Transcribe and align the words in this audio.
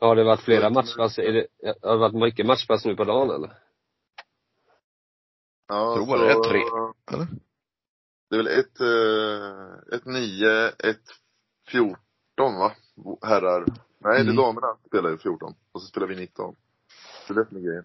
Har 0.00 0.16
det 0.16 0.24
varit 0.24 0.40
flera 0.40 0.70
matchpass? 0.70 1.18
Är 1.18 1.32
det, 1.32 1.46
har 1.82 1.92
det 1.92 1.98
varit 1.98 2.14
mycket 2.14 2.46
matchpass 2.46 2.84
nu 2.84 2.96
på 2.96 3.04
dagen 3.04 3.30
eller? 3.30 3.52
Ja, 5.68 5.94
Tror 5.94 6.06
bara 6.06 6.18
det 6.24 6.30
är 6.32 6.42
tre. 6.50 6.60
Eller? 7.12 7.26
Det 8.30 8.36
är 8.36 8.42
väl 8.42 8.46
ett, 8.46 8.80
eh, 8.80 9.96
ett 9.96 10.04
nio, 10.06 10.68
ett 10.68 11.04
fjorton 11.68 12.54
va? 12.58 12.72
Herrar. 13.22 13.64
Nej, 13.98 14.14
det 14.24 14.30
Mm. 14.30 14.38
är 14.38 14.42
damerna 14.42 14.76
spelar 14.86 15.10
ju 15.10 15.18
14. 15.18 15.54
Och 15.72 15.82
så 15.82 15.86
spelar 15.88 16.06
vi 16.06 16.16
19. 16.16 16.56
Så 17.26 17.32
det 17.34 17.40
är 17.40 17.44
det 17.44 17.48
som 17.48 17.56
är 17.58 17.62
grejen. 17.62 17.84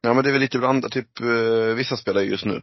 Ja 0.00 0.14
men 0.14 0.24
det 0.24 0.30
är 0.30 0.32
väl 0.32 0.40
lite 0.40 0.58
blandat, 0.58 0.92
typ 0.92 1.20
eh, 1.20 1.74
vissa 1.76 1.96
spelar 1.96 2.20
ju 2.20 2.30
just 2.30 2.44
nu. 2.44 2.62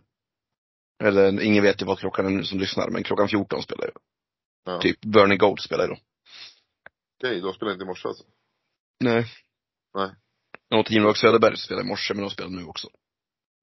Eller 1.03 1.41
ingen 1.41 1.63
vet 1.63 1.81
ju 1.81 1.85
vad 1.85 1.99
klockan 1.99 2.25
är 2.25 2.29
nu 2.29 2.43
som 2.43 2.59
lyssnar, 2.59 2.89
men 2.89 3.03
klockan 3.03 3.27
14 3.27 3.61
spelar 3.61 3.85
ju. 3.85 3.91
Ja. 4.65 4.79
Typ 4.81 5.05
Bernie 5.05 5.37
Gold 5.37 5.59
spelar 5.59 5.83
ju 5.83 5.89
då. 5.89 5.97
Okej, 7.19 7.41
de 7.41 7.53
spelar 7.53 7.71
inte 7.73 7.83
i 7.83 7.87
morse 7.87 8.07
alltså. 8.07 8.23
Nej. 9.01 9.25
Nej. 9.93 10.11
Och 10.79 10.85
Teamwork 10.85 11.17
Söderberg 11.17 11.57
spelade 11.57 11.85
i 11.85 11.89
morse, 11.89 12.13
men 12.13 12.23
de 12.23 12.29
spelar 12.29 12.49
nu 12.49 12.65
också. 12.65 12.87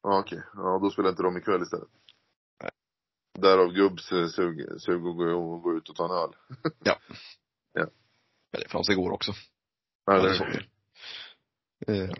Ja, 0.02 0.18
okej. 0.18 0.42
Ja, 0.54 0.78
då 0.82 0.90
spelar 0.90 1.10
inte 1.10 1.22
de 1.22 1.36
ikväll 1.36 1.62
istället. 1.62 1.88
Nej. 2.62 2.70
Därav 3.38 3.72
gubbs 3.72 4.12
eh, 4.12 4.26
sug, 4.26 4.80
sug 4.80 5.06
och 5.06 5.16
gå, 5.62 5.76
ut 5.76 5.88
och 5.88 5.96
ta 5.96 6.04
en 6.04 6.10
öl. 6.10 6.34
Men 8.52 8.60
det 8.60 8.68
fanns 8.68 8.90
igår 8.90 9.10
också. 9.10 9.32
Ja, 10.06 10.16
Ja, 10.16 10.22
det 10.22 10.28
är. 10.28 10.68
Eh. 12.02 12.10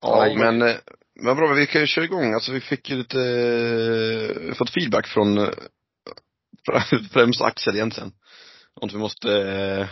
Ja, 0.00 0.26
Ja, 0.26 0.34
men, 0.38 0.62
eh, 0.62 0.76
men 1.14 1.36
bra, 1.36 1.54
vi 1.54 1.66
kan 1.66 1.80
ju 1.80 1.86
köra 1.86 2.04
igång. 2.04 2.34
Alltså 2.34 2.52
vi 2.52 2.60
fick 2.60 2.90
ju 2.90 2.96
lite, 2.96 3.20
eh, 3.20 4.54
fått 4.54 4.70
feedback 4.70 5.06
från 5.06 5.38
främst 7.12 7.40
Axel 7.40 7.74
egentligen. 7.74 8.12
Om 8.74 8.88
vi 8.88 8.98
måste 8.98 9.32
eh, 9.32 9.88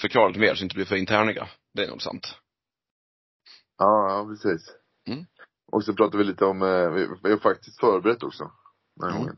förklara 0.00 0.28
lite 0.28 0.40
mer 0.40 0.54
så 0.54 0.58
det 0.60 0.64
inte 0.64 0.74
blir 0.74 0.84
för 0.84 0.96
interniga. 0.96 1.48
Det 1.74 1.84
är 1.84 1.88
nog 1.88 2.02
sant. 2.02 2.36
Ja, 3.78 4.10
ja 4.10 4.26
precis. 4.28 4.68
Mm. 5.08 5.24
Och 5.72 5.84
så 5.84 5.94
pratade 5.94 6.18
vi 6.18 6.24
lite 6.24 6.44
om, 6.44 6.62
eh, 6.62 6.90
vi, 7.22 7.30
har 7.30 7.38
faktiskt 7.38 7.80
förberett 7.80 8.22
också. 8.22 8.50
Den 8.96 9.10
här 9.10 9.16
Mm. 9.16 9.22
gången. 9.22 9.36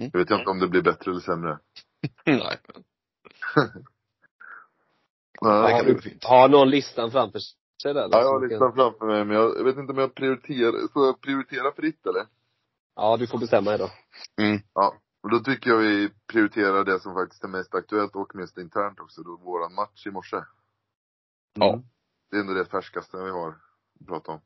Mm. 0.00 0.10
Jag 0.12 0.20
vet 0.20 0.30
inte 0.30 0.50
om 0.50 0.58
det 0.58 0.68
blir 0.68 0.82
bättre 0.82 1.10
eller 1.10 1.20
sämre. 1.20 1.58
Nej, 2.26 2.58
men 5.40 5.62
det 5.62 5.70
Ja, 5.70 5.76
kan 5.76 5.84
bli 5.84 6.00
fint. 6.02 6.24
Har 6.24 6.48
någon 6.48 6.70
listan 6.70 7.10
framför 7.10 7.38
sig 7.82 7.94
där? 7.94 8.08
ja, 8.12 8.20
jag 8.20 8.28
har 8.32 8.48
listan 8.48 8.74
framför 8.74 9.06
mig, 9.06 9.24
men 9.24 9.36
jag, 9.36 9.56
jag 9.58 9.64
vet 9.64 9.76
inte 9.76 9.92
om 9.92 9.98
jag 9.98 10.14
prioriterar, 10.14 10.92
får 10.92 11.06
jag 11.06 11.20
prioritera 11.20 11.72
fritt 11.72 12.06
eller? 12.06 12.26
Ja, 12.96 13.16
du 13.16 13.26
får 13.26 13.38
bestämma 13.38 13.76
då. 13.76 13.90
Mm. 14.40 14.60
Ja. 14.74 14.94
Och 15.22 15.30
då 15.30 15.38
tycker 15.38 15.70
jag 15.70 15.78
vi 15.78 16.10
prioriterar 16.32 16.84
det 16.84 17.00
som 17.00 17.14
faktiskt 17.14 17.44
är 17.44 17.48
mest 17.48 17.74
aktuellt 17.74 18.14
och 18.16 18.34
mest 18.34 18.58
internt 18.58 19.00
också, 19.00 19.22
då 19.22 19.36
våran 19.36 19.74
match 19.74 20.06
i 20.06 20.10
morse. 20.10 20.36
Ja. 21.54 21.82
Det 22.30 22.36
är 22.36 22.40
ändå 22.40 22.54
det 22.54 22.64
färskaste 22.64 23.16
vi 23.16 23.30
har 23.30 23.48
att 24.00 24.06
prata 24.06 24.32
om. 24.32 24.40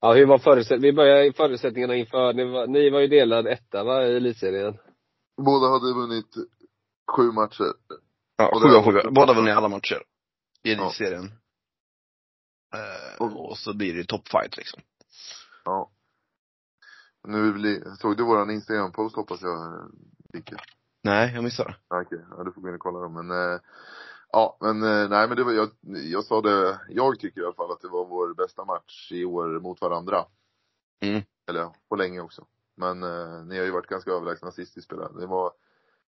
Ja, 0.00 0.12
hur 0.14 0.26
var 0.26 0.38
förutsättningarna? 0.38 0.86
Vi 0.86 0.96
börjar 0.96 1.22
i 1.24 1.32
förutsättningarna 1.32 1.96
inför, 1.96 2.32
ni 2.32 2.44
var, 2.44 2.66
ni 2.66 2.90
var 2.90 3.00
ju 3.00 3.06
delad 3.06 3.46
etta 3.46 3.84
va, 3.84 4.06
i 4.06 4.16
elitserien? 4.16 4.78
Båda 5.36 5.68
hade 5.68 5.94
vunnit 5.94 6.34
sju 7.16 7.32
matcher. 7.32 7.72
Ja, 8.36 8.60
sju 8.62 8.68
av 8.68 8.84
sju. 8.84 9.10
Båda 9.10 9.34
vunnit 9.34 9.54
alla 9.56 9.68
matcher. 9.68 10.02
I 10.62 10.72
Ja. 10.72 10.82
elitserien. 10.82 11.24
Eh, 12.74 13.26
och 13.26 13.58
så 13.58 13.76
blir 13.76 13.94
det 13.94 14.04
toppfight 14.04 14.56
liksom. 14.56 14.82
Ja. 15.64 15.90
Nu 17.28 17.52
blir, 17.52 17.94
såg 17.94 18.16
du 18.16 18.24
våran 18.24 18.50
Instagram-post 18.50 19.16
hoppas 19.16 19.42
jag, 19.42 19.90
Dicke? 20.32 20.56
Nej, 21.02 21.34
jag 21.34 21.44
missade. 21.44 21.76
Ja, 21.88 22.02
Okej, 22.02 22.24
ja 22.30 22.44
du 22.44 22.52
får 22.52 22.60
gå 22.60 22.68
in 22.68 22.74
och 22.74 22.80
kolla 22.80 23.00
dem. 23.00 23.12
Men, 23.14 23.30
eh, 23.30 23.60
ja 24.32 24.56
men 24.60 24.82
eh, 24.82 25.08
nej 25.08 25.28
men 25.28 25.36
det 25.36 25.44
var, 25.44 25.52
jag, 25.52 25.70
jag 25.80 26.24
sa 26.24 26.40
det, 26.40 26.80
jag 26.88 27.18
tycker 27.18 27.40
i 27.40 27.44
alla 27.44 27.54
fall 27.54 27.72
att 27.72 27.80
det 27.80 27.88
var 27.88 28.06
vår 28.06 28.34
bästa 28.34 28.64
match 28.64 29.12
i 29.12 29.24
år 29.24 29.60
mot 29.60 29.80
varandra. 29.80 30.24
Mm. 31.00 31.22
Eller 31.48 31.70
på 31.88 31.96
länge 31.96 32.20
också. 32.20 32.46
Men 32.76 33.02
eh, 33.02 33.44
ni 33.44 33.58
har 33.58 33.64
ju 33.64 33.70
varit 33.70 33.86
ganska 33.86 34.10
överlägsna 34.10 34.50
sist 34.50 34.76
vi 34.76 34.82
spelade. 34.82 35.20
Det 35.20 35.26
var, 35.26 35.52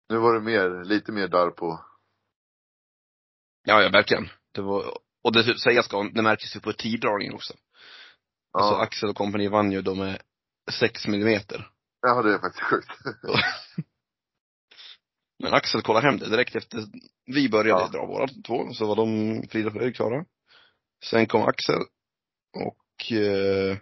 nu 0.09 0.19
var 0.19 0.35
det 0.35 0.41
mer, 0.41 0.85
lite 0.85 1.13
mer 1.13 1.29
där 1.29 1.51
på, 1.51 1.81
Ja, 3.65 3.83
ja 3.83 3.91
verkligen. 3.91 4.29
Det 4.53 4.63
var, 4.63 4.99
och 5.23 5.33
det 5.33 5.59
sägas 5.59 5.85
ska, 5.85 6.03
det 6.03 6.23
märktes 6.23 6.57
ju 6.57 6.61
på 6.61 6.73
tiddragningen 6.73 7.35
också. 7.35 7.55
ja, 8.53 8.61
Alltså 8.61 8.75
Axel 8.75 9.09
och 9.09 9.17
kompani 9.17 9.49
vann 9.49 9.73
ju 9.73 9.83
de 9.83 9.99
med 9.99 10.23
6 10.73 11.07
millimeter. 11.07 11.69
ja 12.03 12.23
det 12.23 12.35
är 12.35 12.39
faktiskt 12.39 12.63
sjukt. 12.65 12.89
Men 15.43 15.55
Axel 15.55 15.83
kollade 15.83 16.07
hem 16.07 16.19
det 16.19 16.31
direkt 16.31 16.57
efter 16.57 16.79
vi 17.27 17.49
började 17.49 17.83
Ja. 17.83 17.89
dra 17.89 18.07
våra 18.07 18.27
två, 18.47 18.73
så 18.73 18.87
var 18.87 18.97
de 18.97 19.43
Frida 19.49 19.67
och 19.67 19.73
Fredrik 19.73 19.97
klara. 19.97 20.25
Sen 21.05 21.27
kom 21.27 21.43
Axel 21.43 21.81
och 22.55 23.13
eh, 23.13 23.79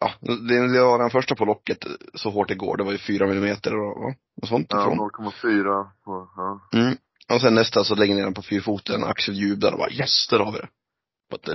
ja, 0.00 0.12
det 0.20 0.82
var 0.82 0.98
den 0.98 1.10
första 1.10 1.34
på 1.34 1.44
locket 1.44 1.86
så 2.14 2.30
hårt 2.30 2.48
det 2.48 2.54
går. 2.54 2.76
Det 2.76 2.84
var 2.84 2.92
ju 2.92 2.98
4 2.98 3.26
millimeter 3.26 3.74
och, 3.74 4.14
och 4.42 4.48
sånt 4.48 4.66
Ja, 4.70 4.80
ifrån. 4.92 4.98
0,4 5.10 5.90
på, 6.04 6.30
ja. 6.36 6.68
Mm. 6.78 6.96
Och 7.34 7.40
sen 7.40 7.54
nästa 7.54 7.84
så 7.84 7.94
lägger 7.94 8.14
ner 8.14 8.22
den 8.24 8.34
på 8.34 8.42
fyrfoten, 8.42 9.04
Axel 9.04 9.34
jublar 9.34 9.72
och 9.72 9.78
bara 9.78 9.90
yes, 9.90 10.28
där 10.30 10.38
har 10.38 10.52
vi 10.52 10.58
det. 10.58 10.68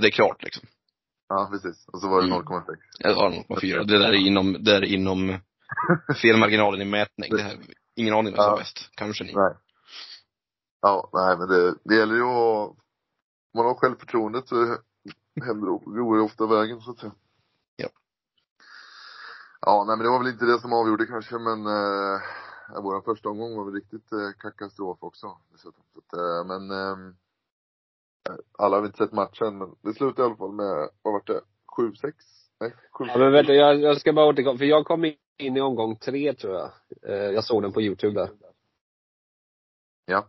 Det 0.00 0.06
är 0.06 0.10
klart 0.10 0.42
liksom. 0.42 0.68
Ja, 1.28 1.48
precis. 1.52 1.88
Och 1.88 2.00
så 2.00 2.08
var 2.08 2.20
det 2.20 2.26
Mm. 2.26 2.38
0,6. 2.38 2.76
Jag 2.98 3.14
har 3.14 3.30
0,4. 3.30 3.84
Det 3.84 3.98
där 3.98 4.08
är 4.08 4.26
inom, 4.26 4.64
det 4.64 4.76
är 4.76 4.84
inom 4.84 5.38
felmarginalen 6.22 6.82
i 6.82 6.84
mätning. 6.84 7.30
Det 7.30 7.42
här, 7.42 7.58
ingen 7.96 8.14
aning 8.14 8.32
vem 8.32 8.42
som 8.42 8.52
är 8.52 8.56
bäst. 8.56 8.90
Kanske 8.94 9.24
ni. 9.24 9.34
Nej. 9.34 9.56
Ja, 10.80 11.10
nej 11.12 11.36
men 11.38 11.48
det, 11.48 11.74
det 11.84 11.94
gäller 11.94 12.14
ju 12.14 12.22
att, 12.22 12.76
man 13.54 13.66
har 13.66 13.74
självförtroendet 13.74 14.48
så 14.48 14.76
händer 15.44 15.66
går 16.04 16.18
ofta 16.20 16.46
vägen 16.46 16.80
så 16.80 16.90
att 16.90 16.98
säga. 16.98 17.12
Ja. 17.76 17.88
Ja, 19.60 19.84
nej 19.86 19.96
men 19.96 20.04
det 20.04 20.10
var 20.10 20.18
väl 20.18 20.32
inte 20.32 20.44
det 20.44 20.60
som 20.60 20.72
avgjorde 20.72 21.06
kanske 21.06 21.38
men 21.38 21.66
eh, 21.66 22.20
vår 22.82 23.00
första 23.00 23.28
omgång 23.28 23.56
var 23.56 23.64
väl 23.64 23.74
riktigt 23.74 24.12
eh, 24.12 24.30
katastrof 24.38 24.98
också 25.00 25.38
dessutom. 25.52 25.84
Så 25.92 25.98
att, 25.98 26.12
eh, 26.20 26.44
men 26.46 26.70
eh, 26.70 27.14
alla 28.58 28.76
har 28.78 28.86
inte 28.86 28.98
sett 28.98 29.12
matchen 29.12 29.58
men 29.58 29.74
det 29.82 29.94
slutade 29.94 30.22
i 30.22 30.26
alla 30.26 30.36
fall 30.36 30.52
med, 30.52 30.88
vad 31.02 31.12
var 31.12 31.22
det? 31.26 31.40
7-6? 31.78 32.12
Nej, 32.60 32.74
7 32.92 33.04
Ja, 33.08 33.18
men 33.18 33.32
vänta, 33.32 33.52
jag, 33.54 33.80
jag 33.80 34.00
ska 34.00 34.12
bara 34.12 34.26
återkomma, 34.26 34.58
för 34.58 34.64
jag 34.64 34.84
kom 34.84 35.04
in 35.38 35.56
i 35.56 35.60
omgång 35.60 35.96
tre 35.96 36.34
tror 36.34 36.54
jag. 36.54 36.70
Eh, 37.08 37.30
jag 37.30 37.44
såg 37.44 37.62
den 37.62 37.72
på 37.72 37.82
youtube 37.82 38.20
där. 38.20 38.30
Ja. 40.06 40.26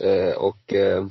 Eh, 0.00 0.36
och 0.36 0.72
eh, 0.72 1.06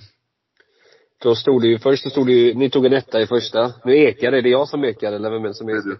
då 1.17 1.35
stod 1.35 1.61
det 1.61 1.67
ju, 1.67 1.79
först 1.79 2.03
så 2.03 2.09
stod 2.09 2.28
det 2.28 2.34
ju, 2.34 2.53
ni 2.53 2.69
tog 2.69 2.85
en 2.85 2.94
etta 2.94 3.22
i 3.22 3.28
första. 3.28 3.73
Nu 3.85 3.97
ekar 3.97 4.31
det, 4.31 4.38
är 4.38 4.41
det 4.41 4.49
jag 4.49 4.67
som 4.67 4.84
ekar 4.84 5.11
eller 5.11 5.31
vem 5.31 5.44
är 5.44 5.47
det 5.47 5.53
som 5.53 5.69
är 5.69 5.73
ekar? 5.79 5.99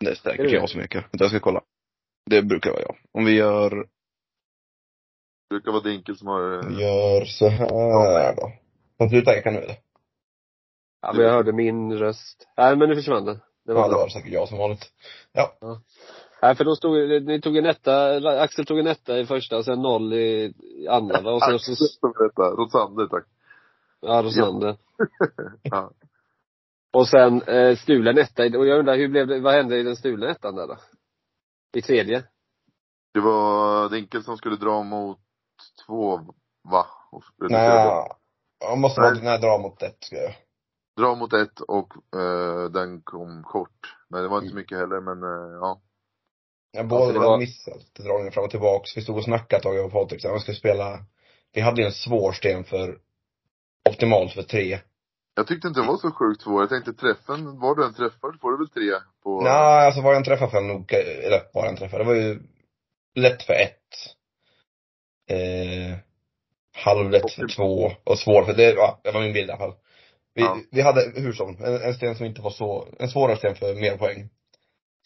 det. 0.00 0.06
Är 0.06 0.10
Är 0.10 0.14
säkert 0.14 0.46
det 0.46 0.52
jag 0.52 0.62
det? 0.62 0.68
som 0.68 0.80
ekar. 0.80 1.08
Jag 1.12 1.30
ska 1.30 1.40
kolla. 1.40 1.60
Det 2.30 2.42
brukar 2.42 2.70
vara 2.70 2.82
jag. 2.82 2.96
Om 3.12 3.24
vi 3.24 3.32
gör, 3.36 3.70
Det 3.70 3.86
brukar 5.54 5.72
vara 5.72 5.82
Dinkel 5.82 6.16
som 6.16 6.26
har, 6.28 6.52
eh, 6.52 6.80
gör 6.80 7.24
så 7.24 7.48
här 7.48 8.36
då. 8.36 8.52
Kan 9.00 9.08
sluta 9.08 9.36
eka 9.36 9.50
nu 9.50 9.58
eller? 9.58 9.76
Ja 11.02 11.12
men 11.12 11.24
jag 11.24 11.32
hörde 11.32 11.52
min 11.52 11.92
röst. 11.98 12.48
Nej 12.56 12.76
men 12.76 12.88
nu 12.88 12.94
försvann 12.94 13.24
den. 13.24 13.40
Det 13.66 13.72
var 13.74 13.82
Ja, 13.82 13.88
det 13.88 13.94
var 13.94 14.08
säkert 14.08 14.32
jag 14.32 14.48
som 14.48 14.58
vanligt. 14.58 14.92
Ja. 15.32 15.56
Nej 16.42 16.54
för 16.54 16.64
då 16.64 16.76
stod 16.76 17.22
ni 17.22 17.40
tog 17.40 17.56
en 17.56 17.66
etta, 17.66 18.16
Axel 18.42 18.66
tog 18.66 18.78
en 18.78 18.86
etta 18.86 19.18
i 19.18 19.26
första 19.26 19.56
och 19.56 19.64
sen 19.64 19.82
noll 19.82 20.12
i 20.12 20.54
andra 20.90 21.20
va? 21.20 21.32
Och 21.32 21.42
sen 21.42 21.58
så, 21.58 21.74
som 21.74 22.12
detta. 22.18 22.42
Rosander 22.42 23.06
tack. 23.06 23.24
ja 24.00 24.22
Rosander. 24.22 24.76
Ja. 25.62 25.90
Och 26.92 27.08
sen 27.08 27.42
eh, 27.42 27.76
stulen 27.76 28.18
etta, 28.18 28.42
och 28.42 28.66
jag 28.66 28.78
undrar 28.78 28.96
hur 28.96 29.08
blev 29.08 29.26
det, 29.26 29.40
vad 29.40 29.54
hände 29.54 29.78
i 29.78 29.82
den 29.82 29.96
stulna 29.96 30.30
ettan 30.30 30.56
där 30.56 30.66
då? 30.66 30.76
I 31.76 31.82
tredje? 31.82 32.24
Det 33.14 33.20
var 33.20 33.88
Dinkel 33.88 34.22
som 34.22 34.36
skulle 34.36 34.56
dra 34.56 34.82
mot 34.82 35.18
två, 35.86 36.20
va? 36.62 36.86
Och 37.12 37.24
Nej, 37.38 38.08
jag 38.60 38.78
måste 38.78 39.00
vara, 39.00 39.14
nej, 39.22 39.38
dra 39.38 39.58
mot 39.58 39.82
ett 39.82 39.96
ska 40.00 40.16
jag. 40.16 40.34
Dra 40.96 41.14
mot 41.14 41.32
ett 41.32 41.60
och 41.60 42.18
eh, 42.20 42.70
den 42.70 43.02
kom 43.02 43.42
kort. 43.42 43.96
Men 44.08 44.22
det 44.22 44.28
var 44.28 44.42
inte 44.42 44.54
mycket 44.54 44.78
heller, 44.78 45.00
men 45.00 45.22
eh, 45.22 45.58
ja. 45.60 45.80
Jag 46.72 46.80
Alltså, 46.80 46.96
båda 46.98 47.12
det 47.12 47.18
var 47.18 47.38
missat 47.38 47.94
dragningen 47.94 48.32
fram 48.32 48.44
och 48.44 48.50
tillbaks. 48.50 48.96
Vi 48.96 49.02
stod 49.02 49.16
och 49.16 49.24
snackade 49.24 49.56
ett 49.56 49.62
tag, 49.62 49.76
jag 49.76 49.86
och 49.86 49.92
Patrik, 49.92 50.24
här, 50.24 50.32
vi 50.32 50.40
ska 50.40 50.52
spela. 50.52 50.98
Vi 51.52 51.60
hade 51.60 51.80
ju 51.80 51.86
en 51.86 51.92
svår 51.92 52.32
sten 52.32 52.64
för 52.64 52.98
optimalt 53.88 54.32
för 54.32 54.42
tre. 54.42 54.80
Jag 55.34 55.46
tyckte 55.46 55.68
inte 55.68 55.80
det 55.80 55.86
var 55.86 55.96
så 55.96 56.10
sjukt 56.10 56.42
svår. 56.42 56.62
Jag 56.62 56.68
tänkte 56.68 56.92
träffen, 56.92 57.58
var 57.58 57.74
du 57.74 57.84
en 57.84 57.94
träffar 57.94 58.38
får 58.40 58.50
du 58.50 58.58
väl 58.58 58.68
tre 58.68 59.06
på... 59.22 59.40
Nej, 59.40 59.86
alltså 59.86 60.00
var 60.00 60.10
jag 60.10 60.16
en 60.16 60.24
träffar 60.24 60.46
för 60.46 60.60
nog, 60.60 60.92
eller 60.92 61.42
var 61.54 61.62
jag 61.62 61.68
en 61.68 61.76
träffar. 61.76 61.98
Det 61.98 62.04
var 62.04 62.14
ju 62.14 62.42
lätt 63.14 63.42
för 63.42 63.52
ett. 63.52 64.16
Eh, 65.30 65.98
halvlätt 66.72 67.30
för 67.32 67.48
två 67.56 67.90
och 68.04 68.18
svår 68.18 68.44
för 68.44 68.52
det, 68.54 68.72
ja, 68.72 69.00
det 69.04 69.10
var 69.10 69.20
min 69.20 69.32
bild 69.32 69.48
i 69.48 69.52
alla 69.52 69.58
fall. 69.58 69.74
Vi, 70.34 70.42
Ja. 70.42 70.58
vi 70.70 70.80
hade 70.80 71.12
hur 71.14 71.32
som, 71.32 71.48
en, 71.64 71.82
en 71.82 71.94
sten 71.94 72.14
som 72.16 72.26
inte 72.26 72.42
var 72.42 72.50
så, 72.50 72.88
en 72.98 73.08
svårare 73.08 73.36
sten 73.36 73.54
för 73.54 73.74
mer 73.74 73.96
poäng. 73.96 74.28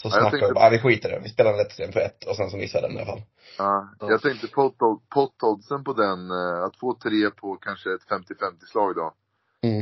Så 0.02 0.10
snackade 0.10 0.30
vi 0.36 0.40
tänkte- 0.40 0.54
bara, 0.54 0.66
ah, 0.66 0.70
vi 0.70 0.78
skiter 0.78 1.08
i 1.08 1.12
det. 1.12 1.20
Vi 1.22 1.28
spelar 1.28 1.50
en 1.50 1.56
lättsten 1.56 1.92
på 1.92 1.98
ett 1.98 2.24
och 2.24 2.36
sen 2.36 2.50
så 2.50 2.56
missade 2.56 2.88
den 2.88 2.96
i 2.96 3.00
alla 3.00 3.06
fall. 3.10 3.22
Ja, 3.58 3.88
Ja. 4.00 4.10
jag 4.10 4.22
tänkte 4.22 4.46
pot- 4.46 5.02
pot-oddsen 5.14 5.84
på 5.84 5.92
den, 5.92 6.30
eh, 6.30 6.62
att 6.64 6.76
få 6.76 6.94
tre 6.94 7.30
på 7.30 7.56
kanske 7.56 7.94
ett 7.94 8.02
50-50 8.08 8.66
slag 8.66 8.94
då. 8.94 9.14
Mm. 9.62 9.80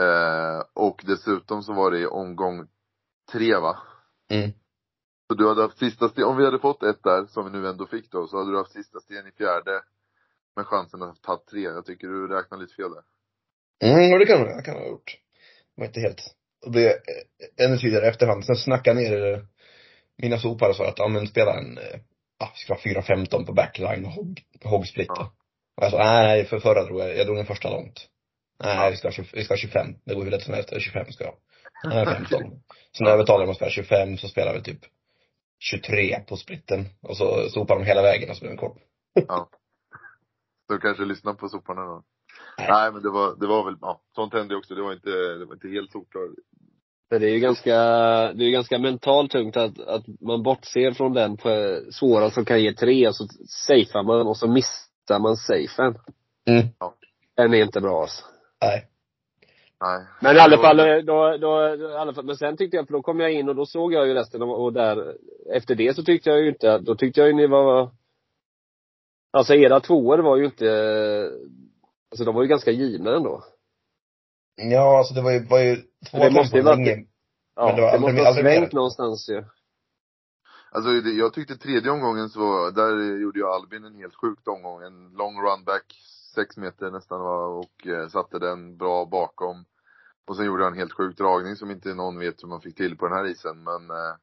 Eh, 0.00 0.62
och 0.74 1.02
dessutom 1.06 1.62
så 1.62 1.72
var 1.72 1.90
det 1.90 1.98
i 1.98 2.06
omgång 2.06 2.66
tre 3.32 3.56
va? 3.56 3.76
Mm. 4.30 4.50
Så 5.28 5.34
du 5.34 5.48
hade 5.48 5.62
haft 5.62 5.78
sista 5.78 6.08
sten, 6.08 6.24
om 6.24 6.36
vi 6.36 6.44
hade 6.44 6.58
fått 6.58 6.82
ett 6.82 7.02
där, 7.02 7.26
som 7.26 7.44
vi 7.44 7.50
nu 7.60 7.68
ändå 7.68 7.86
fick 7.86 8.10
då, 8.10 8.26
så 8.26 8.38
hade 8.38 8.50
du 8.50 8.56
haft 8.58 8.72
sista 8.72 9.00
sten 9.00 9.26
i 9.26 9.30
fjärde. 9.32 9.80
Med 10.60 10.66
chansen 10.66 11.02
att 11.02 11.22
ta 11.22 11.42
tre. 11.50 11.60
Jag 11.60 11.86
tycker 11.86 12.06
du 12.06 12.28
räknar 12.28 12.58
lite 12.58 12.74
fel 12.74 12.90
där. 12.90 13.02
Mm, 13.88 14.12
och 14.12 14.18
det 14.18 14.26
kan 14.26 14.40
jag 14.40 14.64
kan 14.64 14.74
ha 14.74 14.86
gjort. 14.86 15.18
Det 15.76 15.80
var 15.80 15.86
inte 15.86 16.00
helt, 16.00 16.22
det 16.64 16.70
blev 16.70 16.86
eh, 16.88 17.64
ännu 17.66 17.78
tydligare 17.78 18.06
efterhand. 18.08 18.44
Sen 18.44 18.56
snackade 18.56 19.00
ner 19.00 19.32
eh, 19.32 19.40
mina 20.16 20.38
sopar 20.38 20.68
och 20.68 20.76
sa 20.76 20.88
att, 20.88 20.98
ja 20.98 21.08
men 21.08 21.26
spela 21.26 21.58
en, 21.58 21.78
eh, 21.78 22.00
ja, 22.38 22.52
vi 22.54 22.58
ska 22.60 22.74
ha 22.74 22.80
4-15 23.02 23.46
på 23.46 23.52
backline 23.52 24.04
och 24.04 24.12
hog, 24.12 24.42
hogsplit 24.64 25.08
då. 25.08 25.14
Ja. 25.18 25.32
Och 25.76 25.84
jag 25.84 25.90
sa, 25.90 25.98
nej 25.98 26.44
för 26.44 26.60
förra 26.60 26.84
drog 26.84 27.00
jag, 27.00 27.16
jag 27.16 27.26
drog 27.26 27.36
den 27.36 27.46
första 27.46 27.70
långt. 27.70 28.06
Nej, 28.64 28.76
Ja. 28.76 28.90
vi, 28.90 28.96
ska 28.96 29.08
ha, 29.08 29.12
20 29.12 29.24
vi 29.32 29.44
ska 29.44 29.52
ha 29.54 29.58
25. 29.58 29.86
Det 30.04 30.14
går 30.14 30.24
hur 30.24 30.30
lätt 30.30 30.42
som 30.42 30.54
helst. 30.54 30.72
25 30.78 31.12
ska 31.12 31.24
jag. 31.24 31.34
Nej, 31.84 32.06
15. 32.06 32.42
Så 32.92 33.04
när 33.04 33.10
jag 33.10 33.18
betalade 33.18 33.44
dem 33.44 33.50
att 33.50 33.56
spela 33.56 33.70
25 33.70 34.18
så 34.18 34.28
spelade 34.28 34.58
vi 34.58 34.64
typ 34.64 34.80
23 35.58 36.20
på 36.28 36.36
splitten. 36.36 36.88
Och 37.02 37.16
så 37.16 37.48
sopade 37.48 37.80
de 37.80 37.86
hela 37.86 38.02
vägen 38.02 38.30
och 38.30 38.36
så 38.36 38.40
blev 38.40 38.50
den 38.50 38.58
kort. 38.58 38.78
Så 39.28 39.48
du 40.74 40.80
kanske 40.80 41.04
lyssnar 41.04 41.34
på 41.34 41.48
soporna 41.48 41.84
då? 41.84 42.02
Nej. 42.58 42.92
Men 42.92 43.02
det 43.02 43.10
var, 43.10 43.36
det 43.40 43.46
var 43.46 43.64
väl, 43.64 43.76
ja, 43.80 44.00
sånt 44.14 44.34
hände 44.34 44.56
också. 44.56 44.74
Det 44.74 44.82
var 44.82 44.92
inte, 44.92 45.10
det 45.10 45.44
var 45.44 45.54
inte 45.54 45.68
helt 45.68 45.92
solklart. 45.92 46.30
Men 47.10 47.20
det 47.20 47.26
är 47.26 47.34
ju 47.34 47.40
ganska, 47.40 47.74
det 48.32 48.44
är 48.44 48.46
ju 48.46 48.50
ganska 48.50 48.78
mentalt 48.78 49.30
tungt 49.30 49.56
att, 49.56 49.80
att 49.80 50.04
man 50.20 50.42
bortser 50.42 50.92
från 50.92 51.12
den 51.12 51.36
på 51.36 51.80
svåra 51.90 52.30
som 52.30 52.44
kan 52.44 52.62
ge 52.62 52.72
tre 52.72 53.08
och 53.08 53.16
så 53.16 53.26
safear 53.46 54.02
man 54.02 54.26
och 54.26 54.36
så 54.36 54.48
missar 54.48 55.18
man 55.18 55.36
safen. 55.36 55.94
Mm. 56.48 56.66
Den 57.36 57.54
är 57.54 57.62
inte 57.62 57.80
bra 57.80 58.00
alltså. 58.00 58.24
Nej. 58.62 58.86
Nej. 59.80 60.06
Men 60.20 60.36
i 60.36 60.38
alla 60.38 60.58
fall, 60.58 60.76
då, 61.06 61.36
då, 61.36 61.76
i 61.90 61.96
alla 61.96 62.14
fall, 62.14 62.24
men 62.24 62.36
sen 62.36 62.56
tyckte 62.56 62.76
jag, 62.76 62.86
för 62.86 62.92
då 62.92 63.02
kom 63.02 63.20
jag 63.20 63.32
in 63.32 63.48
och 63.48 63.56
då 63.56 63.66
såg 63.66 63.92
jag 63.92 64.06
ju 64.06 64.14
resten 64.14 64.42
och, 64.42 64.64
och 64.64 64.72
där, 64.72 65.14
efter 65.54 65.74
det 65.74 65.96
så 65.96 66.02
tyckte 66.02 66.30
jag 66.30 66.40
ju 66.40 66.48
inte, 66.48 66.78
då 66.78 66.94
tyckte 66.94 67.20
jag 67.20 67.28
ju 67.28 67.34
ni 67.34 67.46
var, 67.46 67.90
alltså 69.30 69.54
era 69.54 69.80
tvåor 69.80 70.18
var 70.18 70.36
ju 70.36 70.44
inte, 70.44 70.66
alltså 72.10 72.24
de 72.24 72.34
var 72.34 72.42
ju 72.42 72.48
ganska 72.48 72.70
givna 72.70 73.16
ändå. 73.16 73.44
Ja, 74.56 74.98
alltså 74.98 75.14
det 75.14 75.22
var 75.22 75.30
ju, 75.32 75.46
var 75.46 75.58
ju 75.58 75.76
två 76.10 76.18
Det 76.18 76.30
måste 76.30 76.56
ju 76.56 76.62
var 76.62 76.76
varit- 76.76 76.86
ingen, 76.88 77.06
Ja, 77.56 77.76
det 77.76 77.82
var 77.82 77.92
det 77.92 77.98
måste 77.98 78.06
aldrig- 78.08 78.24
ha 78.24 78.28
aldrig 78.28 78.44
svängt 78.58 78.72
någonstans 78.72 79.28
ju. 79.28 79.44
Alltså 80.72 80.90
det- 80.90 81.10
jag 81.10 81.32
tyckte 81.34 81.56
tredje 81.56 81.90
omgången 81.90 82.28
så, 82.28 82.70
där 82.70 83.18
gjorde 83.20 83.38
ju 83.38 83.46
Albin 83.46 83.84
en 83.84 83.94
helt 83.94 84.14
sjukt 84.14 84.48
omgång. 84.48 84.82
En 84.82 85.10
lång 85.12 85.42
runback, 85.42 85.94
sex 86.34 86.56
meter 86.56 86.90
nästan 86.90 87.20
va, 87.20 87.44
och 87.46 87.86
eh, 87.86 88.08
satte 88.08 88.38
den 88.38 88.76
bra 88.76 89.04
bakom. 89.04 89.64
Och 90.26 90.36
sen 90.36 90.46
gjorde 90.46 90.64
han 90.64 90.72
en 90.72 90.78
helt 90.78 90.92
sjuk 90.92 91.16
dragning 91.16 91.56
som 91.56 91.70
inte 91.70 91.94
någon 91.94 92.18
vet 92.18 92.42
hur 92.42 92.48
man 92.48 92.60
fick 92.60 92.76
till 92.76 92.96
på 92.96 93.08
den 93.08 93.16
här 93.18 93.26
isen 93.26 93.62
men 93.64 93.90
eh, 93.90 94.14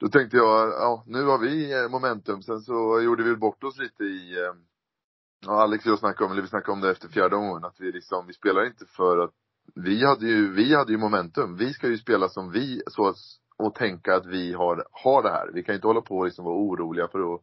Då 0.00 0.08
tänkte 0.08 0.36
jag, 0.36 0.68
ja 0.68 1.04
nu 1.06 1.24
har 1.24 1.38
vi 1.38 1.72
eh, 1.72 1.88
momentum. 1.88 2.42
Sen 2.42 2.60
så 2.60 3.00
gjorde 3.00 3.22
vi 3.22 3.36
bort 3.36 3.64
oss 3.64 3.78
lite 3.78 4.04
i 4.04 4.38
eh, 4.38 4.54
Ja 5.46 5.62
Alex 5.62 5.86
och 5.86 5.92
jag 5.92 5.98
snackade 5.98 6.24
om, 6.24 6.32
eller 6.32 6.42
vi 6.42 6.48
snackade 6.48 6.72
om 6.72 6.80
det 6.80 6.90
efter 6.90 7.08
fjärde 7.08 7.36
omgången, 7.36 7.64
att 7.64 7.80
vi 7.80 7.92
liksom, 7.92 8.26
vi 8.26 8.32
spelar 8.32 8.66
inte 8.66 8.86
för 8.86 9.18
att 9.18 9.30
vi 9.74 10.06
hade 10.06 10.26
ju, 10.26 10.52
vi 10.52 10.74
hade 10.74 10.92
ju 10.92 10.98
momentum. 10.98 11.56
Vi 11.56 11.72
ska 11.72 11.88
ju 11.88 11.98
spela 11.98 12.28
som 12.28 12.50
vi, 12.50 12.82
så 12.86 13.14
och 13.56 13.74
tänka 13.74 14.14
att 14.14 14.26
vi 14.26 14.52
har, 14.52 14.84
har 14.90 15.22
det 15.22 15.30
här. 15.30 15.50
Vi 15.54 15.62
kan 15.62 15.72
ju 15.72 15.76
inte 15.76 15.86
hålla 15.86 16.00
på 16.00 16.16
och 16.16 16.24
liksom 16.24 16.44
vara 16.44 16.56
oroliga 16.56 17.08
för 17.08 17.34
att 17.34 17.40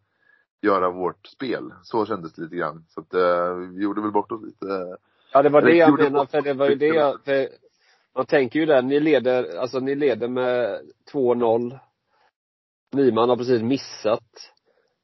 göra 0.61 0.89
vårt 0.89 1.27
spel. 1.27 1.73
Så 1.83 2.05
kändes 2.05 2.33
det 2.33 2.41
lite 2.41 2.55
grann. 2.55 2.85
Så 2.87 3.01
att, 3.01 3.13
eh, 3.13 3.53
vi 3.53 3.83
gjorde 3.83 4.01
väl 4.01 4.11
bort 4.11 4.31
oss 4.31 4.41
lite. 4.43 4.97
Ja, 5.33 5.41
det 5.41 5.49
var 5.49 5.61
det 5.61 5.75
Jag 5.75 5.99
menade, 5.99 6.27
för 6.27 6.41
det 6.41 6.53
var 6.53 6.69
ju 6.69 6.75
det 6.75 6.87
jag, 6.87 7.23
för 7.25 7.47
man 8.15 8.25
tänker 8.25 8.59
ju 8.59 8.65
där, 8.65 8.81
ni 8.81 8.99
leder, 8.99 9.57
alltså 9.57 9.79
ni 9.79 9.95
leder 9.95 10.27
med 10.27 10.81
2-0. 11.11 11.79
Nyman 12.93 13.29
har 13.29 13.37
precis 13.37 13.61
missat. 13.61 14.23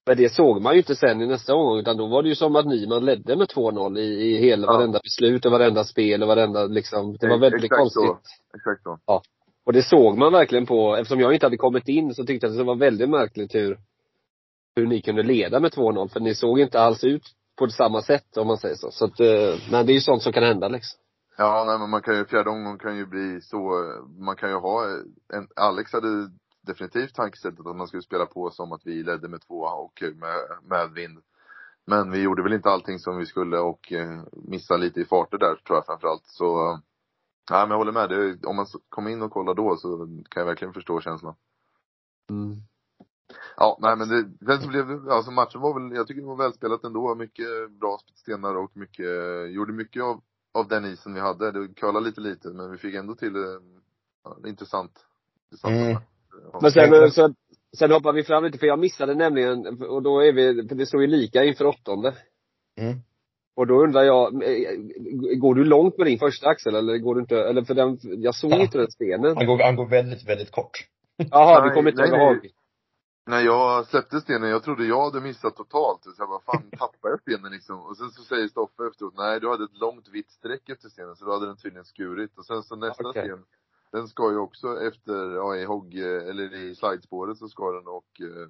Men 0.05 0.17
det 0.17 0.29
såg 0.29 0.61
man 0.61 0.73
ju 0.73 0.79
inte 0.79 0.95
sen 0.95 1.21
i 1.21 1.27
nästa 1.27 1.55
omgång, 1.55 1.79
utan 1.79 1.97
då 1.97 2.07
var 2.07 2.23
det 2.23 2.29
ju 2.29 2.35
som 2.35 2.55
att 2.55 2.65
Nyman 2.65 3.05
ledde 3.05 3.35
med 3.35 3.47
2-0 3.47 3.99
i, 3.99 4.01
i 4.03 4.37
hela, 4.37 4.67
Ja. 4.67 4.73
varenda 4.77 4.99
beslut 5.03 5.45
och 5.45 5.51
varenda 5.51 5.83
spel 5.83 6.21
och 6.21 6.27
varenda 6.27 6.65
liksom, 6.65 7.17
det 7.19 7.27
var 7.27 7.37
väldigt 7.37 7.63
Exakt 7.63 7.79
konstigt. 7.79 8.03
så. 8.03 8.55
Exakt 8.57 8.83
så. 8.83 9.21
Och 9.65 9.73
det 9.73 9.81
såg 9.83 10.17
man 10.17 10.31
verkligen 10.31 10.65
på, 10.65 10.95
eftersom 10.95 11.19
jag 11.19 11.33
inte 11.33 11.45
hade 11.45 11.57
kommit 11.57 11.87
in 11.87 12.13
så 12.13 12.25
tyckte 12.25 12.47
jag 12.47 12.51
att 12.51 12.57
det 12.57 12.63
var 12.63 12.75
väldigt 12.75 13.09
märkligt 13.09 13.55
hur, 13.55 13.77
hur 14.75 14.87
ni 14.87 15.01
kunde 15.01 15.23
leda 15.23 15.59
med 15.59 15.71
2-0, 15.71 16.07
för 16.09 16.19
ni 16.19 16.35
såg 16.35 16.59
inte 16.59 16.79
alls 16.79 17.03
ut 17.03 17.23
på 17.59 17.67
samma 17.67 18.01
sätt 18.01 18.37
om 18.37 18.47
man 18.47 18.57
säger 18.57 18.75
så. 18.75 18.91
Så 18.91 19.05
att, 19.05 19.19
eh, 19.19 19.55
men 19.71 19.85
det 19.85 19.91
är 19.91 19.95
ju 19.95 20.01
sånt 20.01 20.21
som 20.23 20.33
kan 20.33 20.43
hända 20.43 20.67
liksom. 20.67 20.99
Ja, 21.37 21.63
nej 21.67 21.79
men 21.79 21.89
man 21.89 22.01
kan 22.01 22.15
ju, 22.15 22.25
fjärde 22.25 22.49
omgången 22.49 22.79
kan 22.79 22.97
ju 22.97 23.05
bli 23.05 23.41
så, 23.41 23.83
man 24.25 24.35
kan 24.35 24.49
ju 24.49 24.55
ha 24.55 24.85
en, 25.33 25.47
Alex 25.55 25.93
hade 25.93 26.07
definitivt 26.63 27.15
tankesättet 27.15 27.67
att 27.67 27.75
man 27.75 27.87
skulle 27.87 28.03
spela 28.03 28.25
på 28.25 28.49
som 28.49 28.71
att 28.71 28.85
vi 28.85 29.03
ledde 29.03 29.27
med 29.27 29.41
två 29.41 29.59
och 29.59 30.03
med, 30.15 30.37
med 30.63 30.91
vind. 30.91 31.19
Men 31.85 32.11
vi 32.11 32.21
gjorde 32.21 32.43
väl 32.43 32.53
inte 32.53 32.69
allting 32.69 32.99
som 32.99 33.17
vi 33.17 33.25
skulle 33.25 33.57
och 33.59 33.91
eh, 33.91 34.21
missade 34.31 34.79
lite 34.79 35.01
i 35.01 35.05
farter 35.05 35.37
där 35.37 35.55
tror 35.55 35.77
jag 35.77 35.85
framförallt. 35.85 36.25
Så, 36.25 36.69
eh, 36.69 36.79
nej 37.51 37.61
men 37.61 37.69
jag 37.69 37.77
håller 37.77 37.91
med. 37.91 38.09
Det, 38.09 38.45
om 38.47 38.55
man 38.55 38.65
kom 38.89 39.07
in 39.07 39.21
och 39.21 39.31
kollade 39.31 39.61
då 39.61 39.75
så 39.75 39.97
kan 40.29 40.41
jag 40.41 40.45
verkligen 40.45 40.73
förstå 40.73 41.01
känslan. 41.01 41.35
Mm. 42.29 42.55
Ja, 43.57 43.77
nej 43.81 43.95
men 43.97 44.09
det, 44.39 44.61
så 44.61 44.67
blev 44.67 45.09
alltså 45.09 45.31
matchen 45.31 45.61
var 45.61 45.79
väl, 45.79 45.97
jag 45.97 46.07
tycker 46.07 46.21
det 46.21 46.27
var 46.27 46.35
välspelat 46.35 46.83
ändå. 46.83 47.15
Mycket 47.15 47.71
bra 47.71 47.99
stenar 48.15 48.55
och 48.55 48.77
mycket, 48.77 49.05
gjorde 49.51 49.73
mycket 49.73 50.03
av, 50.03 50.21
av 50.53 50.67
den 50.67 50.85
isen 50.85 51.13
vi 51.13 51.19
hade. 51.19 51.51
Det 51.51 51.73
curlade 51.73 52.05
lite 52.05 52.21
lite 52.21 52.49
men 52.49 52.71
vi 52.71 52.77
fick 52.77 52.95
ändå 52.95 53.15
till, 53.15 53.35
eh, 53.35 54.49
intressant. 54.49 55.05
intressant 55.51 55.73
Mm. 55.73 55.97
Men 56.61 56.71
sen, 56.71 57.11
så, 57.11 57.33
sen 57.77 57.91
hoppar 57.91 58.13
vi 58.13 58.23
fram 58.23 58.43
lite, 58.43 58.57
för 58.57 58.67
jag 58.67 58.79
missade 58.79 59.15
nämligen, 59.15 59.83
och 59.83 60.01
då 60.01 60.19
är 60.19 60.33
vi, 60.33 60.67
för 60.67 60.75
det 60.75 60.85
står 60.85 61.01
ju 61.01 61.07
lika 61.07 61.43
inför 61.43 61.65
åttonde. 61.65 62.13
Mm. 62.79 62.99
Och 63.55 63.67
då 63.67 63.83
undrar 63.83 64.03
jag, 64.03 64.33
eh, 64.43 64.77
går 65.37 65.55
du 65.55 65.63
långt 65.63 65.97
med 65.97 66.07
din 66.07 66.19
första 66.19 66.49
axel 66.49 66.75
eller 66.75 66.97
går 66.97 67.15
du 67.15 67.21
inte, 67.21 67.37
eller 67.37 67.61
för 67.63 67.73
den, 67.73 67.97
jag 68.01 68.35
såg 68.35 68.51
Ja. 68.51 68.61
inte 68.61 68.77
den 68.77 68.91
stenen. 68.91 69.37
Han 69.37 69.45
går, 69.45 69.63
han 69.63 69.75
går 69.75 69.89
väldigt, 69.89 70.29
väldigt 70.29 70.51
kort. 70.51 70.87
Jaha, 71.17 71.59
Nej, 71.59 71.69
du 71.69 71.75
kommer 71.75 71.89
inte 71.91 72.01
ihåg 72.01 72.11
nej. 72.11 72.27
Hag. 72.27 72.49
När 73.25 73.39
jag 73.41 73.85
släppte 73.87 74.19
stenen, 74.21 74.49
jag 74.49 74.63
trodde 74.63 74.85
jag 74.85 75.03
hade 75.03 75.21
missat 75.21 75.55
totalt. 75.55 76.03
Så 76.03 76.11
jag 76.17 76.29
bara, 76.29 76.39
fan 76.39 76.69
tappade 76.79 77.13
jag 77.13 77.21
stenen 77.21 77.51
liksom? 77.51 77.79
Och 77.81 77.97
sen 77.97 78.09
så 78.09 78.21
säger 78.23 78.47
Stoffe 78.47 78.87
efteråt, 78.91 79.13
nej 79.17 79.39
du 79.39 79.49
hade 79.49 79.63
ett 79.63 79.77
långt 79.77 80.07
vitt 80.09 80.31
streck 80.31 80.69
efter 80.69 80.89
stenen, 80.89 81.15
så 81.15 81.25
då 81.25 81.31
hade 81.31 81.45
den 81.45 81.57
tydligen 81.57 81.85
skurit. 81.85 82.37
Och 82.37 82.45
sen 82.45 82.63
så 82.63 82.75
nästa 82.75 83.09
Okej. 83.09 83.23
sten, 83.23 83.43
den 83.93 84.07
ska 84.07 84.31
ju 84.31 84.37
också 84.37 84.67
efter, 84.87 85.35
ja 85.35 85.55
i 85.55 85.65
hogg, 85.65 85.95
eller 86.29 86.55
i 86.55 86.75
slidespåret 86.75 87.37
så 87.37 87.47
ska 87.47 87.71
den 87.71 87.87
och, 87.87 88.21
eh, 88.21 88.49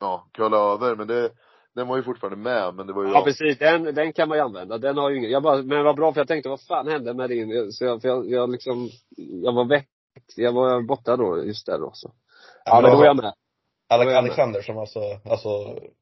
ja, 0.00 0.28
curla 0.32 0.56
över. 0.56 0.96
Men 0.96 1.06
det, 1.06 1.30
den 1.74 1.88
var 1.88 1.96
ju 1.96 2.02
fortfarande 2.02 2.36
med, 2.36 2.74
men 2.74 2.86
det 2.86 2.92
var 2.92 3.04
ju 3.04 3.10
Ja 3.10 3.24
precis, 3.24 3.58
den, 3.58 3.82
den 3.82 4.12
kan 4.12 4.28
man 4.28 4.38
ju 4.38 4.44
använda. 4.44 4.78
Den 4.78 4.96
har 4.96 5.10
ju 5.10 5.18
ingen, 5.18 5.30
jag 5.30 5.42
bara, 5.42 5.62
men 5.62 5.84
vad 5.84 5.96
bra 5.96 6.12
för 6.12 6.20
jag 6.20 6.28
tänkte 6.28 6.48
vad 6.48 6.60
fan 6.60 6.88
hände 6.88 7.14
med 7.14 7.30
din, 7.30 7.72
så 7.72 7.84
jag, 7.84 8.02
för 8.02 8.08
jag, 8.08 8.30
jag 8.30 8.50
liksom, 8.50 8.90
jag 9.16 9.52
var 9.52 9.64
väck, 9.64 9.88
jag 10.36 10.52
var 10.52 10.82
borta 10.82 11.16
då, 11.16 11.44
just 11.44 11.66
där 11.66 11.78
då 11.78 11.90
så. 11.94 12.12
Ja 12.64 12.80
men 12.80 12.90
då 12.90 13.02
är 13.02 13.06
jag 13.06 13.16
med. 13.16 13.24
Alex, 13.24 13.36
Då 13.88 13.94
är 13.94 13.98
jag 13.98 14.06
med. 14.06 14.18
Alexander 14.18 14.62
som 14.62 14.78
alltså, 14.78 15.00
alltså 15.24 15.48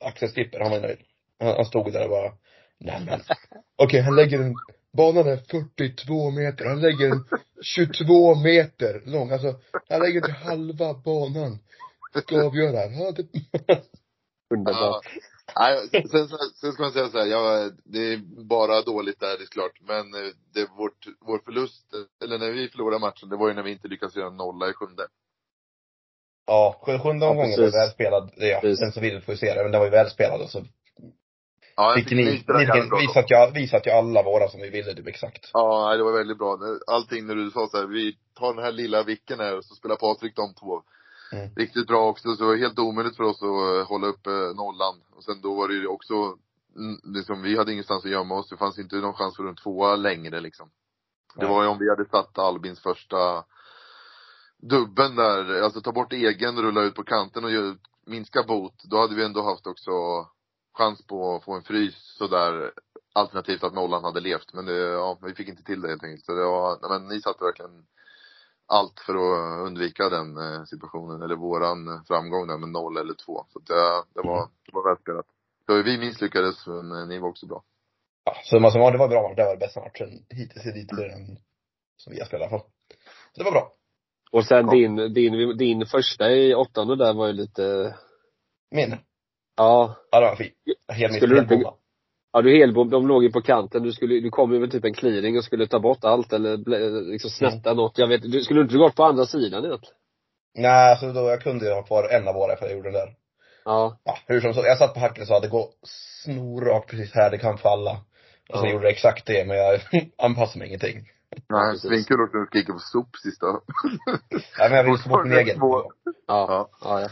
Axel 0.05 0.29
Skipper, 0.29 0.61
han 0.61 0.71
var 0.71 0.81
nöjd. 0.81 0.99
Han, 1.39 1.55
han 1.57 1.65
stod 1.65 1.93
där 1.93 2.05
och 2.05 2.11
bara, 2.11 2.33
nej 2.79 3.03
men. 3.07 3.21
Okej, 3.83 4.01
han 4.01 4.17
lägger 4.17 4.41
en, 4.41 4.55
banan 4.97 5.27
är 5.29 5.37
42 5.37 6.31
meter, 6.31 6.65
han 6.65 6.81
lägger 6.81 7.11
en 7.11 7.25
22 7.63 8.35
meter 8.35 9.03
lång, 9.07 9.31
alltså, 9.31 9.55
han 9.89 10.01
lägger 10.01 10.17
inte 10.17 10.33
halva 10.33 10.95
banan. 10.95 11.59
Ska 12.23 12.47
avgöra. 12.47 12.87
Ja, 12.99 13.13
det, 13.13 13.27
Underbart. 14.55 15.07
Nej, 15.57 15.89
sen, 15.91 16.09
sen, 16.29 16.39
sen 16.61 16.73
ska 16.73 16.83
man 16.83 16.93
säga 16.93 17.09
så 17.09 17.19
här, 17.19 17.27
ja, 17.27 17.71
det 17.85 17.99
är 17.99 18.45
bara 18.49 18.83
dåligt 18.83 19.21
där, 19.21 19.39
det 19.39 19.45
är 19.45 19.47
klart. 19.47 19.81
Men 19.81 20.15
eh, 20.15 20.31
det, 20.55 20.67
vårt, 20.79 21.07
vår 21.21 21.39
förlust, 21.39 21.87
eller 22.25 22.39
när 22.39 22.51
vi 22.51 22.69
förlorade 22.69 22.99
matchen, 23.01 23.29
det 23.29 23.37
var 23.37 23.49
ju 23.49 23.55
när 23.55 23.63
vi 23.63 23.73
inte 23.73 23.89
lyckades 23.89 24.17
göra 24.17 24.31
nolla 24.31 24.71
i 24.71 24.73
sjunde. 24.73 25.07
ja, 26.47 26.81
sjunde 26.83 27.03
sjunde 27.03 27.27
Ja, 27.27 27.31
omgången 27.31 27.51
var 27.51 27.57
precis. 27.57 27.75
välspelad, 27.81 28.31
ja, 28.37 28.59
Precis. 28.61 28.81
den 28.81 28.93
som 28.93 29.03
vill 29.03 29.21
får 29.21 29.35
ju 29.35 29.39
se 29.39 29.55
det, 29.55 29.63
men 29.63 29.73
den 29.73 29.79
var 29.81 29.87
ju 29.87 29.91
välspelad 29.91 30.41
och 30.41 30.51
så 30.51 30.65
Ja, 31.77 31.85
jag 31.85 31.95
fick 31.95 32.11
ni, 32.11 32.25
ni, 32.25 32.31
jävligt 32.49 32.89
bra 32.89 32.99
vi 32.99 33.07
då. 33.07 33.13
satt 33.13 33.31
ju, 33.31 33.51
vi 33.55 33.69
satt 33.69 33.87
ju 33.87 33.91
alla 33.91 34.23
våra 34.23 34.49
som 34.49 34.61
vi 34.61 34.71
ville 34.71 34.95
typ 34.95 35.07
exakt. 35.07 35.51
Ja, 35.53 35.97
det 35.97 36.03
var 36.03 36.13
väldigt 36.13 36.39
bra. 36.39 36.59
Allting 36.87 37.27
när 37.27 37.35
du 37.35 37.51
sa 37.51 37.67
så 37.67 37.77
här, 37.77 37.87
vi 37.87 38.17
tar 38.39 38.55
den 38.55 38.65
här 38.65 38.73
lilla 38.73 39.03
vicken 39.03 39.41
här 39.41 39.57
och 39.57 39.65
så 39.65 39.75
spelar 39.75 39.97
Patrik 39.97 40.37
de 40.37 40.55
två. 40.55 40.83
Mm. 41.33 41.51
Riktigt 41.57 41.87
bra 41.87 42.09
också, 42.09 42.35
så 42.35 42.43
det 42.43 42.49
var 42.49 42.57
helt 42.57 42.79
omöjligt 42.79 43.17
för 43.17 43.25
oss 43.25 43.43
att 43.43 43.49
eh, 43.49 43.89
hålla 43.89 44.07
upp 44.07 44.27
eh, 44.27 44.57
nollan. 44.57 45.01
Och 45.17 45.25
sen 45.25 45.41
då 45.41 45.55
var 45.55 45.69
det 45.69 45.75
ju 45.75 45.87
också, 45.87 46.15
mm, 46.77 47.01
liksom, 47.05 47.43
vi 47.43 47.57
hade 47.57 47.73
ingenstans 47.73 48.05
att 48.05 48.11
gömma 48.11 48.35
oss. 48.35 48.49
Det 48.49 48.57
fanns 48.57 48.79
inte 48.79 48.97
någon 48.97 49.15
chans 49.15 49.37
för 49.37 49.45
en 49.45 49.57
tvåa 49.57 49.97
längre 49.97 50.41
liksom. 50.41 50.71
Det 51.35 51.47
var 51.47 51.63
ju 51.63 51.69
om 51.69 51.79
vi 51.79 51.91
hade 51.91 52.05
satt 52.05 52.39
Albins 52.39 52.81
första 52.81 53.45
dubben 54.59 55.17
där, 55.17 55.63
alltså 55.63 55.81
ta 55.81 55.93
bort 55.93 56.13
egen, 56.13 56.63
rulla 56.63 56.83
ut 56.83 56.95
på 56.95 57.05
kanten 57.05 57.45
och 57.45 57.51
minska 58.07 58.43
bot, 58.43 58.75
då 58.85 59.01
hade 59.01 59.15
vi 59.15 59.25
ändå 59.25 59.43
haft 59.43 59.67
också 59.67 59.91
chans 60.79 61.07
på 61.07 61.35
att 61.35 61.45
få 61.45 61.53
en 61.53 61.63
frys 61.63 61.95
sådär 62.19 62.73
alternativt 63.13 63.65
att 63.65 63.75
nollan 63.75 64.05
hade 64.05 64.21
levt. 64.21 64.53
Men 64.53 64.67
det, 64.67 64.77
ja, 64.79 65.19
vi 65.23 65.35
fick 65.35 65.49
inte 65.49 65.63
till 65.63 65.81
det 65.81 65.89
helt 65.89 66.05
enkelt. 66.05 66.25
Så 66.25 66.33
det 66.33 66.45
var, 66.45 66.89
men 66.89 67.09
ni 67.09 67.21
satte 67.21 67.45
verkligen 67.45 67.87
allt 68.67 69.01
för 69.07 69.15
att 69.15 69.67
undvika 69.67 70.09
den 70.09 70.37
eh, 70.39 70.65
situationen, 70.65 71.23
eller 71.23 71.37
våran 71.37 72.05
framgång 72.09 72.47
där 72.49 72.59
med 72.59 72.69
noll 72.69 72.97
eller 72.97 73.15
två. 73.15 73.45
Så 73.53 73.59
det, 73.59 74.05
det 74.15 74.29
var, 74.29 74.49
det 74.67 74.73
var 74.73 74.89
välspelat. 74.91 75.27
Så 75.67 75.83
vi 75.83 75.99
misslyckades, 75.99 76.67
men 76.67 76.93
eh, 76.93 77.07
ni 77.09 77.19
var 77.19 77.29
också 77.29 77.47
bra. 77.47 77.63
Ja, 78.25 78.35
summa 78.45 78.71
summarum, 78.71 78.93
det 78.93 78.99
var 78.99 79.09
bra. 79.09 79.35
Det 79.37 79.45
var 79.45 79.57
bästa 79.57 79.81
matchen 79.81 80.09
hittills 80.29 80.67
i 80.67 80.69
elitserien 80.69 81.39
som 81.97 82.13
vi 82.13 82.19
har 82.21 82.27
spelat 82.27 82.51
fall. 82.51 82.61
Så 83.33 83.39
det 83.39 83.45
var 83.45 83.53
bra. 83.53 83.73
Och 84.33 84.45
sen 84.45 84.67
Ja. 84.67 84.73
din, 84.73 84.97
din, 85.15 85.57
din 85.57 85.87
första 85.87 86.31
i 86.31 86.55
åttonde 86.55 86.97
där 86.97 87.15
var 87.15 87.27
ju 87.27 87.33
lite, 87.33 87.97
Min. 88.71 88.97
Ja. 89.61 89.95
Ja, 90.11 90.21
det 90.21 90.27
var 90.27 90.37
fin. 90.37 90.51
Helt 90.93 91.15
Skulle 91.15 91.35
du 91.35 91.41
inte-. 91.41 91.71
Ja 92.33 92.43
du 92.43 92.59
helbom, 92.59 92.91
de 92.91 93.07
låg 93.09 93.23
ju 93.23 93.33
på 93.33 93.41
kanten. 93.43 93.83
Du 93.83 93.93
skulle, 93.93 94.21
du 94.21 94.31
kom 94.31 94.53
ju 94.53 94.61
med 94.61 94.71
typ 94.71 94.85
en 94.85 94.95
clearing 94.95 95.39
och 95.39 95.45
skulle 95.45 95.67
ta 95.67 95.81
bort 95.81 96.05
allt 96.05 96.33
eller 96.33 96.57
liksom 97.13 97.31
snätta 97.31 97.75
något. 97.75 97.99
Jag 97.99 98.09
vet 98.09 98.23
du 98.23 98.41
skulle 98.41 98.61
inte 98.61 98.77
gått 98.77 98.95
på 98.97 99.05
andra 99.05 99.27
sidan 99.27 99.65
egentligen? 99.65 99.95
Nej, 100.55 100.91
alltså 100.91 101.13
då, 101.13 101.21
jag 101.21 101.41
kunde 101.43 101.65
ju 101.67 101.73
ha 101.73 101.83
kvar 101.83 102.09
en 102.09 102.29
av 102.29 102.35
våra 102.35 102.57
för 102.57 102.67
jag 102.67 102.77
gjorde 102.77 102.89
den 102.91 103.01
där. 103.01 103.15
Ja. 103.65 103.99
Ja, 104.05 104.19
hur 104.27 104.41
som 104.41 104.55
så. 104.55 104.61
Jag 104.65 104.79
satt 104.79 104.95
på 104.95 105.01
hacken 105.01 105.23
och 105.23 105.29
sa 105.29 105.37
att 105.37 105.43
det 105.43 105.49
går 105.49 105.67
snorrakt 106.23 106.91
precis 106.91 107.15
här, 107.15 107.31
det 107.31 107.39
kan 107.39 107.59
falla. 107.59 107.91
Och 108.51 108.59
sen 108.59 108.67
Ja. 108.69 108.73
gjorde 108.73 108.85
det 108.87 108.91
exakt 108.91 109.27
det, 109.27 109.47
men 109.47 109.57
jag 109.57 109.81
anpassade 110.19 110.59
mig 110.59 110.69
ingenting. 110.69 110.97
Nej, 111.49 111.73
precis. 111.73 111.89
svinkul 111.89 112.21
också 112.25 112.39
att 112.39 112.47
skrika 112.49 112.73
på 112.73 112.79
sop 112.79 113.17
sista. 113.17 113.47
Nej, 114.59 114.69
men 114.69 114.73
jag 114.73 114.85
ville 114.85 114.99
få 114.99 115.09
bort 115.09 115.25
min 115.25 115.39
egen. 115.39 115.59
Ja. 115.61 115.91
ja, 116.27 116.69
ja. 116.83 117.09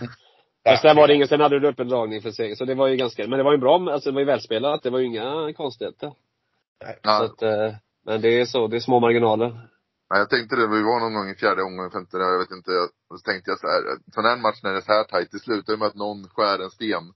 Men 0.68 0.78
sen 0.78 0.96
var 0.96 1.08
det 1.08 1.14
ingen, 1.14 1.28
sen 1.28 1.40
hade 1.40 1.60
du 1.60 1.68
öppen 1.68 1.88
dragning 1.88 2.22
för 2.22 2.30
seger. 2.30 2.54
Så 2.54 2.64
det 2.64 2.74
var 2.74 2.86
ju 2.88 2.96
ganska, 2.96 3.28
men 3.28 3.38
det 3.38 3.44
var 3.44 3.52
ju 3.52 3.58
bra, 3.58 3.92
alltså 3.92 4.10
det 4.10 4.14
var 4.14 4.20
ju 4.20 4.26
välspelat. 4.26 4.82
Det 4.82 4.90
var 4.90 4.98
ju 4.98 5.06
inga 5.06 5.52
konstigheter. 5.52 6.08
Så 6.08 6.86
Ja, 7.02 7.24
att, 7.24 7.42
eh, 7.42 7.74
men 8.04 8.20
det 8.20 8.40
är 8.40 8.44
så, 8.44 8.66
det 8.66 8.76
är 8.76 8.80
små 8.80 9.00
marginaler. 9.00 9.68
Ja, 10.08 10.18
jag 10.18 10.30
tänkte 10.30 10.56
det, 10.56 10.66
vi 10.66 10.82
var 10.82 11.00
någon 11.00 11.14
gång 11.14 11.30
i 11.30 11.34
fjärde 11.34 11.62
omgången, 11.62 11.90
femte, 11.90 12.16
jag 12.16 12.38
vet 12.38 12.50
inte. 12.50 12.70
Och 13.10 13.18
så 13.18 13.22
tänkte 13.30 13.50
jag 13.50 13.60
så 13.60 13.66
här, 13.66 13.82
sån 14.14 14.24
här 14.24 14.36
match 14.36 14.62
när 14.62 14.72
det 14.72 14.78
är 14.78 14.88
så 14.88 14.92
här 14.92 15.04
tajt, 15.04 15.32
det 15.32 15.38
slutar 15.38 15.72
ju 15.72 15.78
med 15.78 15.88
att 15.88 15.94
någon 15.94 16.28
skär 16.28 16.58
en 16.58 16.70
sten. 16.70 17.12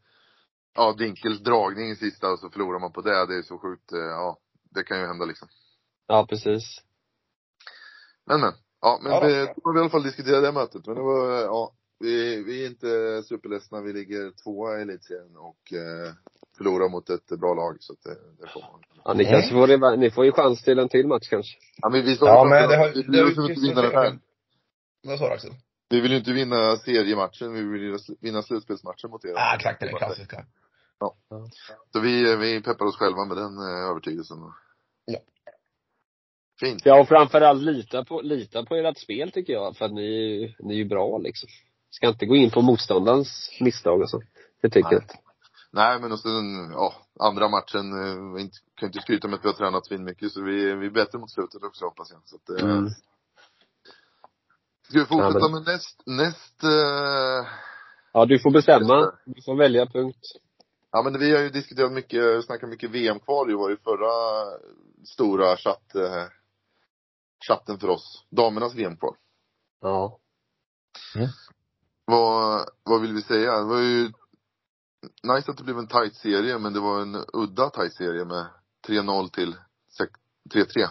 Ja, 0.74 0.94
Dinkels 0.98 1.40
dragning 1.40 1.90
i 1.90 1.96
sista 1.96 2.32
och 2.32 2.38
så 2.38 2.50
förlorar 2.50 2.78
man 2.78 2.92
på 2.92 3.00
det. 3.00 3.26
Det 3.26 3.38
är 3.38 3.42
så 3.42 3.58
sjukt, 3.58 3.92
eh, 3.92 3.98
ja. 3.98 4.38
Det 4.74 4.82
kan 4.82 5.00
ju 5.00 5.06
hända 5.06 5.24
liksom. 5.24 5.48
Ja, 6.06 6.26
precis. 6.28 6.62
Men 8.26 8.40
men. 8.40 8.52
Ja, 8.80 9.00
men 9.02 9.12
Ja 9.12 9.20
vi, 9.20 9.46
då 9.64 9.72
vi 9.72 9.78
i 9.78 9.80
alla 9.80 9.90
fall 9.90 10.02
diskuterat 10.02 10.42
det 10.42 10.52
mötet. 10.52 10.86
Men 10.86 10.96
det 10.96 11.02
var, 11.02 11.40
ja. 11.40 11.72
Vi, 12.02 12.42
vi 12.42 12.62
är 12.64 12.66
inte 12.66 13.22
superledsna. 13.28 13.80
Vi 13.80 13.92
ligger 13.92 14.30
tvåa 14.42 14.78
i 14.78 14.82
elitserien 14.82 15.36
och 15.36 15.72
eh, 15.72 16.12
förlorar 16.56 16.88
mot 16.88 17.10
ett 17.10 17.26
bra 17.26 17.54
lag. 17.54 17.76
Så 17.80 17.92
att 17.92 18.02
det, 18.02 18.16
det 18.40 18.48
får 18.52 18.60
man. 18.60 18.80
Ja, 19.04 19.12
ni 19.14 19.24
Mm. 19.24 19.32
kanske 19.34 19.52
får, 19.54 19.66
det- 19.66 19.96
ni 19.96 20.10
får 20.10 20.24
ju 20.24 20.32
chans 20.32 20.62
till 20.64 20.78
en 20.78 20.88
till 20.88 21.06
match 21.06 21.28
kanske. 21.28 21.58
Ja, 21.82 21.88
men 21.88 22.04
vi, 22.04 22.16
Ja, 22.20 22.44
men 22.44 22.68
det 22.68 22.76
har 22.76 22.88
vi, 22.94 23.02
det 23.02 23.10
vi 23.12 23.18
har 23.18 23.26
vill 23.26 23.36
ju 23.36 23.42
inte 23.54 23.60
vinna 23.60 23.82
den 23.82 23.92
här. 23.92 24.18
Vad 25.04 25.18
sa 25.18 25.28
du 25.28 25.34
Axel? 25.34 25.50
Vi 25.88 26.00
vill 26.00 26.10
ju 26.10 26.16
inte 26.18 26.32
vinna 26.32 26.76
seriematchen, 26.76 27.52
vi 27.52 27.62
vill 27.62 27.82
ju 27.82 27.98
vinna 28.20 28.42
slutspelsmatchen 28.42 29.10
mot 29.10 29.24
er. 29.24 29.34
Ah, 29.36 29.54
exakt, 29.56 29.80
det 29.80 29.86
är 29.86 29.96
klassiska. 29.98 30.44
Så 31.92 32.00
vi, 32.00 32.36
vi 32.36 32.62
peppar 32.62 32.84
oss 32.86 32.96
själva 32.96 33.24
med 33.24 33.36
den 33.36 33.58
eh, 33.58 33.90
övertygelsen. 33.90 34.38
Ja. 35.04 35.18
Fint. 36.60 36.82
Ja, 36.84 37.00
och 37.00 37.08
framförallt 37.08 37.62
lita 37.62 38.04
på, 38.04 38.20
lita 38.20 38.64
på 38.64 38.74
ert 38.74 38.98
spel 38.98 39.30
tycker 39.32 39.52
jag. 39.52 39.76
För 39.76 39.84
att 39.84 39.92
ni, 39.92 40.56
ni 40.58 40.74
är 40.74 40.78
ju 40.78 40.84
bra 40.84 41.18
liksom. 41.18 41.48
Ska 41.92 42.08
inte 42.08 42.26
gå 42.26 42.36
in 42.36 42.50
på 42.50 42.62
motståndarens 42.62 43.50
misstag 43.60 44.00
och 44.00 44.10
så. 44.10 44.22
Det 44.62 44.68
tycker 44.70 44.88
Nej. 44.90 44.94
jag 44.94 45.02
inte. 45.02 45.14
Nej 45.70 46.00
men 46.00 46.12
och 46.12 46.20
sen, 46.20 46.70
ja, 46.72 46.94
andra 47.20 47.48
matchen, 47.48 47.92
eh, 48.02 48.34
vi 48.34 48.40
inte, 48.42 48.56
kan 48.76 48.86
inte 48.88 49.00
skryta 49.00 49.28
med 49.28 49.38
att 49.38 49.44
vi 49.44 49.48
har 49.48 49.54
tränat 49.54 49.86
svin 49.86 50.04
mycket 50.04 50.32
så 50.32 50.42
vi, 50.42 50.74
vi 50.74 50.86
är 50.86 50.90
bättre 50.90 51.18
mot 51.18 51.30
slutet 51.30 51.62
också 51.62 51.84
hoppas 51.84 52.10
jag. 52.10 52.20
Så 52.24 52.36
att, 52.36 52.60
eh, 52.62 52.68
Mm. 52.70 52.88
Ska 54.88 54.98
vi 54.98 55.04
fortsätta 55.06 55.38
Ja, 55.38 55.48
men- 55.48 55.52
med 55.52 55.62
näst, 55.66 56.02
näst, 56.06 56.62
eh, 56.64 57.48
Ja, 58.12 58.24
du 58.26 58.38
får 58.38 58.50
bestämma. 58.50 59.12
Du 59.24 59.42
får 59.42 59.56
välja 59.56 59.86
punkt. 59.86 60.26
ja 60.92 61.02
men 61.02 61.18
vi 61.20 61.32
har 61.34 61.40
ju 61.42 61.48
diskuterat 61.50 61.92
mycket, 61.92 62.44
snackat 62.44 62.68
mycket 62.70 62.90
VM-kval 62.90 63.48
ju 63.50 63.56
var 63.56 63.70
ju 63.70 63.76
förra 63.76 64.12
stora 65.04 65.56
chatt, 65.56 65.92
chatten 67.48 67.78
för 67.78 67.88
oss. 67.88 68.24
Damernas 68.30 68.74
VM-kval. 68.74 69.14
Ja. 69.80 70.18
Vad, 72.04 72.68
vad 72.84 73.00
vill 73.02 73.12
vi 73.14 73.22
säga? 73.22 73.56
Det 73.58 73.64
var 73.64 73.80
ju 73.80 74.02
nice 75.22 75.50
att 75.50 75.56
det 75.56 75.64
blev 75.64 75.78
en 75.78 75.86
tight 75.88 76.14
serie, 76.16 76.58
men 76.58 76.72
det 76.72 76.80
var 76.80 77.00
en 77.02 77.16
udda 77.32 77.70
tight 77.70 77.94
serie 77.94 78.24
med 78.24 78.46
3-0 78.88 79.28
till 79.30 79.54
sex- 79.98 80.20
3-3. 80.54 80.82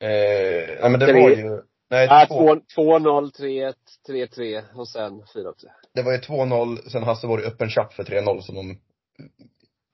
Eh, 0.00 0.78
nej 0.80 0.90
men 0.90 1.00
det 1.00 1.12
var 1.12 1.30
ju, 1.30 1.62
nej 1.90 2.26
två, 2.28 2.54
2-0, 2.54 3.30
3-1, 3.32 3.74
3-3 4.08 4.62
och 4.74 4.88
sen 4.88 5.22
4-3. 5.22 5.54
det 5.94 6.02
var 6.02 6.12
ju 6.12 6.18
2-0, 6.18 6.88
sen 6.88 7.02
Hasselborg 7.02 7.44
öppen 7.44 7.68
chatt 7.70 7.94
för 7.94 8.04
3-0 8.04 8.40
som 8.40 8.54
de 8.54 8.78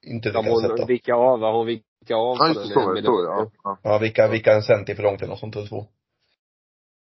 inte 0.07 0.29
Ja, 0.29 0.41
lyckades 0.41 0.63
hon 0.63 0.63
sätta. 0.71 0.87
vickade 0.87 1.19
av, 1.19 1.41
va? 1.41 1.53
Hon 1.53 1.67
vickade 1.67 2.21
av 2.21 2.37
Ja 2.39 2.49
just 2.49 2.61
det, 2.69 2.69
så 2.75 2.81
var 2.81 2.95
det. 2.95 3.01
ja. 3.05 3.51
ja. 3.65 3.79
Ja, 3.83 3.99
vilka, 3.99 4.29
vilka 4.29 4.53
en 4.53 4.63
cent 4.63 4.87
för 4.97 5.03
långt 5.03 5.21
eller 5.23 5.31
något 5.31 5.39
sånt, 5.41 5.57
eller 5.57 5.67
två. 5.67 5.87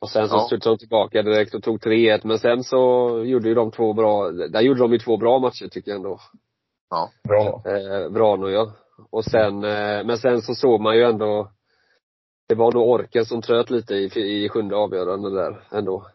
Och 0.01 0.11
sen 0.11 0.29
så 0.29 0.37
Ja. 0.37 0.41
studsade 0.47 0.77
de 0.77 0.79
tillbaka 0.79 1.23
direkt 1.23 1.55
och 1.55 1.63
tog 1.63 1.81
3-1. 1.81 2.21
Men 2.25 2.39
sen 2.39 2.65
så 2.65 2.79
gjorde 3.25 3.49
ju 3.49 3.55
de 3.55 3.71
två 3.71 3.93
bra, 3.93 4.31
där 4.31 4.61
gjorde 4.61 4.81
de 4.81 4.93
ju 4.93 4.99
två 4.99 5.17
bra 5.17 5.39
matcher 5.39 5.69
tycker 5.69 5.91
jag 5.91 5.97
ändå. 5.97 6.21
Bra 7.29 7.63
då. 7.65 7.71
Eh, 7.71 8.09
Vrano 8.09 8.49
ja. 8.49 8.73
Och 9.11 9.25
sen, 9.25 9.65
eh, 9.65 10.05
men 10.05 10.19
sen 10.19 10.43
så 10.43 10.55
såg 10.55 10.81
man 10.81 10.97
ju 10.97 11.03
ändå, 11.03 11.51
det 12.49 12.55
var 12.55 12.73
nog 12.73 12.89
orken 12.89 13.25
som 13.25 13.43
tröt 13.43 13.71
lite 13.71 13.95
i, 13.95 14.45
i 14.45 14.49
sjunde 14.49 14.77
avgörande 14.77 15.31
där 15.31 15.65
ändå. 15.73 16.07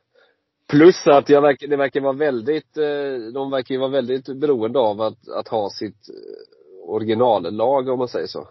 Plus 0.70 1.08
att 1.08 1.30
jag 1.30 1.42
verkar, 1.42 1.68
det 1.68 1.78
verkar 1.78 2.02
vara 2.02 2.14
väldigt, 2.14 2.78
eh, 2.78 3.34
de 3.34 3.52
verkar 3.52 3.76
ju 3.76 3.80
vara 3.80 3.92
väldigt 3.92 4.40
beroende 4.40 4.80
av 4.80 5.02
att, 5.02 5.30
att 5.30 5.48
ha 5.48 5.70
sitt 5.70 6.10
eh, 6.10 6.90
originallag 6.90 7.90
om 7.90 8.00
man 8.00 8.08
säger 8.08 8.28
så. 8.28 8.48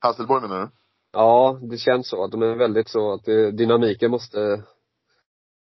Hasselborg 0.00 0.42
menar 0.42 0.60
du? 0.60 0.68
Ja, 1.12 1.58
det 1.62 1.76
känns 1.76 2.08
så. 2.08 2.24
Att 2.24 2.30
de 2.30 2.42
är 2.42 2.54
väldigt 2.56 2.88
så 2.88 3.12
att 3.12 3.24
dynamiken 3.52 4.10
måste, 4.10 4.62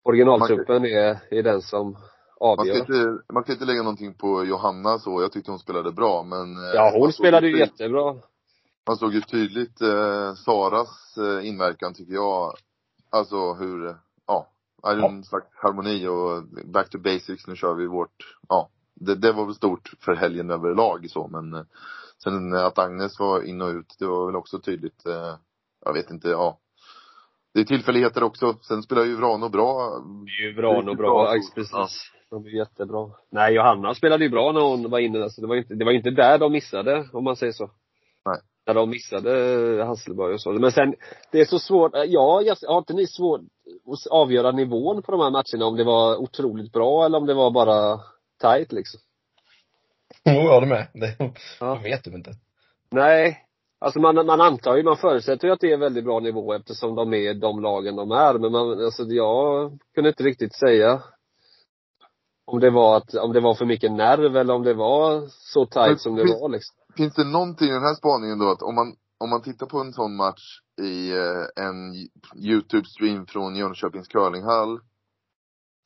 originaltruppen 0.03 0.85
är, 0.85 1.19
är 1.31 1.43
den 1.43 1.61
som 1.61 1.91
Man 1.91 2.59
avgör. 2.59 2.73
ska, 2.73 2.79
inte, 2.79 3.23
man 3.33 3.43
ska 3.43 3.51
inte 3.51 3.65
lägga 3.65 3.81
någonting 3.83 4.13
på 4.13 4.45
Johanna 4.45 4.99
så, 4.99 5.21
jag 5.21 5.31
tyckte 5.31 5.51
hon 5.51 5.59
spelade 5.59 5.91
bra 5.91 6.23
men 6.23 6.57
eh, 6.57 6.71
Ja, 6.73 6.89
hon 6.93 7.01
man 7.01 7.13
spelade 7.13 7.47
ju 7.47 7.59
jättebra. 7.59 8.15
Man 8.87 8.97
såg 8.97 9.13
ju 9.13 9.21
tydligt 9.21 9.81
eh, 9.81 10.33
Saras 10.33 11.17
eh, 11.17 11.47
inverkan 11.47 11.93
tycker 11.93 12.13
jag. 12.13 12.53
Alltså 13.09 13.53
hur, 13.53 13.87
eh, 13.87 13.95
ja, 14.27 14.47
är 14.83 14.95
det 14.95 15.05
en 15.05 15.23
slags 15.23 15.47
harmoni 15.55 16.07
och 16.07 16.43
back 16.65 16.89
to 16.89 16.97
basics, 16.97 17.47
nu 17.47 17.55
kör 17.55 17.73
vi 17.73 17.87
vårt, 17.87 18.37
ja. 18.49 18.69
Det, 18.99 19.15
det 19.15 19.31
var 19.31 19.45
väl 19.45 19.55
stort 19.55 19.91
för 19.99 20.15
helgen 20.15 20.49
överlag 20.49 21.09
så 21.09 21.27
men 21.27 21.53
eh, 21.53 21.63
sen 22.23 22.53
att 22.53 22.79
Agnes 22.79 23.19
var 23.19 23.41
in 23.41 23.61
och 23.61 23.69
ut, 23.69 23.95
det 23.99 24.05
var 24.05 24.25
väl 24.25 24.35
också 24.35 24.59
tydligt. 24.59 25.05
Eh, 25.05 25.35
jag 25.85 25.93
vet 25.93 26.11
inte, 26.11 26.29
ja. 26.29 26.59
Det 27.53 27.59
är 27.59 27.65
tillfälligheter 27.65 28.23
också. 28.23 28.53
Sen 28.61 28.83
spelar 28.83 29.03
ju 29.03 29.15
Vrano 29.15 29.49
bra. 29.49 29.89
Det 30.25 30.43
är 30.43 30.47
ju 30.47 30.53
bra 30.55 30.69
och 30.69 30.75
Riktigt 30.75 30.97
bra, 30.97 31.23
bra. 31.23 31.33
precis. 31.55 32.11
De 32.29 32.45
är 32.45 32.49
jättebra. 32.49 33.09
Nej, 33.31 33.53
Johanna 33.53 33.93
spelade 33.93 34.23
ju 34.23 34.29
bra 34.29 34.51
när 34.51 34.61
hon 34.61 34.89
var 34.89 34.99
inne 34.99 35.19
där, 35.19 35.29
så 35.29 35.41
det 35.41 35.47
var 35.47 35.55
inte, 35.55 35.75
det 35.75 35.85
var 35.85 35.91
inte 35.91 36.09
där 36.09 36.37
de 36.37 36.51
missade, 36.51 37.09
om 37.13 37.23
man 37.23 37.35
säger 37.35 37.53
så. 37.53 37.69
Nej. 38.25 38.39
När 38.67 38.73
de 38.73 38.89
missade 38.89 39.83
Hasselborg 39.85 40.33
och 40.33 40.41
så. 40.41 40.51
Men 40.51 40.71
sen, 40.71 40.95
det 41.31 41.41
är 41.41 41.45
så 41.45 41.59
svårt, 41.59 41.91
ja, 41.93 42.41
jag, 42.41 42.55
har 42.67 42.77
inte 42.77 42.93
ni 42.93 43.07
svårt 43.07 43.41
att 43.41 44.11
avgöra 44.11 44.51
nivån 44.51 45.01
på 45.01 45.11
de 45.11 45.21
här 45.21 45.31
matcherna? 45.31 45.65
Om 45.65 45.77
det 45.77 45.83
var 45.83 46.17
otroligt 46.17 46.73
bra 46.73 47.05
eller 47.05 47.17
om 47.17 47.25
det 47.25 47.33
var 47.33 47.51
bara 47.51 47.99
tight 48.41 48.71
liksom? 48.71 48.99
Jo, 50.27 50.33
jag 50.41 50.53
håller 50.53 50.67
med. 50.67 50.87
Det, 50.93 51.15
Ja. 51.19 51.33
Jag 51.59 51.83
vet 51.83 52.03
du 52.03 52.11
inte. 52.11 52.31
Nej. 52.91 53.43
Alltså 53.79 53.99
man, 53.99 54.15
man 54.25 54.41
antar 54.41 54.75
ju, 54.77 54.83
man 54.83 54.97
förutsätter 54.97 55.47
ju 55.47 55.53
att 55.53 55.59
det 55.59 55.71
är 55.71 55.77
väldigt 55.77 56.03
bra 56.05 56.19
nivå 56.19 56.53
eftersom 56.53 56.95
de 56.95 57.13
är 57.13 57.33
de 57.33 57.61
lagen 57.61 57.95
de 57.95 58.11
är. 58.11 58.33
Men 58.39 58.51
man, 58.51 58.85
alltså 58.85 59.03
jag 59.03 59.71
kunde 59.95 60.09
inte 60.09 60.23
riktigt 60.23 60.55
säga 60.55 61.01
om 62.45 62.59
det 62.59 62.69
var 62.69 62.97
att, 62.97 63.13
om 63.15 63.33
det 63.33 63.39
var 63.39 63.53
för 63.55 63.65
mycket 63.65 63.91
nerv 63.91 64.37
eller 64.37 64.53
om 64.53 64.63
det 64.63 64.73
var 64.73 65.25
så 65.29 65.65
tight 65.65 66.01
som 66.01 66.15
det 66.15 66.21
Finns- 66.27 66.41
var 66.41 66.49
liksom. 66.49 66.75
Finns 66.97 67.15
det 67.15 67.23
någonting 67.23 67.67
i 67.67 67.71
den 67.71 67.83
här 67.83 67.95
spaningen 67.95 68.39
då 68.39 68.49
att 68.51 68.61
om 68.61 68.75
man, 68.75 68.95
om 69.19 69.29
man 69.29 69.41
tittar 69.41 69.65
på 69.65 69.77
en 69.79 69.93
sån 69.93 70.15
match 70.15 70.59
i 70.81 71.11
eh, 71.11 71.65
en 71.65 71.93
YouTube-stream 72.49 73.25
från 73.27 73.55
Jönköpings 73.55 74.07
curlinghall. 74.07 74.79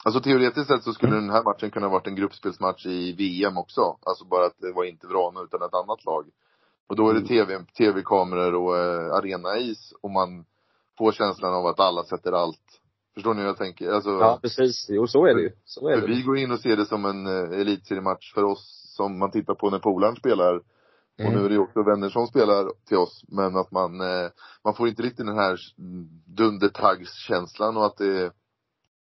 Alltså 0.05 0.21
teoretiskt 0.21 0.67
sett 0.67 0.83
så 0.83 0.93
skulle 0.93 1.15
den 1.15 1.29
här 1.29 1.43
matchen 1.43 1.71
kunna 1.71 1.89
varit 1.89 2.07
en 2.07 2.15
gruppspelsmatch 2.15 2.85
i 2.85 3.11
VM 3.13 3.57
också. 3.57 3.97
Alltså 4.05 4.25
bara 4.25 4.45
att 4.45 4.55
det 4.59 4.71
var 4.71 4.83
inte 4.83 5.07
Vrana 5.07 5.41
utan 5.41 5.61
ett 5.61 5.73
annat 5.73 6.05
lag. 6.05 6.25
Och 6.89 6.95
då 6.95 7.09
är 7.09 7.13
det 7.13 7.19
Mm. 7.19 7.27
tv, 7.27 7.65
tv-kameror 7.77 8.55
och 8.55 8.77
eh, 8.77 9.13
arenais 9.13 9.93
och 10.01 10.11
man 10.11 10.45
får 10.97 11.11
känslan 11.11 11.53
av 11.53 11.65
att 11.65 11.79
alla 11.79 12.03
sätter 12.03 12.31
allt 12.31 12.77
Förstår 13.13 13.33
ni 13.33 13.39
hur 13.41 13.47
jag 13.47 13.57
tänker? 13.57 13.91
Alltså, 13.91 14.09
Ja, 14.09 14.39
precis. 14.41 14.85
Jo, 14.89 15.07
så 15.07 15.25
är 15.25 15.35
det 15.35 15.41
ju. 15.41 15.51
Så 15.65 15.89
är 15.89 16.01
det. 16.01 16.07
vi 16.07 16.21
går 16.21 16.37
in 16.37 16.51
och 16.51 16.59
ser 16.59 16.77
det 16.77 16.85
som 16.85 17.05
en 17.05 17.27
uh, 17.27 17.59
elitseriematch 17.61 18.33
för 18.33 18.43
oss 18.43 18.93
som 18.97 19.19
man 19.19 19.31
tittar 19.31 19.53
på 19.53 19.69
när 19.69 19.79
polaren 19.79 20.15
spelar. 20.15 20.55
Och 20.55 20.63
Mm. 21.19 21.33
nu 21.33 21.45
är 21.45 21.49
det 21.49 21.55
ju 21.55 21.61
också 21.61 21.83
vänner 21.83 22.09
som 22.09 22.27
spelar 22.27 22.71
till 22.87 22.97
oss. 22.97 23.23
Men 23.27 23.55
att 23.55 23.71
man, 23.71 24.01
eh, 24.01 24.29
man 24.63 24.73
får 24.73 24.87
inte 24.87 25.01
riktigt 25.01 25.25
den 25.25 25.35
här 25.37 25.59
dundertaggskänslan 26.25 27.77
och 27.77 27.85
att 27.85 27.97
det 27.97 28.21
är 28.21 28.31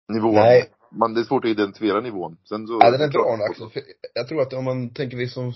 nivån. 0.08 0.34
Nej. 0.36 0.72
Man, 0.92 1.14
det 1.14 1.20
är 1.22 1.24
svårt 1.24 1.46
att 1.46 1.50
identifiera 1.52 2.02
nivån. 2.02 2.38
Sen 2.50 2.68
så. 2.68 2.80
Ja, 2.82 2.92
den 2.92 3.02
är 3.02 3.08
bra 3.08 3.38
också. 3.50 3.80
Jag 4.14 4.28
tror 4.28 4.42
att 4.42 4.54
om 4.54 4.64
man 4.66 4.94
tänker 4.94 5.18
liksom 5.18 5.50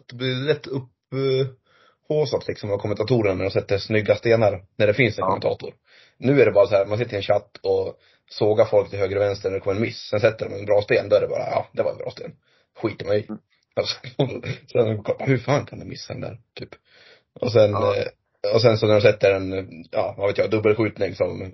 att 0.00 0.08
det 0.08 0.16
blir 0.16 0.34
lätt 0.34 0.66
upphaussat 0.66 2.48
liksom 2.48 2.70
av 2.70 2.78
kommentatorerna 2.78 3.34
när 3.34 3.44
de 3.44 3.50
sätter 3.50 3.78
snygga 3.78 4.16
stenar 4.16 4.64
när 4.76 4.86
det 4.86 4.94
finns 4.94 5.18
en 5.18 5.22
Ja. 5.22 5.26
kommentator. 5.26 5.74
Nu 6.18 6.40
är 6.40 6.46
det 6.46 6.52
bara 6.52 6.66
så 6.66 6.74
här, 6.74 6.86
man 6.86 6.98
sitter 6.98 7.12
i 7.12 7.16
en 7.16 7.22
chatt 7.22 7.56
och 7.62 7.94
sågar 8.30 8.64
folk 8.64 8.90
till 8.90 8.98
höger 8.98 9.16
och 9.16 9.22
vänster 9.22 9.48
när 9.50 9.54
det 9.56 9.60
kommer 9.60 9.76
en 9.76 9.82
miss. 9.82 9.98
Sen 10.10 10.20
sätter 10.20 10.48
de 10.48 10.54
en 10.54 10.64
bra 10.64 10.82
sten, 10.82 11.08
då 11.08 11.16
är 11.16 11.20
det 11.20 11.28
bara, 11.28 11.50
ja, 11.50 11.68
det 11.72 11.82
var 11.82 11.90
en 11.92 11.98
bra 11.98 12.10
sten. 12.10 12.32
Skiter 12.82 13.06
man 13.06 13.16
i. 13.16 13.26
Mm. 13.28 13.40
Alltså, 13.74 13.96
sen, 14.72 15.04
hur 15.18 15.38
fan 15.38 15.66
kan 15.66 15.78
du 15.78 15.84
missa 15.84 16.12
den 16.12 16.20
där, 16.22 16.38
typ. 16.54 16.68
Och 17.40 17.52
sen, 17.52 17.70
Ja. 17.70 17.96
eh, 17.96 18.54
och 18.54 18.62
sen 18.62 18.78
så 18.78 18.86
när 18.86 18.94
de 18.94 19.00
sätter 19.00 19.34
en, 19.34 19.68
ja, 19.90 20.14
vad 20.18 20.28
vet 20.28 20.38
jag, 20.38 20.50
dubbelskjutning 20.50 21.14
som 21.14 21.52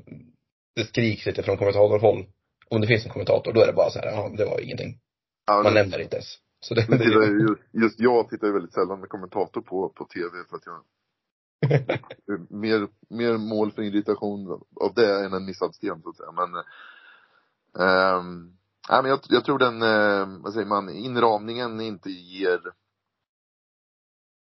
det 0.76 0.84
skriks 0.84 1.26
lite 1.26 1.42
från 1.42 1.56
kommentatorhåll. 1.56 2.26
Om 2.70 2.80
det 2.80 2.86
finns 2.86 3.04
en 3.04 3.12
kommentator, 3.12 3.52
då 3.52 3.60
är 3.60 3.66
det 3.66 3.72
bara 3.72 3.90
så 3.90 3.98
här, 3.98 4.06
ja, 4.06 4.32
det 4.36 4.44
var 4.44 4.60
ingenting. 4.60 5.00
Ja, 5.46 5.62
Man 5.62 5.74
nämner 5.74 5.98
inte 5.98 6.16
ens. 6.16 6.38
Så 6.60 6.74
det, 6.74 6.86
Men 6.88 6.98
tittar 6.98 7.22
ju, 7.22 7.40
just, 7.40 7.62
just 7.72 8.00
jag 8.00 8.28
tittar 8.28 8.46
ju 8.46 8.52
väldigt 8.52 8.72
sällan 8.72 9.00
med 9.00 9.08
kommentator 9.08 9.60
på, 9.60 9.88
på 9.88 10.04
tv 10.04 10.30
för 10.50 10.56
att 10.56 10.66
jag 10.66 10.82
mer, 12.50 12.88
mer 13.08 13.38
mål 13.38 13.72
för 13.72 13.82
irritation 13.82 14.60
av 14.80 14.94
det 14.94 15.24
än 15.24 15.32
en 15.32 15.44
missad 15.44 15.74
sten 15.74 16.02
så 16.02 16.08
att 16.08 16.16
säga. 16.16 16.32
Men, 16.32 16.54
ehm, 17.86 18.56
nej, 18.90 19.02
men 19.02 19.10
jag, 19.10 19.20
jag 19.28 19.44
tror 19.44 19.58
den, 19.58 19.82
eh, 19.82 20.42
vad 20.42 20.52
säger 20.52 20.66
man, 20.66 20.88
inramningen 20.88 21.80
inte 21.80 22.10
ger 22.10 22.60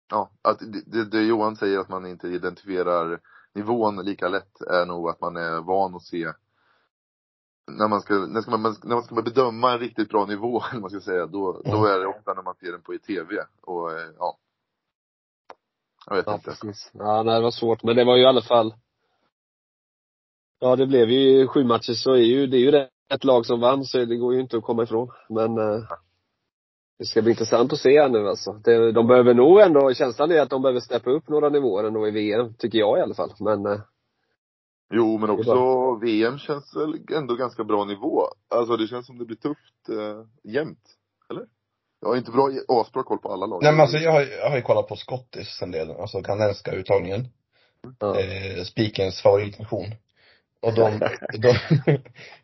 Ja, 0.09 0.31
att 0.41 0.59
det, 0.59 0.81
det, 0.85 1.05
det 1.05 1.21
Johan 1.21 1.55
säger 1.55 1.79
att 1.79 1.89
man 1.89 2.05
inte 2.05 2.27
identifierar 2.27 3.19
nivån 3.53 4.05
lika 4.05 4.27
lätt 4.27 4.61
är 4.61 4.85
nog 4.85 5.09
att 5.09 5.21
man 5.21 5.37
är 5.37 5.61
van 5.61 5.95
att 5.95 6.03
se 6.03 6.33
när 7.77 7.87
man 7.87 8.01
ska, 8.01 8.13
när 8.13 8.41
ska 8.41 8.57
man, 8.57 8.75
när 8.83 8.95
man 8.95 9.03
ska 9.03 9.21
bedöma 9.21 9.73
en 9.73 9.79
riktigt 9.79 10.09
bra 10.09 10.25
nivå, 10.25 10.61
eller 10.71 10.81
man 10.81 10.89
ska 10.89 10.99
säga, 11.01 11.25
då, 11.25 11.61
då 11.65 11.85
är 11.85 11.99
det 11.99 12.07
ofta 12.07 12.33
när 12.33 12.43
man 12.43 12.55
ser 12.55 12.71
den 12.71 12.81
på 12.81 12.93
i 12.93 12.99
tv. 12.99 13.35
Och 13.61 13.91
eh, 13.91 14.09
ja. 14.19 14.37
Jag 16.09 16.15
vet 16.15 16.27
Ja, 16.27 16.33
inte. 16.33 16.45
precis. 16.45 16.91
Ja, 16.93 17.23
nej, 17.23 17.35
det 17.35 17.41
var 17.41 17.51
svårt. 17.51 17.83
Men 17.83 17.95
det 17.95 18.03
var 18.03 18.15
ju 18.15 18.23
i 18.23 18.27
alla 18.27 18.41
fall 18.41 18.73
Ja, 20.61 20.75
det 20.75 20.85
blev 20.87 21.09
ju 21.09 21.47
sju 21.47 21.63
matcher 21.63 21.93
så 21.93 22.11
är 22.13 22.17
ju, 22.17 22.47
det 22.47 22.57
är 22.57 22.59
ju 22.59 22.87
ett 23.13 23.23
lag 23.23 23.45
som 23.45 23.59
vann 23.59 23.85
så 23.85 24.05
det 24.05 24.15
går 24.15 24.33
ju 24.33 24.41
inte 24.41 24.57
att 24.57 24.63
komma 24.63 24.83
ifrån. 24.83 25.09
Men 25.29 25.57
eh, 25.57 25.83
det 26.99 27.05
ska 27.05 27.21
bli 27.21 27.31
intressant 27.31 27.73
att 27.73 27.79
se 27.79 28.01
här 28.01 28.09
nu 28.09 28.27
alltså. 28.29 28.53
Det, 28.53 28.91
de 28.91 29.07
behöver 29.07 29.33
nog 29.33 29.59
ändå, 29.59 29.93
känslan 29.93 30.31
är 30.31 30.41
att 30.41 30.49
de 30.49 30.61
behöver 30.61 30.79
steppa 30.79 31.09
upp 31.09 31.29
några 31.29 31.49
nivåer 31.49 31.83
ändå 31.83 32.07
i 32.07 32.11
VM, 32.11 32.53
tycker 32.53 32.79
jag 32.79 32.97
i 32.99 33.01
alla 33.01 33.13
fall. 33.15 33.33
Men 33.39 33.65
eh, 33.65 33.79
Jo, 34.93 35.17
men 35.17 35.29
också 35.29 35.95
VM 36.01 36.37
känns 36.37 36.75
väl 36.75 36.93
ändå 37.13 37.35
ganska 37.35 37.63
bra 37.63 37.85
nivå. 37.85 38.21
Alltså 38.49 38.77
det 38.77 38.87
känns 38.87 39.05
som 39.05 39.17
det 39.17 39.25
blir 39.25 39.37
tufft 39.37 39.89
eh, 39.89 40.51
jämt. 40.53 40.83
Eller? 41.29 41.45
Jag 42.01 42.09
har 42.09 42.17
inte 42.17 42.31
bra, 42.31 42.49
asbra 42.67 43.03
koll 43.03 43.17
på 43.17 43.31
alla 43.33 43.45
lag. 43.45 43.63
Nej 43.63 43.71
men 43.71 43.81
alltså 43.81 43.97
jag 43.97 44.11
har, 44.11 44.21
jag 44.21 44.49
har 44.49 44.55
ju 44.55 44.61
kollat 44.61 44.87
på 44.87 44.95
Scottis 44.95 45.61
en 45.61 45.71
del, 45.71 45.91
alltså 45.91 46.21
kanadensiska 46.21 46.71
uttagningen. 46.71 47.27
ja. 47.99 48.19
Eh, 48.19 48.63
Spikens 48.63 49.21
favoritnation. 49.21 49.85
Och 50.61 50.73
de, 50.73 50.99
de, 51.39 51.53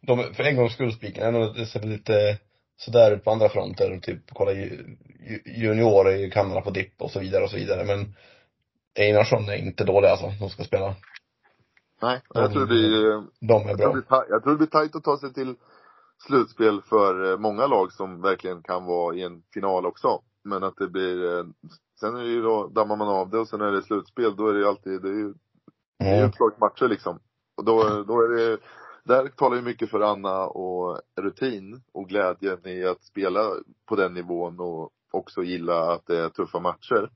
de, 0.02 0.34
för 0.34 0.44
en 0.44 0.56
gångs 0.56 0.74
skull 0.74 0.94
Spiken, 0.94 1.34
det 1.34 1.66
ser 1.66 1.80
lite 1.80 2.38
sådär 2.78 3.12
ut 3.12 3.24
på 3.24 3.32
andra 3.32 3.50
fronter, 3.50 4.00
typ 4.00 4.22
kolla 4.34 4.52
ju- 4.54 4.98
ju- 5.30 5.42
juniorer 5.46 6.16
i 6.16 6.32
Kanada 6.32 6.62
på 6.62 6.70
dipp 6.70 7.02
och 7.02 7.12
så 7.12 7.20
vidare 7.20 7.44
och 7.44 7.50
så 7.50 7.58
vidare. 7.58 7.84
Men 7.84 8.16
Einarsson 9.00 9.50
är 9.50 9.56
inte 9.56 9.84
dålig 9.84 10.08
alltså, 10.08 10.32
de 10.40 10.50
ska 10.50 10.64
spela. 10.64 10.96
Nej, 12.02 12.22
jag 12.34 12.52
tror 12.52 12.62
det 12.62 12.68
blir, 12.68 13.24
De 13.40 13.64
är 13.64 13.70
jag 13.70 13.78
tror 13.78 13.92
bra. 13.92 13.94
det 13.94 14.26
jag 14.30 14.44
tror 14.44 14.54
det 14.54 14.58
blir 14.58 14.68
tajt 14.68 14.96
att 14.96 15.04
ta 15.04 15.18
sig 15.18 15.34
till 15.34 15.56
slutspel 16.28 16.82
för 16.82 17.32
eh, 17.32 17.38
många 17.38 17.68
lag 17.68 17.92
som 17.94 18.22
verkligen 18.22 18.64
kan 18.64 18.86
vara 18.86 19.16
i 19.16 19.24
en 19.24 19.44
final 19.54 19.86
också. 19.86 20.22
Men 20.44 20.64
att 20.64 20.78
det 20.78 20.88
blir, 20.88 21.38
eh, 21.40 21.46
sen 22.00 22.16
är 22.16 22.22
det 22.24 22.30
ju 22.30 22.42
då, 22.42 22.68
dammar 22.68 22.96
man 22.96 23.08
av 23.10 23.30
det 23.30 23.40
och 23.40 23.48
sen 23.48 23.62
är 23.62 23.72
det 23.72 23.82
slutspel, 23.84 24.36
då 24.36 24.48
är 24.48 24.54
det 24.54 24.60
ju 24.60 24.66
alltid, 24.68 25.02
det 25.02 25.10
är 25.10 25.14
ju 25.14 25.34
Det 26.00 26.06
är 26.06 26.14
ju 26.14 26.18
Mm. 26.18 26.30
uppslagsmatcher 26.30 26.88
liksom. 26.88 27.20
Och 27.58 27.66
då, 27.66 28.04
då 28.04 28.22
är 28.22 28.30
det, 28.30 28.60
där 29.04 29.28
talar 29.28 29.56
ju 29.56 29.62
mycket 29.62 29.90
för 29.92 30.00
Anna 30.02 30.48
och 30.48 31.02
rutin 31.22 31.84
och 31.94 32.10
glädjen 32.10 32.68
i 32.68 32.86
att 32.86 33.04
spela 33.04 33.52
på 33.86 33.96
den 33.96 34.14
nivån 34.14 34.60
och 34.60 34.92
också 35.12 35.44
gilla 35.44 35.94
att 35.94 36.06
det 36.08 36.20
är 36.20 36.30
tuffa 36.30 36.60
matcher. 36.60 37.10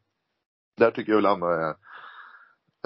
Där 0.77 0.91
tycker 0.91 1.11
jag 1.11 1.17
väl 1.17 1.25
Anna 1.25 1.47
är, 1.47 1.75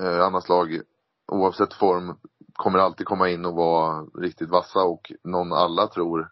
eh, 0.01 0.25
Annas 0.25 0.49
lag, 0.49 0.81
oavsett 1.27 1.73
form, 1.73 2.17
kommer 2.53 2.79
alltid 2.79 3.07
komma 3.07 3.29
in 3.29 3.45
och 3.45 3.55
vara 3.55 4.03
riktigt 4.03 4.49
vassa 4.49 4.83
och 4.83 5.11
någon 5.23 5.53
alla 5.53 5.87
tror 5.87 6.31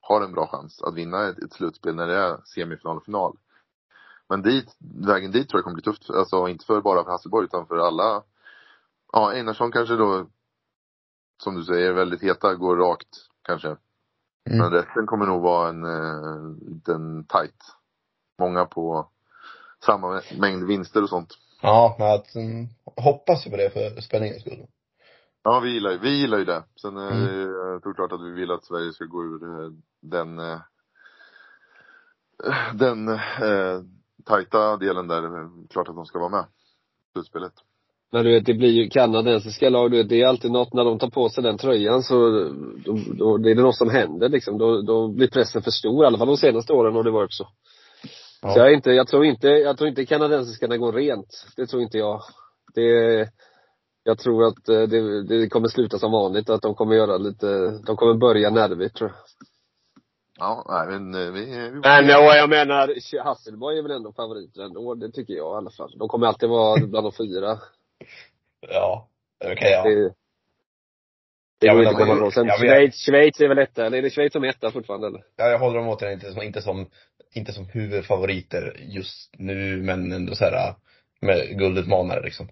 har 0.00 0.20
en 0.20 0.32
bra 0.32 0.46
chans 0.46 0.82
att 0.82 0.94
vinna 0.94 1.28
ett, 1.28 1.38
ett 1.38 1.52
slutspel 1.52 1.94
när 1.94 2.06
det 2.06 2.16
är 2.16 2.40
semifinal 2.44 2.96
och 2.96 3.04
final. 3.04 3.38
Men 4.28 4.42
dit, 4.42 4.76
vägen 5.06 5.30
dit 5.30 5.48
tror 5.48 5.58
jag 5.58 5.64
kommer 5.64 5.74
bli 5.74 5.82
tufft. 5.82 6.10
Alltså 6.10 6.48
inte 6.48 6.64
för 6.64 6.80
bara 6.80 7.04
för 7.04 7.10
Hasselborg 7.10 7.44
utan 7.44 7.66
för 7.66 7.76
alla 7.76 8.22
Ja, 9.12 9.32
Einarsson 9.32 9.72
kanske 9.72 9.96
då, 9.96 10.26
som 11.42 11.54
du 11.54 11.64
säger, 11.64 11.92
väldigt 11.92 12.22
heta, 12.22 12.54
går 12.54 12.76
rakt 12.76 13.08
kanske. 13.42 13.68
Mm. 13.68 14.58
Men 14.58 14.70
resten 14.70 15.06
kommer 15.06 15.26
nog 15.26 15.42
vara 15.42 15.68
en 15.68 15.84
eh, 15.84 16.70
liten 16.70 17.24
tight. 17.24 17.64
Många 18.38 18.64
på 18.64 19.10
samma 19.84 20.22
mängd 20.40 20.66
vinster 20.66 21.02
och 21.02 21.08
sånt. 21.08 21.34
Ja, 21.62 21.96
men 21.98 22.10
att, 22.14 22.34
mm, 22.34 22.66
hoppas 22.96 23.46
ju 23.46 23.50
på 23.50 23.56
det 23.56 23.70
för 23.70 24.00
spänningens 24.00 24.40
skull. 24.40 24.66
Ja, 25.44 25.60
vi 25.60 25.70
gillar, 25.72 25.90
ju- 25.90 25.98
vi 25.98 26.20
gillar 26.20 26.38
ju 26.38 26.44
det. 26.44 26.62
Sen 26.82 26.96
är 26.96 27.10
Mm. 27.12 27.24
det 27.24 27.42
jag 27.72 27.82
tror 27.82 27.94
klart 27.94 28.12
att 28.12 28.20
vi 28.26 28.30
vill 28.30 28.50
att 28.50 28.64
Sverige 28.64 28.92
ska 28.92 29.04
gå 29.04 29.24
ur 29.24 29.42
eh, 29.42 29.70
den 30.02 30.38
eh, 30.38 30.58
den 32.74 33.08
eh, 33.08 33.80
tajta 34.24 34.76
delen 34.76 35.08
där. 35.08 35.22
Klart 35.68 35.88
att 35.88 35.96
de 35.96 36.06
ska 36.06 36.18
vara 36.18 36.28
med. 36.30 36.44
Slutspelet. 37.12 37.52
Men 38.12 38.24
du 38.24 38.32
vet, 38.34 38.46
det 38.46 38.54
blir 38.54 38.70
ju 38.70 38.88
kanadensiska 38.88 39.70
lag, 39.70 39.90
du 39.90 39.96
vet, 39.96 40.08
det 40.08 40.22
är 40.22 40.26
alltid 40.26 40.50
något 40.50 40.72
när 40.74 40.84
de 40.84 40.98
tar 40.98 41.10
på 41.10 41.28
sig 41.28 41.42
den 41.44 41.58
tröjan 41.58 42.02
så, 42.02 42.14
då, 42.84 42.98
då, 43.18 43.36
det 43.36 43.50
är 43.50 43.54
det 43.54 43.62
något 43.62 43.76
som 43.76 43.90
händer 43.90 44.28
liksom. 44.28 44.58
Då, 44.58 44.82
då 44.82 45.08
blir 45.08 45.28
pressen 45.28 45.62
för 45.62 45.70
stor, 45.70 46.04
i 46.04 46.06
alla 46.06 46.18
fall 46.18 46.26
de 46.26 46.36
senaste 46.36 46.72
åren 46.72 46.94
har 46.94 47.02
det 47.02 47.10
varit 47.10 47.32
så. 47.32 47.48
Ja. 48.46 48.52
Så 48.52 48.58
jag 48.58 48.72
inte, 48.72 48.90
jag 48.90 49.08
tror 49.08 49.24
inte, 49.24 49.48
jag 49.48 49.78
tror 49.78 49.88
inte 49.88 50.06
kanadensiskarna 50.06 50.76
går 50.76 50.92
rent. 50.92 51.46
Det 51.56 51.66
tror 51.66 51.82
inte 51.82 51.98
jag. 51.98 52.22
Det, 52.74 53.28
jag 54.02 54.18
tror 54.18 54.46
att 54.46 54.68
eh, 54.68 54.82
det, 54.82 55.22
det 55.22 55.48
kommer 55.48 55.68
sluta 55.68 55.98
som 55.98 56.12
vanligt, 56.12 56.50
att 56.50 56.62
de 56.62 56.74
kommer 56.74 56.94
göra 56.96 57.16
lite, 57.16 57.46
de 57.86 57.96
kommer 57.96 58.14
börja 58.14 58.50
nervigt 58.50 58.96
tror 58.96 59.10
jag. 59.10 59.18
Ja, 60.38 60.64
nej 60.68 60.98
men 60.98 61.14
eh, 61.26 61.32
vi, 61.32 61.44
vi 61.44 61.70
Men 61.70 62.08
ja, 62.08 62.36
jag 62.36 62.50
menar, 62.50 63.22
Hasselborg 63.24 63.78
är 63.78 63.82
väl 63.82 63.90
ändå 63.90 64.12
favoriter 64.12 64.62
ändå, 64.62 64.94
det 64.94 65.12
tycker 65.12 65.34
jag 65.34 65.54
i 65.54 65.56
alla 65.56 65.70
fall. 65.70 65.98
De 65.98 66.08
kommer 66.08 66.26
alltid 66.26 66.48
vara 66.48 66.86
bland 66.86 67.06
de 67.06 67.12
fyra. 67.12 67.58
Ja, 68.60 69.08
det 69.40 69.56
kan 69.56 69.70
jag. 69.70 69.84
Det, 69.84 70.14
det 71.60 71.66
Ja, 71.66 71.74
men 71.74 71.82
inte 71.82 71.94
komma 71.94 72.14
ifrån. 72.14 72.32
Sen 72.32 72.46
ja, 72.46 72.56
men- 72.60 72.68
Schweiz, 72.68 72.94
Schweiz 73.06 73.40
är 73.40 73.48
väl 73.48 73.58
etta, 73.58 73.86
eller 73.86 73.98
är 73.98 74.02
det 74.02 74.10
Schweiz 74.10 74.32
som 74.32 74.44
är 74.44 74.48
etta 74.48 74.70
fortfarande 74.70 75.06
eller? 75.06 75.24
Ja, 75.36 75.44
jag 75.48 75.58
håller 75.58 75.78
dem 75.78 75.88
återigen 75.88 76.14
inte 76.14 76.32
som, 76.32 76.42
inte 76.42 76.62
som, 76.62 76.86
inte 77.32 77.52
som 77.52 77.64
huvudfavoriter 77.64 78.76
just 78.78 79.34
nu, 79.38 79.82
men 79.82 80.12
ändå 80.12 80.34
så 80.34 80.44
här 80.44 80.74
med 81.20 81.58
guldutmanare 81.58 82.22
liksom. 82.22 82.46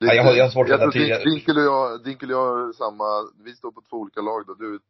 Det, 0.00 0.06
Ja, 0.06 0.14
jag 0.14 0.24
har- 0.24 0.34
jag 0.34 0.44
har 0.44 0.50
svårt 0.50 0.64
att 0.70 0.80
jag 0.80 0.92
tror 0.92 1.30
Dinkel 1.34 1.56
och 1.58 1.64
jag, 1.64 2.04
Dinkel 2.04 2.30
och 2.32 2.36
jag 2.36 2.46
har 2.56 2.72
samma, 2.72 3.04
vi 3.44 3.52
står 3.52 3.72
på 3.72 3.82
två 3.90 3.96
olika 3.96 4.20
lag 4.20 4.46
då. 4.46 4.54
Du 4.54 4.74
är 4.74 4.80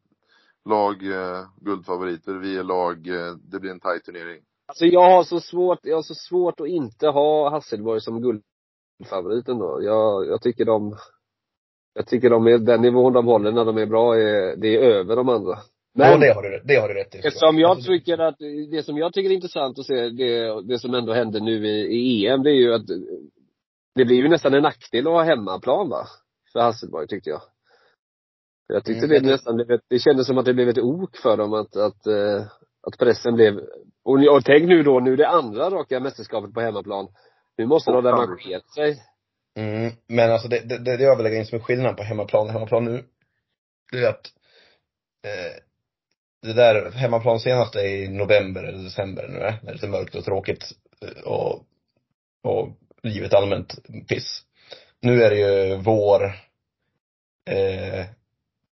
lag 0.69 0.95
eh, 1.13 1.47
guldfavoriter, 1.61 2.33
vi 2.35 2.57
är 2.57 2.63
lag, 2.65 3.09
eh, 3.09 3.35
det 3.35 3.61
blir 3.61 3.71
en 3.71 3.81
tight 3.81 4.05
turnering. 4.05 4.43
Alltså 4.67 4.85
jag 4.87 5.11
har 5.11 5.25
så 5.25 5.41
svårt, 5.41 5.79
jag 5.83 5.97
har 5.97 6.03
så 6.03 6.15
svårt 6.15 6.61
att 6.61 6.67
inte 6.69 7.07
ha 7.09 7.51
Hasselborg 7.51 8.01
som 8.01 8.23
guldfavoriten 8.23 9.59
då. 9.59 9.79
Jag, 9.83 10.27
jag 10.27 10.43
tycker 10.43 10.65
de, 10.65 10.97
jag 11.95 12.07
tycker 12.07 12.31
de 12.31 12.47
är, 12.47 12.59
den 12.59 12.83
nivån 12.83 13.13
de 13.13 13.27
håller 13.27 13.53
när 13.53 13.65
de 13.65 13.79
är 13.79 13.87
bra 13.87 14.17
är, 14.17 14.57
det 14.57 14.69
är 14.77 14.81
över 14.83 15.17
de 15.17 15.29
andra. 15.29 15.59
Men, 15.99 16.11
Men 16.11 16.21
det 16.21 16.33
har 16.33 16.43
du, 16.43 16.63
det 16.65 16.77
har 16.77 16.89
du 16.89 16.95
rätt 16.95 17.15
i. 17.15 17.19
Eftersom 17.19 17.59
jag 17.59 17.85
tycker 17.85 18.19
att, 18.19 18.37
det 18.71 18.83
som 18.83 18.99
jag 18.99 19.13
tycker 19.13 19.31
är 19.31 19.35
intressant 19.35 19.79
att 19.79 19.87
se, 19.87 20.09
det, 20.09 20.63
det 20.63 20.79
som 20.79 20.95
ändå 20.95 21.13
händer 21.13 21.41
nu 21.41 21.67
i, 21.67 21.97
i 21.97 22.27
EM, 22.27 22.43
det 22.43 22.51
är 22.51 22.55
ju 22.55 22.75
att 22.75 22.87
det 23.95 24.05
blir 24.05 24.17
ju 24.17 24.29
nästan 24.29 24.55
en 24.55 24.63
nackdel 24.63 25.07
att 25.07 25.13
ha 25.13 25.23
hemmaplan 25.23 25.89
va? 25.89 26.07
För 26.53 26.61
Hasselborg 26.61 27.09
tyckte 27.09 27.31
jag. 27.31 27.41
Jag 28.67 28.85
tyckte 28.85 29.07
Mm, 29.07 29.23
det 29.23 29.31
nästan, 29.31 29.57
blev 29.57 29.81
det 29.89 29.99
kändes 29.99 30.27
som 30.27 30.39
att 30.39 30.45
det 30.45 30.55
blev 30.55 30.69
ett 30.69 30.79
ok 30.79 31.17
för 31.17 31.37
dem 31.37 31.53
att, 31.53 31.77
att, 31.77 32.07
eh, 32.07 32.47
att 32.87 32.99
pressen 32.99 33.35
blev, 33.35 33.59
och, 34.05 34.37
och 34.37 34.45
tänk 34.45 34.69
nu 34.69 34.83
då, 34.83 35.01
nu 35.01 35.13
är 35.13 35.17
det 35.17 35.29
andra 35.29 35.71
raka 35.71 36.01
mästerskapet 36.01 36.55
på 36.55 36.61
hemmaplan. 36.61 37.09
Nu 37.57 37.67
måste 37.67 37.91
de 37.91 38.03
revanschera 38.05 38.61
sig. 38.61 39.03
Mm, 39.59 39.93
men 40.09 40.33
alltså 40.33 40.49
det, 40.49 40.61
det, 40.61 40.97
det 40.97 41.03
jag 41.03 41.17
vill 41.17 41.25
lägga 41.25 41.39
in 41.39 41.47
som 41.47 41.59
en 41.59 41.65
skillnad 41.65 41.97
på 41.97 42.03
hemmaplan 42.03 42.47
och 42.47 42.53
hemmaplan 42.53 42.85
nu, 42.85 43.05
det 43.93 43.99
är 43.99 44.09
att 44.09 44.27
eh, 45.25 45.66
det 46.43 46.53
där 46.53 46.91
hemmaplan 46.91 47.41
senast 47.41 47.75
är 47.77 47.85
i 47.85 48.09
november 48.09 48.65
eller 48.65 48.85
december 48.85 49.29
nu, 49.29 49.39
eh, 49.39 49.55
när 49.55 49.61
det 49.63 49.69
är 49.69 49.73
lite 49.73 49.89
mörkt 49.89 50.15
och 50.15 50.25
tråkigt 50.25 50.65
eh, 51.03 51.23
och, 51.33 51.63
och 52.43 52.69
livet 53.03 53.35
allmänt 53.35 53.75
piss. 54.09 54.43
Nu 55.01 55.23
är 55.23 55.31
det 55.31 55.37
ju 55.37 55.77
vår, 55.77 56.25
eh, 57.51 58.05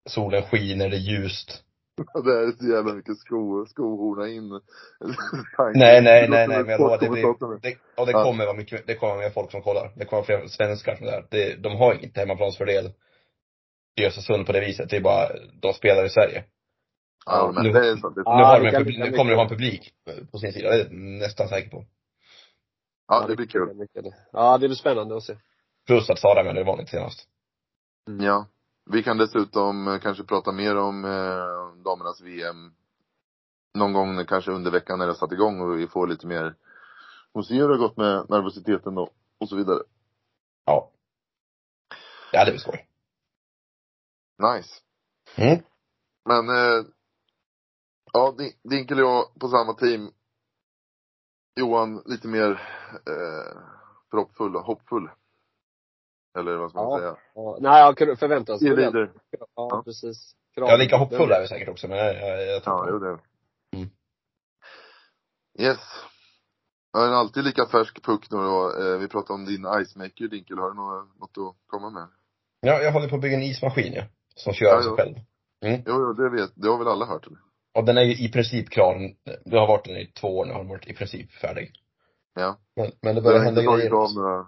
solen 0.05 0.43
skiner, 0.43 0.89
det 0.89 0.95
är 0.95 0.99
ljust. 0.99 1.63
Det 2.23 2.31
är 2.31 2.51
så 2.57 2.67
jävla 2.67 2.93
mycket 2.93 3.17
sko, 3.17 3.65
skohorna 3.65 4.29
in. 4.29 4.49
Nej, 5.73 6.01
nej, 6.01 6.29
nej, 6.29 6.47
nej, 6.47 6.47
men 6.47 6.69
jag 6.69 6.79
lovar, 6.79 6.99
det 6.99 7.09
blir, 7.09 7.59
det, 7.61 7.77
och 7.97 8.05
det 8.05 8.13
kommer 8.13 8.45
vara 8.45 8.57
mycket, 8.57 8.87
det 8.87 8.95
kommer 8.95 9.13
vara 9.13 9.23
mer 9.23 9.29
folk 9.29 9.51
som 9.51 9.61
kollar. 9.61 9.91
Det 9.95 10.05
kommer 10.05 10.23
vara 10.27 10.39
fler 10.39 10.47
svenskar 10.47 10.95
som 10.95 11.07
är 11.07 11.11
där. 11.11 11.25
Det, 11.29 11.55
de 11.55 11.77
har 11.77 11.93
inget 11.93 12.17
hemmaplansfördel 12.17 12.91
i 13.95 14.05
Östersund 14.05 14.45
på 14.45 14.51
det 14.51 14.59
viset. 14.59 14.89
Det 14.89 14.97
är 14.97 15.01
bara, 15.01 15.29
de 15.61 15.73
spelar 15.73 16.05
i 16.05 16.09
Sverige. 16.09 16.43
Ja, 17.25 17.51
men 17.55 17.63
Nu- 17.63 17.71
det 17.71 17.87
är 17.87 17.97
sant. 17.97 18.15
Det, 18.15 18.21
nu 18.21 18.43
har 18.43 18.59
de 18.59 18.63
det 18.71 18.77
en 18.77 18.83
publik, 18.83 18.99
bli 18.99 19.09
nu 19.09 19.17
kommer 19.17 19.31
de 19.31 19.35
ha 19.37 19.43
en 19.43 19.49
publik 19.49 19.93
på 20.31 20.37
sin 20.37 20.53
sida. 20.53 20.69
Det 20.69 20.75
är 20.75 20.79
jag 20.83 20.91
nästan 20.93 21.47
säker 21.47 21.69
på. 21.69 21.85
ja, 23.07 23.25
det 23.27 23.35
blir 23.35 23.47
kul. 23.47 23.73
Mycket 23.73 24.03
det. 24.03 24.15
Ja, 24.31 24.57
det 24.57 24.67
blir 24.67 24.75
spännande 24.77 25.17
att 25.17 25.23
se. 25.23 25.37
Plus 25.87 26.09
att 26.09 26.19
Sara 26.19 26.43
men 26.43 26.55
det 26.55 26.63
inte 26.81 26.91
senast. 26.91 27.27
Ja. 28.19 28.47
Vi 28.91 29.03
kan 29.03 29.17
dessutom 29.17 29.87
eh, 29.87 29.99
kanske 29.99 30.23
prata 30.23 30.51
mer 30.51 30.75
om 30.77 31.05
eh, 31.05 31.83
damernas 31.83 32.21
VM 32.21 32.73
någon 33.73 33.93
gång 33.93 34.25
kanske 34.25 34.51
under 34.51 34.71
veckan 34.71 34.99
när 34.99 35.07
det 35.07 35.15
satt 35.15 35.31
igång 35.31 35.61
och 35.61 35.79
vi 35.79 35.87
får 35.87 36.07
lite 36.07 36.27
mer 36.27 36.55
och 37.31 37.45
se 37.45 37.53
hur 37.53 37.67
det 37.67 37.73
har 37.73 37.87
gått 37.87 37.97
med 37.97 38.29
nervositeten 38.29 38.95
då 38.95 39.09
och 39.39 39.49
så 39.49 39.55
vidare. 39.55 39.79
Ja. 40.65 40.91
Ja, 42.31 42.45
det 42.45 42.51
blir 42.51 42.59
skoj. 42.59 42.87
Nice. 44.37 44.75
Mm. 45.35 45.63
Men 46.25 46.49
eh, 46.49 46.85
ja, 48.13 48.35
Din- 48.37 48.53
Dinkel 48.69 48.99
och 48.99 49.05
jag 49.05 49.39
på 49.39 49.47
samma 49.47 49.73
team. 49.73 50.11
Johan 51.59 52.03
lite 52.05 52.27
mer 52.27 52.51
eh, 52.91 53.57
förhoppfull 54.11 54.55
och 54.55 54.63
hoppfull. 54.63 55.09
Eller 56.37 56.55
vad 56.57 56.69
ska 56.69 56.83
man 56.83 56.91
Ja. 56.91 56.97
säga? 56.99 57.15
Ja, 57.35 57.57
nej, 57.61 57.79
jag 57.81 57.97
kunde 57.97 58.15
förvänta 58.15 58.57
sig 58.57 58.67
Ge 58.67 58.75
det. 58.75 58.85
vidare. 58.85 59.11
Ja, 59.39 59.47
Ja. 59.55 59.81
precis. 59.85 60.35
Ja, 60.55 60.75
lika 60.77 60.97
hoppfull 60.97 61.31
är 61.31 61.41
vi 61.41 61.47
säkert 61.47 61.69
också, 61.69 61.87
men 61.87 61.97
jag, 61.97 62.15
jag, 62.15 62.47
jag 62.47 62.63
tror 62.63 62.75
Ja, 62.77 62.87
jo 62.89 62.99
det. 62.99 63.09
det. 63.09 63.19
Mm. 63.77 63.89
Yes. 65.59 65.79
Jag 66.93 67.07
är 67.07 67.11
alltid 67.11 67.43
lika 67.43 67.65
färsk 67.65 68.03
puck 68.03 68.31
nu 68.31 68.37
då. 68.37 68.79
Eh, 68.81 68.97
vi 68.99 69.07
pratar 69.07 69.33
om 69.33 69.45
din 69.45 69.65
icemaker 69.81 70.27
Dinkel. 70.27 70.57
Har 70.59 70.69
du 70.69 70.75
något, 70.75 71.19
något 71.19 71.37
att 71.37 71.55
komma 71.67 71.89
med? 71.89 72.07
Ja, 72.59 72.81
jag 72.81 72.91
håller 72.91 73.09
på 73.09 73.15
att 73.15 73.21
bygga 73.21 73.35
en 73.37 73.43
ismaskin 73.43 73.93
ja. 73.93 74.03
Som 74.35 74.53
kör 74.53 74.65
Ja, 74.65 74.81
sig 74.81 74.89
jo. 74.91 74.95
själv. 74.95 75.15
Jo, 75.61 75.81
jo, 75.87 76.13
det 76.13 76.29
vet 76.29 76.51
Det 76.55 76.67
har 76.69 76.77
väl 76.77 76.87
alla 76.87 77.05
hört 77.05 77.27
eller? 77.27 77.39
Och 77.73 77.85
den 77.85 77.97
är 77.97 78.01
ju 78.01 78.25
i 78.25 78.31
princip 78.31 78.69
klar. 78.69 79.13
Det 79.45 79.57
har 79.57 79.67
varit 79.67 79.85
den 79.85 79.97
i 79.97 80.05
två 80.05 80.37
år 80.37 80.45
nu, 80.45 80.51
har 80.51 80.59
den 80.59 80.67
varit 80.67 80.87
i 80.87 80.93
princip 80.93 81.31
färdig. 81.31 81.71
Ja. 82.35 82.57
Men, 82.75 82.91
men 83.01 83.15
det 83.15 83.21
börjar 83.21 83.37
har 83.37 83.45
hända 83.45 83.61
grejer. 83.61 83.91
av 83.91 84.13
några, 84.13 84.45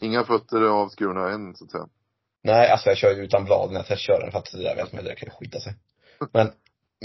inga 0.00 0.24
fötter 0.24 0.56
är 0.56 0.68
avskurna 0.68 1.30
än 1.30 1.54
så 1.54 1.64
att 1.64 1.70
säga. 1.70 1.88
Nej, 2.42 2.70
alltså 2.70 2.88
jag 2.88 2.96
kör 2.96 3.14
ju 3.14 3.22
utan 3.22 3.44
blad 3.44 3.70
när 3.70 3.78
jag 3.78 3.86
testkör 3.86 4.20
den 4.20 4.32
för 4.32 4.38
att 4.38 4.52
det 4.52 4.62
där 4.62 4.76
vet 4.76 4.92
man, 4.92 5.04
det 5.04 5.14
kan 5.14 5.26
ju 5.26 5.34
skita 5.34 5.60
sig. 5.60 5.74
Men, 6.32 6.52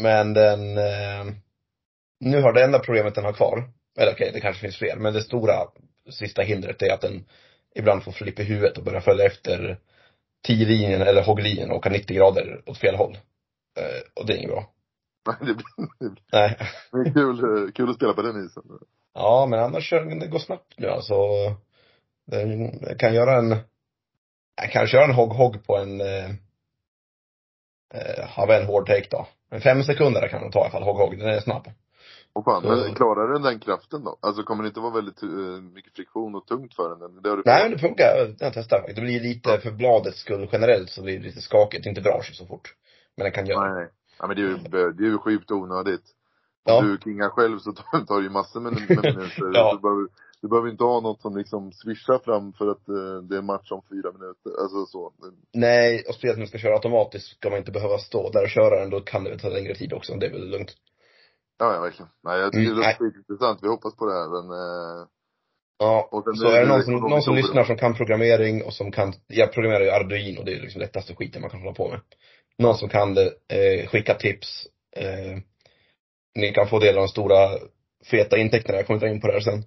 men 0.02 0.34
den, 0.34 0.78
eh, 0.78 1.34
nu 2.20 2.42
har 2.42 2.54
det 2.54 2.64
enda 2.64 2.80
problemet 2.80 3.16
den 3.16 3.26
har 3.26 3.34
kvar, 3.34 3.70
eller 3.98 4.12
okej, 4.12 4.32
det 4.34 4.40
kanske 4.40 4.62
finns 4.62 4.78
fler, 4.78 4.96
men 4.96 5.14
det 5.14 5.22
stora 5.22 5.54
sista 6.10 6.42
hindret 6.42 6.82
är 6.82 6.94
att 6.94 7.02
den 7.02 7.26
ibland 7.76 8.04
får 8.04 8.12
flipp 8.12 8.40
i 8.40 8.44
huvudet 8.44 8.78
och 8.78 8.84
börjar 8.84 9.02
följa 9.02 9.26
efter 9.26 9.80
T-linjen 10.48 11.02
eller 11.02 11.24
hogglinjen 11.24 11.72
och 11.72 11.78
åka 11.78 11.90
90 11.90 12.16
grader 12.16 12.62
åt 12.66 12.78
fel 12.78 12.96
håll. 12.96 13.18
Eh, 13.78 14.02
och 14.22 14.26
det 14.26 14.34
är 14.34 14.38
inget 14.38 14.52
bra. 14.52 14.74
Nej, 15.30 15.38
det 15.40 15.54
blir, 15.54 15.66
det 16.00 16.10
blir 16.10 16.24
Nej. 16.32 16.58
det 16.92 17.10
är 17.10 17.14
kul, 17.14 17.40
eh, 17.40 17.72
kul 17.72 17.90
att 17.90 17.96
spela 17.96 18.14
på 18.14 18.22
den 18.22 18.46
isen. 18.46 18.64
Ja, 19.14 19.48
men 19.50 19.60
annars 19.60 19.90
det 19.90 20.28
går 20.28 20.40
snabbt 20.40 20.74
nu 20.78 20.88
alltså. 20.88 21.14
Jag 22.82 23.00
kan 23.00 23.14
göra 23.14 23.38
en, 23.38 23.50
jag 24.62 24.72
kan 24.72 24.88
köra 24.88 25.04
en 25.04 25.12
hogg-hogg 25.12 25.66
på 25.66 25.78
en, 25.78 26.02
eh, 26.02 26.30
eh, 27.94 28.28
har 28.28 28.48
vi 28.48 28.56
en 28.56 28.66
hård 28.66 28.88
take 28.88 29.08
då. 29.12 29.28
Men 29.52 29.62
fem 29.62 29.84
sekunder 29.84 30.28
kan 30.28 30.42
den 30.42 30.52
ta 30.52 30.60
i 30.60 30.62
alla 30.62 30.72
fall, 30.72 30.84
hogg-hogg. 30.84 31.18
Den 31.20 31.28
är 31.30 31.40
snabb. 31.40 31.68
Och 32.34 32.46
fan, 32.46 32.62
Så- 32.62 32.68
men 32.68 32.96
klarar 32.96 33.34
den 33.34 33.42
den 33.42 33.60
kraften 33.60 34.04
då? 34.04 34.18
Alltså 34.22 34.44
kommer 34.44 34.64
det 34.64 34.68
inte 34.68 34.80
vara 34.80 34.94
väldigt 34.94 35.24
uh, 35.24 35.62
mycket 35.62 35.96
friktion 35.96 36.36
och 36.36 36.48
tungt 36.48 36.76
för 36.76 36.90
den? 36.90 37.22
Det 37.22 37.30
har 37.30 37.38
du 37.38 37.44
Nej, 37.46 37.64
men 37.64 37.72
det 37.72 37.80
funkar. 37.80 38.36
Jag 38.40 38.54
testar. 38.54 38.92
Det 38.96 39.02
blir 39.02 39.20
lite, 39.20 39.60
för 39.60 39.72
bladets 39.72 40.20
skull 40.20 40.50
generellt 40.52 40.90
så 40.90 41.02
blir 41.04 41.18
det 41.20 41.26
lite 41.26 41.42
skakigt. 41.42 41.84
Det 41.84 41.90
inte 41.90 42.02
drar 42.02 42.22
sig 42.22 42.36
så 42.36 42.46
fort. 42.46 42.76
Men 43.18 43.24
den 43.24 43.32
kan 43.34 43.46
göra. 43.46 43.74
Nej. 43.74 43.90
Ja 44.20 44.28
men 44.28 44.36
det 44.36 44.42
är 44.42 44.48
ju, 44.48 44.58
det 44.94 45.04
är 45.04 45.08
ju 45.12 45.18
sjukt 45.18 45.52
onödigt. 45.52 46.04
Om 46.70 46.74
Ja. 46.76 46.82
du 46.82 46.98
kingar 47.04 47.30
själv 47.30 47.60
så 47.60 47.72
tar, 47.74 48.06
tar 48.06 48.18
det 48.18 48.24
ju 48.24 48.30
massor 48.30 48.60
med, 48.60 48.74
med 48.74 48.82
minuter. 48.90 49.52
Ja. 49.54 49.74
du, 49.74 49.80
behöver, 49.82 50.08
du 50.42 50.48
behöver 50.48 50.70
inte 50.70 50.84
ha 50.84 51.00
något 51.02 51.22
som 51.22 51.38
liksom 51.38 51.72
swishar 51.72 52.20
fram 52.20 52.54
för 52.54 52.68
att 52.72 52.90
eh, 52.90 53.22
det 53.30 53.38
är 53.38 53.42
match 53.42 53.72
om 53.72 53.82
fyra 53.90 54.12
minuter. 54.12 54.52
Alltså 54.62 54.86
så. 54.86 55.14
Nej, 55.54 56.04
och 56.08 56.14
speciellt 56.16 56.38
när 56.38 56.42
man 56.42 56.48
ska 56.48 56.58
köra 56.58 56.74
automatiskt 56.74 57.28
ska 57.38 57.50
man 57.50 57.60
inte 57.60 57.72
behöva 57.72 57.98
stå 57.98 58.30
där 58.30 58.44
och 58.44 58.50
köra 58.50 58.80
den. 58.80 58.90
Då 58.90 59.00
kan 59.02 59.24
det 59.24 59.30
väl 59.30 59.40
ta 59.40 59.50
längre 59.50 59.76
tid 59.76 59.94
också. 59.94 60.16
Det 60.16 60.26
är 60.26 60.32
väl 60.32 60.50
lugnt. 60.50 60.72
Ja, 61.60 61.74
ja 61.74 61.82
verkligen. 61.82 62.10
Nej 62.24 62.40
jag 62.40 62.52
tycker 62.52 62.72
Mm, 62.72 62.82
det 62.82 62.88
låter 63.06 63.18
intressant. 63.18 63.60
Vi 63.64 63.68
hoppas 63.68 63.96
på 63.96 64.06
det 64.06 64.14
här 64.14 64.30
men 64.30 64.46
eh, 64.52 65.08
Ja, 65.82 66.10
Och 66.12 66.38
så 66.38 66.48
är 66.48 66.54
är 66.58 66.62
det 66.62 66.68
någon 66.68 66.84
som, 66.84 66.94
någon 66.96 67.22
som 67.22 67.36
lyssnar 67.36 67.64
som 67.64 67.78
kan 67.78 67.94
programmering 67.94 68.64
och 68.64 68.74
som 68.74 68.92
kan, 68.92 69.14
jag 69.28 69.54
programmerar 69.54 69.84
ju 69.84 69.90
Arduino, 69.90 70.44
det 70.44 70.54
är 70.54 70.62
liksom 70.62 70.82
lättaste 70.82 71.16
skiten 71.16 71.42
man 71.42 71.50
kan 71.50 71.60
hålla 71.60 71.74
på 71.74 71.88
med. 71.90 72.00
Någon 72.60 72.78
som 72.78 72.90
kan 72.90 73.14
det, 73.14 73.34
eh, 73.48 73.88
skicka 73.88 74.14
tips. 74.14 74.68
Eh, 74.96 75.38
ni 76.36 76.54
kan 76.54 76.68
få 76.68 76.80
del 76.80 76.96
av 76.98 77.02
de 77.02 77.08
stora 77.08 77.50
feta 78.06 78.38
intäkterna, 78.38 78.78
jag 78.78 78.88
kommer 78.88 78.98
inte 78.98 79.08
in 79.08 79.22
på 79.22 79.28
det 79.28 79.34
här 79.34 79.40
sen. 79.40 79.64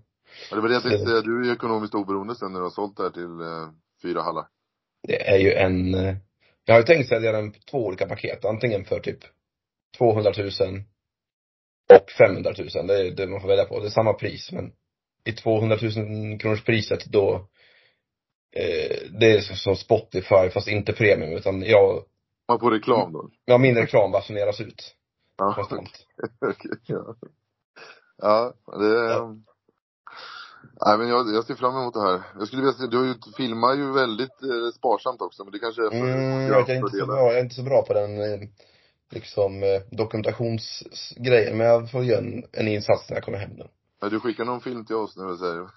ja, 0.51 0.57
det 0.57 0.63
var 0.63 0.69
det 0.69 0.75
jag 0.75 0.83
tänkte 0.83 1.07
säga. 1.07 1.21
Du 1.21 1.41
är 1.41 1.45
ju 1.45 1.53
ekonomiskt 1.53 1.95
oberoende 1.95 2.35
sen 2.35 2.53
när 2.53 2.59
du 2.59 2.65
har 2.65 2.71
sålt 2.71 2.97
det 2.97 3.03
här 3.03 3.11
till 3.11 3.41
eh, 3.41 3.69
fyra 4.03 4.23
hallar. 4.23 4.47
Det 5.09 5.29
är 5.29 5.39
ju 5.39 5.53
en, 5.53 5.95
eh, 5.95 6.17
jag 6.65 6.75
har 6.75 6.81
ju 6.81 6.87
tänkt 6.87 7.09
sälja 7.09 7.33
den 7.33 7.53
på 7.53 7.59
två 7.71 7.87
olika 7.87 8.07
paket, 8.07 8.45
antingen 8.45 8.85
för 8.85 9.01
typ 9.01 9.19
200 9.99 10.33
000 10.39 10.49
och 11.95 12.11
500 12.11 12.55
000, 12.59 12.87
det 12.87 13.01
är 13.01 13.11
det 13.11 13.27
man 13.27 13.41
får 13.41 13.49
välja 13.49 13.65
på. 13.65 13.81
Det 13.81 13.87
är 13.87 13.91
samma 13.91 14.13
pris 14.13 14.53
men 14.53 14.73
i 15.25 15.33
200 15.33 15.79
000 15.97 16.39
kronors 16.39 16.65
priset 16.65 17.05
då 17.05 17.49
eh, 18.57 18.97
det 19.21 19.33
är 19.33 19.41
som 19.41 19.77
Spotify 19.77 20.51
fast 20.53 20.69
inte 20.69 20.93
premium 20.93 21.33
utan 21.33 21.63
jag, 21.63 22.05
Man 22.53 22.61
får 22.61 22.71
reklam 22.71 23.13
då. 23.13 23.31
jag 23.45 23.61
min 23.61 23.75
reklam 23.75 24.13
basuneras 24.13 24.61
ut 24.61 24.95
Ja, 25.37 25.55
konstant. 25.55 25.91
okej, 26.41 26.71
ja. 26.87 27.15
ja, 28.19 28.53
det 28.79 28.87
är... 28.87 29.21
Nej 30.87 30.99
men 30.99 31.09
jag, 31.09 31.35
jag 31.35 31.45
ser 31.45 31.55
fram 31.55 31.77
emot 31.77 31.95
det 31.95 32.01
här. 32.03 32.23
Jag 32.39 32.47
skulle 32.47 32.63
vilja 32.63 32.79
se, 32.79 32.87
du 32.87 32.97
har 32.99 33.05
ju, 33.05 33.15
filmar 33.37 33.75
ju 33.75 33.93
väldigt 33.93 34.43
eh, 34.43 34.73
sparsamt 34.77 35.21
också 35.23 35.45
men 35.45 35.53
det 35.53 35.59
kanske 35.59 35.87
är 35.87 35.91
för 35.91 35.97
Mm, 35.97 36.47
jag, 36.49 36.71
är 36.71 36.75
inte 36.77 36.97
så 36.99 37.07
bra, 37.07 37.17
jag 37.17 37.39
är 37.39 37.41
inte 37.43 37.55
så 37.55 37.63
bra 37.63 37.83
på 37.83 37.93
den 37.95 38.21
eh, 38.21 38.41
liksom 39.11 39.63
eh, 39.63 39.81
dokumentationsgrejen 39.91 41.57
men 41.59 41.67
jag 41.67 41.91
får 41.91 42.05
göra 42.05 42.19
en, 42.19 42.45
en 42.53 42.69
insats 42.69 43.09
när 43.11 43.17
jag 43.17 43.25
kommer 43.25 43.39
hem 43.39 43.51
nu. 43.51 43.67
Ja, 44.01 44.09
du 44.09 44.21
skickar 44.21 44.45
någon 44.45 44.61
film 44.61 44.85
till 44.85 44.97
oss 44.97 45.17
nu 45.17 45.25
och 45.25 45.39
säger, 45.39 45.69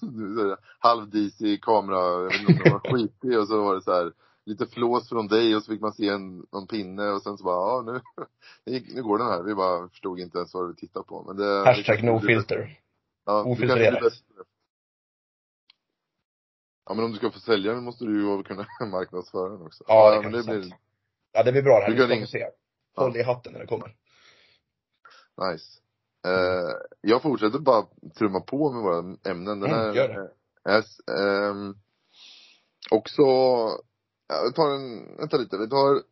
du 0.00 0.36
säger 0.40 0.56
halvdisig 0.78 1.62
kamera, 1.64 2.00
jag 2.00 2.24
vet 2.24 2.40
inte 2.40 2.52
om 2.52 2.58
den 2.58 2.72
var 2.72 2.92
skitig 2.92 3.38
och 3.38 3.48
så 3.48 3.62
var 3.64 3.74
det 3.74 3.82
så 3.82 3.92
här 3.92 4.12
lite 4.48 4.66
flås 4.66 5.08
från 5.08 5.28
dig 5.28 5.56
och 5.56 5.62
så 5.62 5.72
fick 5.72 5.80
man 5.80 5.92
se 5.92 6.08
en, 6.08 6.46
någon 6.52 6.66
pinne 6.66 7.10
och 7.10 7.22
sen 7.22 7.38
så 7.38 7.44
bara, 7.44 7.56
ja 7.56 7.82
nu, 8.66 8.80
nu 8.94 9.02
går 9.02 9.18
den 9.18 9.26
här. 9.26 9.42
Vi 9.42 9.54
bara 9.54 9.88
förstod 9.88 10.20
inte 10.20 10.38
ens 10.38 10.54
vad 10.54 10.68
vi 10.68 10.74
tittade 10.74 11.04
på. 11.06 11.22
Men 11.26 11.36
det, 11.36 11.64
Hashtag 11.64 12.04
no 12.04 12.20
filter. 12.20 12.80
Ja, 13.26 13.44
Ofiltrerat. 13.44 14.12
Ja 16.86 16.94
men 16.94 17.04
om 17.04 17.10
du 17.12 17.16
ska 17.18 17.30
få 17.30 17.40
sälja 17.40 17.72
den 17.72 17.84
måste 17.84 18.04
du 18.04 18.20
ju 18.22 18.42
kunna 18.48 18.66
marknadsföra 18.90 19.48
den 19.48 19.62
också. 19.66 19.84
Ja, 19.88 20.14
det 20.16 20.22
men 20.22 20.32
det 20.32 20.38
är 20.38 20.58
blir. 20.60 20.74
Ja, 21.32 21.42
det 21.42 21.52
blir 21.52 21.62
bra 21.62 21.78
det 21.78 21.84
här. 21.84 21.90
Du 21.90 21.96
kan 21.96 22.06
ska 22.06 22.14
ringa. 22.14 22.26
få 22.26 22.30
se. 22.30 22.46
Håll 22.96 23.16
i 23.16 23.22
hatten 23.22 23.52
när 23.52 23.60
det 23.60 23.66
kommer. 23.66 23.96
nice. 25.50 25.80
Eh, 26.26 26.74
jag 27.00 27.22
fortsätter 27.22 27.58
bara 27.58 27.86
trumma 28.18 28.40
på 28.40 28.72
med 28.72 28.82
våra 28.82 28.98
ämnen. 28.98 29.60
Den 29.60 29.64
Mm, 29.64 29.74
här, 29.74 29.92
gör 29.94 30.08
det. 30.08 30.30
Yes, 30.72 31.00
ehm, 31.00 31.74
också, 32.90 33.22
ja, 34.28 34.42
vi 34.48 34.52
tar 34.52 34.70
en, 34.74 35.16
vänta 35.16 35.36
lite, 35.36 35.58
vi 35.58 35.68
tar, 35.68 36.02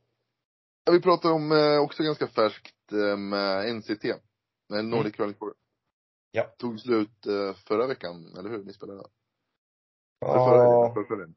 ja, 0.84 0.92
vi 0.92 1.00
pratar 1.02 1.32
om 1.32 1.52
eh, 1.52 1.78
också 1.78 2.02
ganska 2.02 2.26
färskt 2.26 2.92
eh, 2.92 3.16
med 3.16 3.74
NCT, 3.76 4.04
med 4.68 4.84
Nordic 4.84 5.14
Curling 5.16 5.34
Tour. 5.34 5.48
Mm. 5.48 5.56
Ja. 6.30 6.42
Tog 6.58 6.80
slut 6.80 7.26
eh, 7.26 7.54
förra 7.68 7.86
veckan, 7.86 8.34
eller 8.38 8.50
hur? 8.50 8.64
Ni 8.64 8.72
spelade? 8.72 8.98
Eller 10.24 10.34
förra? 10.34 10.64
Ja, 10.64 10.94
Förra 10.94 11.16
helgen. 11.16 11.34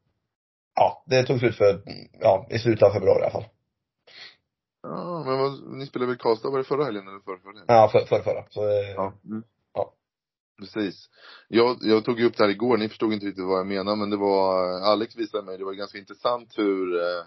ja, 0.75 1.03
det 1.07 1.23
tog 1.23 1.39
slut 1.39 1.55
för, 1.55 1.81
ja, 2.19 2.47
i 2.49 2.59
slutet 2.59 2.83
av 2.83 2.91
februari 2.93 3.19
i 3.19 3.23
alla 3.23 3.31
fall. 3.31 3.45
Ja, 4.81 5.23
men 5.25 5.39
vad, 5.39 5.63
ni 5.77 5.85
spelade 5.85 6.11
väl 6.11 6.17
Karlstad, 6.17 6.49
var 6.49 6.57
det 6.57 6.63
förra 6.63 6.83
helgen 6.85 7.07
eller 7.07 7.19
förra, 7.19 7.39
förra 7.39 7.51
helgen? 7.51 7.65
Ja, 7.67 7.89
för, 7.91 7.99
för 8.05 8.21
förra. 8.21 8.45
Så, 8.49 8.61
eh, 8.69 8.89
Ja. 8.95 9.13
Mm. 9.25 9.43
Precis. 10.59 11.09
Jag, 11.47 11.77
jag 11.81 12.05
tog 12.05 12.19
ju 12.19 12.25
upp 12.25 12.37
det 12.37 12.43
här 12.43 12.51
igår, 12.51 12.77
ni 12.77 12.89
förstod 12.89 13.13
inte 13.13 13.25
riktigt 13.25 13.45
vad 13.45 13.59
jag 13.59 13.67
menar 13.67 13.95
men 13.95 14.09
det 14.09 14.17
var, 14.17 14.79
Alex 14.81 15.15
visade 15.15 15.43
mig, 15.43 15.57
det 15.57 15.65
var 15.65 15.73
ganska 15.73 15.97
intressant 15.97 16.57
hur 16.57 16.95
eh, 16.95 17.23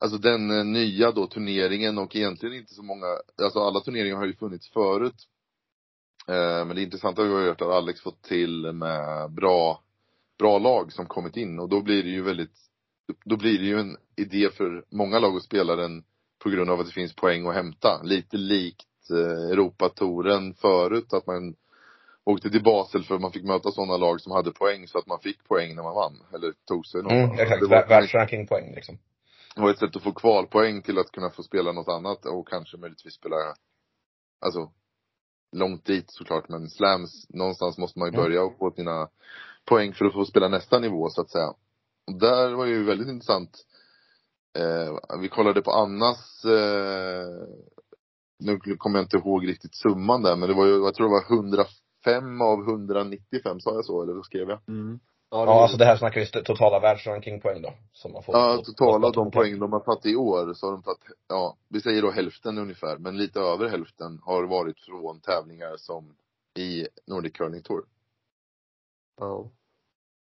Alltså 0.00 0.18
den 0.18 0.50
eh, 0.50 0.64
nya 0.64 1.12
då 1.12 1.26
turneringen 1.26 1.98
och 1.98 2.16
egentligen 2.16 2.56
inte 2.56 2.74
så 2.74 2.82
många, 2.82 3.06
alltså 3.42 3.58
alla 3.58 3.80
turneringar 3.80 4.16
har 4.16 4.26
ju 4.26 4.34
funnits 4.34 4.70
förut. 4.70 5.28
Eh, 6.28 6.64
men 6.64 6.76
det 6.76 6.82
intressanta 6.82 7.22
har 7.22 7.28
ju 7.28 7.34
varit 7.34 7.62
att 7.62 7.68
Alex 7.68 8.00
fått 8.00 8.22
till 8.22 8.72
med 8.72 9.30
bra, 9.30 9.82
bra 10.38 10.58
lag 10.58 10.92
som 10.92 11.06
kommit 11.06 11.36
in 11.36 11.58
och 11.58 11.68
då 11.68 11.82
blir 11.82 12.02
det 12.02 12.10
ju 12.10 12.22
väldigt, 12.22 12.56
då 13.24 13.36
blir 13.36 13.58
det 13.58 13.64
ju 13.64 13.78
en 13.80 13.96
idé 14.16 14.50
för 14.50 14.84
många 14.90 15.18
lag 15.18 15.36
att 15.36 15.42
spela 15.42 15.76
den 15.76 16.04
på 16.38 16.50
grund 16.50 16.70
av 16.70 16.80
att 16.80 16.86
det 16.86 16.92
finns 16.92 17.16
poäng 17.16 17.46
att 17.46 17.54
hämta. 17.54 18.02
Lite 18.02 18.36
likt 18.36 19.10
eh, 19.10 19.50
Europatoren 19.50 20.54
förut, 20.54 21.12
att 21.12 21.26
man 21.26 21.54
åkte 22.32 22.50
till 22.50 22.62
Basel 22.62 23.04
för 23.04 23.18
man 23.18 23.32
fick 23.32 23.44
möta 23.44 23.70
sådana 23.70 23.96
lag 23.96 24.20
som 24.20 24.32
hade 24.32 24.52
poäng 24.52 24.86
så 24.88 24.98
att 24.98 25.06
man 25.06 25.20
fick 25.20 25.44
poäng 25.48 25.76
när 25.76 25.82
man 25.82 25.94
vann. 25.94 26.16
Eller 26.34 26.52
tog 26.68 26.86
sig 26.86 27.02
någon. 27.02 27.12
Mm, 27.12 27.38
exakt. 27.38 27.60
Det 27.60 27.66
var- 27.66 27.88
Världsrankingpoäng 27.88 28.74
liksom. 28.74 28.98
det 29.54 29.60
var 29.60 29.70
ett 29.70 29.78
sätt 29.78 29.96
att 29.96 30.02
få 30.02 30.12
kvalpoäng 30.12 30.82
till 30.82 30.98
att 30.98 31.12
kunna 31.12 31.30
få 31.30 31.42
spela 31.42 31.72
något 31.72 31.88
annat 31.88 32.26
och 32.26 32.48
kanske 32.48 32.76
möjligtvis 32.76 33.14
spela, 33.14 33.36
alltså, 34.40 34.70
långt 35.56 35.84
dit 35.84 36.04
såklart, 36.08 36.48
men 36.48 36.68
slams, 36.70 37.26
någonstans 37.30 37.78
måste 37.78 37.98
man 37.98 38.08
ju 38.08 38.14
Mm. 38.14 38.24
börja 38.24 38.42
och 38.42 38.58
få 38.58 38.70
sina 38.70 39.08
poäng 39.64 39.94
för 39.94 40.04
att 40.04 40.12
få 40.12 40.24
spela 40.24 40.48
nästa 40.48 40.78
nivå 40.78 41.08
så 41.10 41.20
att 41.20 41.30
säga. 41.30 41.48
Och 42.06 42.18
där 42.20 42.54
var 42.54 42.66
ju 42.66 42.84
väldigt 42.84 43.08
intressant, 43.08 43.50
eh, 44.58 45.18
vi 45.20 45.28
kollade 45.28 45.62
på 45.62 45.70
Annas, 45.70 46.44
eh, 46.44 47.26
nu 48.40 48.58
kommer 48.78 48.98
jag 48.98 49.04
inte 49.04 49.16
ihåg 49.16 49.48
riktigt 49.48 49.74
summan 49.74 50.22
där, 50.22 50.36
men 50.36 50.48
det 50.48 50.54
var 50.54 50.66
ju, 50.66 50.72
jag 50.84 50.94
tror 50.94 51.06
det 51.06 51.12
var 51.12 51.36
105 52.08 52.40
av 52.40 52.60
195, 52.60 53.60
sa 53.60 53.74
jag 53.74 53.84
så 53.84 54.02
eller 54.02 54.12
vad 54.12 54.24
skrev 54.24 54.48
jag? 54.48 54.60
Mm. 54.68 55.00
Ja, 55.30 55.62
alltså 55.62 55.76
det 55.76 55.84
här 55.84 55.96
snackar 55.96 56.20
vi 56.20 56.42
totala 56.44 56.80
världsrankingpoäng 56.80 57.62
då. 57.62 57.74
Som 57.92 58.12
man 58.12 58.22
får. 58.22 58.36
Ja, 58.36 58.62
totala 58.64 59.10
de 59.10 59.30
poäng 59.30 59.58
de 59.58 59.72
har 59.72 59.80
tagit 59.80 60.06
i 60.06 60.16
år 60.16 60.54
så 60.54 60.66
har 60.66 60.72
de 60.72 60.82
tagit, 60.82 61.04
ja, 61.28 61.56
vi 61.68 61.80
säger 61.80 62.02
då 62.02 62.10
hälften 62.10 62.58
ungefär, 62.58 62.98
men 62.98 63.16
lite 63.16 63.40
över 63.40 63.68
hälften 63.68 64.20
har 64.22 64.44
varit 64.44 64.80
från 64.80 65.20
tävlingar 65.20 65.76
som 65.76 66.14
i 66.58 66.86
Nordic 67.06 67.32
Curling 67.32 67.62
Tour. 67.62 67.84
Ja. 69.20 69.50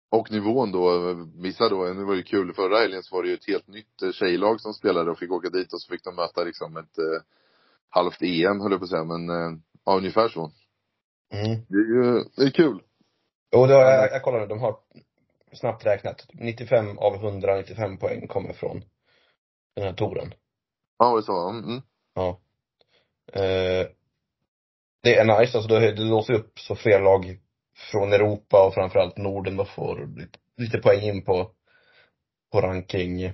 Och 0.10 0.32
nivån 0.32 0.72
då, 0.72 1.14
vissa 1.36 1.70
då, 1.70 1.84
nu 1.84 2.04
var 2.04 2.12
det 2.12 2.18
ju 2.18 2.24
kul, 2.24 2.54
förra 2.54 2.80
helgen 2.80 3.04
så 3.04 3.16
var 3.16 3.24
det 3.24 3.30
ju 3.30 3.36
ett 3.36 3.48
helt 3.48 3.68
nytt 3.68 4.02
eh, 4.02 4.12
tjejlag 4.12 4.62
som 4.62 4.74
spelade 4.74 5.12
och 5.12 5.20
fick 5.20 5.32
åka 5.32 5.50
dit 5.50 5.74
och 5.74 5.82
så 5.82 5.90
fick 5.90 6.04
de 6.04 6.16
möta 6.16 6.44
liksom 6.44 6.78
ett 6.78 6.98
eh, 6.98 7.22
halvt 7.90 8.22
EM 8.22 8.62
höll 8.62 8.72
jag 8.72 8.80
på 8.80 8.84
att 8.84 8.90
säga, 8.90 9.04
men 9.04 9.30
eh, 9.30 9.58
ja, 9.86 9.98
ungefär 9.98 10.30
så. 10.30 10.52
Mm. 11.34 11.66
Det 11.70 11.78
är 11.78 11.88
ju, 11.96 12.24
det 12.36 12.44
är 12.44 12.52
kul. 12.52 12.82
Jo, 13.52 13.66
det 13.66 13.74
har, 13.74 13.82
jag, 13.82 14.12
jag 14.12 14.24
kollade, 14.24 14.48
de 14.48 14.60
har 14.60 14.78
snabbt 15.54 15.86
räknat. 15.86 16.26
95 16.34 16.98
av 16.98 17.16
195 17.16 17.98
poäng 17.98 18.28
kommer 18.28 18.54
från 18.54 18.84
den 19.76 19.86
här 19.86 19.94
touren. 19.94 20.34
Ja, 20.98 21.16
det 21.16 21.24
så, 21.24 21.50
mm, 21.50 21.64
mm. 21.64 21.82
Ja. 22.14 22.40
Eh, 23.34 23.88
det 25.04 25.16
är 25.16 25.40
nice, 25.40 25.58
alltså 25.58 25.68
det, 25.68 25.92
det 25.92 26.04
låser 26.04 26.34
upp 26.34 26.60
så 26.60 26.76
fler 26.76 27.02
lag 27.02 27.40
från 27.92 28.14
Europa 28.14 28.68
och 28.68 28.74
framförallt 28.74 29.18
Norden 29.18 29.58
då 29.58 29.66
får 29.66 30.08
lite, 30.16 30.40
lite 30.58 30.78
poäng 30.78 31.02
in 31.02 31.26
på, 31.26 31.52
på 32.52 32.62
ranking, 32.62 33.34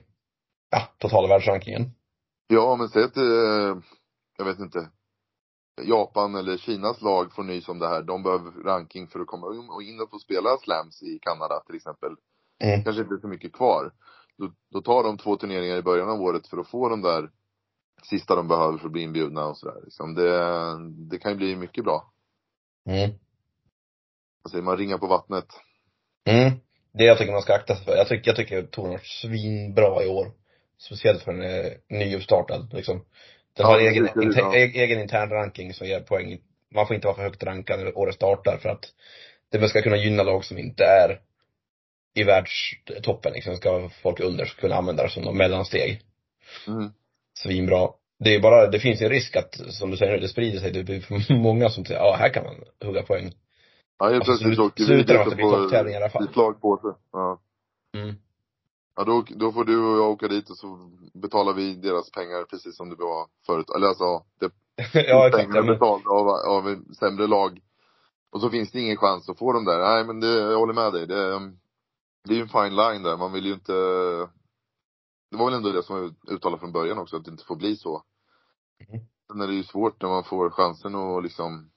ja, 0.69 0.87
totala 0.97 1.27
världsrankingen. 1.27 1.91
Ja, 2.47 2.75
men 2.75 2.89
säg 2.89 3.03
att, 3.03 3.17
eh, 3.17 3.77
jag 4.37 4.45
vet 4.45 4.59
inte, 4.59 4.89
Japan 5.81 6.35
eller 6.35 6.57
Kinas 6.57 7.01
lag 7.01 7.33
får 7.33 7.43
nys 7.43 7.69
om 7.69 7.79
det 7.79 7.87
här. 7.87 8.01
De 8.01 8.23
behöver 8.23 8.51
ranking 8.63 9.07
för 9.07 9.19
att 9.19 9.27
komma 9.27 9.55
in 9.55 9.69
och 9.69 9.83
in 9.83 10.01
och 10.01 10.09
få 10.09 10.19
spela 10.19 10.57
slams 10.57 11.03
i 11.03 11.19
Kanada 11.21 11.59
till 11.59 11.75
exempel. 11.75 12.15
Mm. 12.63 12.83
Kanske 12.83 13.01
inte 13.01 13.17
så 13.21 13.27
mycket 13.27 13.53
kvar. 13.53 13.93
Då, 14.37 14.51
då 14.71 14.81
tar 14.81 15.03
de 15.03 15.17
två 15.17 15.35
turneringar 15.35 15.77
i 15.77 15.81
början 15.81 16.09
av 16.09 16.21
året 16.21 16.47
för 16.47 16.57
att 16.57 16.67
få 16.67 16.89
de 16.89 17.01
där 17.01 17.29
sista 18.03 18.35
de 18.35 18.47
behöver 18.47 18.77
för 18.77 18.85
att 18.85 18.91
bli 18.91 19.01
inbjudna 19.01 19.45
och 19.45 19.57
sådär. 19.57 19.81
Liksom 19.83 20.13
det, 20.15 20.75
det 21.09 21.19
kan 21.19 21.31
ju 21.31 21.37
bli 21.37 21.55
mycket 21.55 21.83
bra. 21.83 22.13
Mm. 22.89 23.11
Vad 24.43 24.51
säger 24.51 24.63
man? 24.63 24.77
Ringa 24.77 24.97
på 24.97 25.07
vattnet. 25.07 25.47
Mm. 26.25 26.51
Det 26.93 27.03
jag 27.03 27.17
tycker 27.17 27.31
man 27.31 27.41
ska 27.41 27.53
akta 27.53 27.75
sig 27.75 27.85
för. 27.85 27.95
Jag 27.95 28.07
tycker, 28.07 28.29
jag 28.29 28.35
tycker 28.35 28.63
touren 28.63 28.91
har 28.91 29.01
svinbra 29.03 30.03
i 30.03 30.07
år. 30.07 30.31
Speciellt 30.77 31.21
för 31.21 31.33
den 31.33 31.43
är 31.43 31.77
nyuppstartad 31.89 32.73
liksom. 32.73 33.01
Den 33.57 33.63
Ja, 33.65 33.71
har 33.71 33.79
det 33.79 33.87
egen, 33.87 34.07
inter, 34.23 34.39
ja. 34.39 34.55
e- 34.55 34.71
egen 34.75 34.99
intern 35.01 35.29
ranking 35.29 35.73
som 35.73 35.87
ger 35.87 35.99
poäng. 35.99 36.39
Man 36.71 36.87
får 36.87 36.95
inte 36.95 37.07
vara 37.07 37.15
för 37.15 37.23
högt 37.23 37.43
rankad 37.43 37.79
när 37.79 37.97
året 37.97 38.15
startar 38.15 38.57
för 38.57 38.69
att 38.69 38.85
det 39.51 39.69
ska 39.69 39.81
kunna 39.81 39.97
gynna 39.97 40.23
lag 40.23 40.45
som 40.45 40.57
inte 40.57 40.85
är 40.85 41.19
i 42.15 42.23
världstoppen 42.23 43.33
liksom. 43.33 43.55
Ska 43.57 43.89
folk 43.89 44.19
under 44.19 44.45
ska 44.45 44.61
kunna 44.61 44.75
använda 44.75 45.03
det 45.03 45.09
som 45.09 45.23
någon 45.23 45.37
mellansteg. 45.37 46.01
Mm. 46.67 46.89
Svinbra. 47.39 47.89
Det 48.19 48.35
är 48.35 48.39
bara, 48.39 48.67
det 48.67 48.79
finns 48.79 49.01
en 49.01 49.09
risk 49.09 49.35
att, 49.35 49.55
som 49.69 49.91
du 49.91 49.97
säger, 49.97 50.19
det 50.19 50.27
sprider 50.27 50.59
sig. 50.59 50.71
Det 50.71 50.83
blir 50.83 51.01
för 51.01 51.33
många 51.33 51.69
som 51.69 51.85
säger, 51.85 51.99
ja 51.99 52.15
här 52.19 52.29
kan 52.29 52.43
man 52.43 52.55
hugga 52.85 53.03
poäng. 53.03 53.33
Ja, 53.99 54.05
helt 54.05 54.15
Alltså, 54.15 54.31
plötsligt 54.31 54.47
slut- 54.55 54.59
åker 54.59 54.83
vi 54.83 54.85
slutar 54.85 55.13
dit 55.13 55.29
det 55.29 55.35
blir 55.35 55.45
topptävling 55.51 55.93
i 55.93 55.97
alla 55.97 56.09
fall. 56.09 56.23
blir 56.23 56.33
slag 56.33 56.61
på 56.61 56.77
sig. 56.77 56.91
Ja. 57.11 57.39
Mm. 57.97 58.15
Ja, 58.95 59.03
då, 59.03 59.25
då 59.29 59.51
får 59.51 59.65
du 59.65 59.77
och 59.85 59.97
jag 59.97 60.11
åka 60.11 60.27
dit 60.27 60.49
och 60.49 60.57
så 60.57 60.89
betalar 61.13 61.53
vi 61.53 61.75
deras 61.75 62.11
pengar 62.11 62.43
precis 62.43 62.77
som 62.77 62.89
det 62.89 62.95
var 62.95 63.27
förut. 63.45 63.69
Eller 63.75 63.87
alltså, 63.87 64.23
det 64.39 64.51
ja 64.93 65.27
exakt. 65.27 65.35
pengarna 65.35 65.55
Ja, 65.55 65.63
men, 65.63 65.73
betalda 65.73 66.09
av, 66.09 66.27
av 66.27 66.93
sämre 66.99 67.27
lag. 67.27 67.61
Och 68.31 68.41
så 68.41 68.49
finns 68.49 68.71
det 68.71 68.79
ingen 68.79 68.97
chans 68.97 69.29
att 69.29 69.39
få 69.39 69.53
dem 69.53 69.65
där. 69.65 69.79
Nej 69.79 70.05
men 70.05 70.19
det, 70.19 70.27
jag 70.27 70.57
håller 70.57 70.73
med 70.73 70.93
dig. 70.93 71.07
Det, 71.07 71.51
det 72.23 72.33
är 72.33 72.35
ju 72.35 72.41
en 72.41 72.49
fine 72.49 72.75
line 72.75 73.03
där. 73.03 73.17
Man 73.17 73.33
vill 73.33 73.45
ju 73.45 73.53
inte 73.53 73.73
Det 75.31 75.37
var 75.37 75.45
väl 75.45 75.53
ändå 75.53 75.71
det 75.71 75.83
som 75.83 75.95
var 75.95 76.33
uttalat 76.33 76.59
från 76.59 76.71
början 76.71 76.97
också, 76.97 77.17
att 77.17 77.25
det 77.25 77.31
inte 77.31 77.45
får 77.45 77.55
bli 77.55 77.75
så. 77.75 78.03
Mhm. 78.89 78.99
Sen 79.27 79.41
är 79.41 79.47
det 79.47 79.53
ju 79.53 79.63
svårt 79.63 80.01
när 80.01 80.09
man 80.09 80.23
får 80.23 80.49
chansen 80.49 80.95
och 80.95 81.23
liksom 81.23 81.71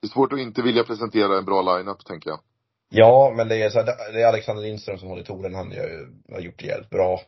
Det 0.00 0.06
är 0.06 0.10
svårt 0.10 0.32
att 0.32 0.38
inte 0.38 0.62
vilja 0.62 0.84
presentera 0.84 1.38
en 1.38 1.44
bra 1.44 1.62
line-up 1.62 2.04
tänker 2.04 2.30
jag. 2.30 2.40
Ja, 2.90 3.32
men 3.36 3.48
det 3.48 3.62
är 3.62 3.70
så 3.70 3.78
här, 3.78 4.12
det 4.12 4.22
är 4.22 4.26
Alexander 4.26 4.62
Lindström 4.62 4.98
som 4.98 5.08
håller 5.08 5.22
touren. 5.22 5.54
Han 5.54 5.72
gör, 5.72 6.08
har 6.32 6.40
gjort 6.40 6.58
det 6.58 6.66
jävligt 6.66 6.90
bra. 6.90 7.20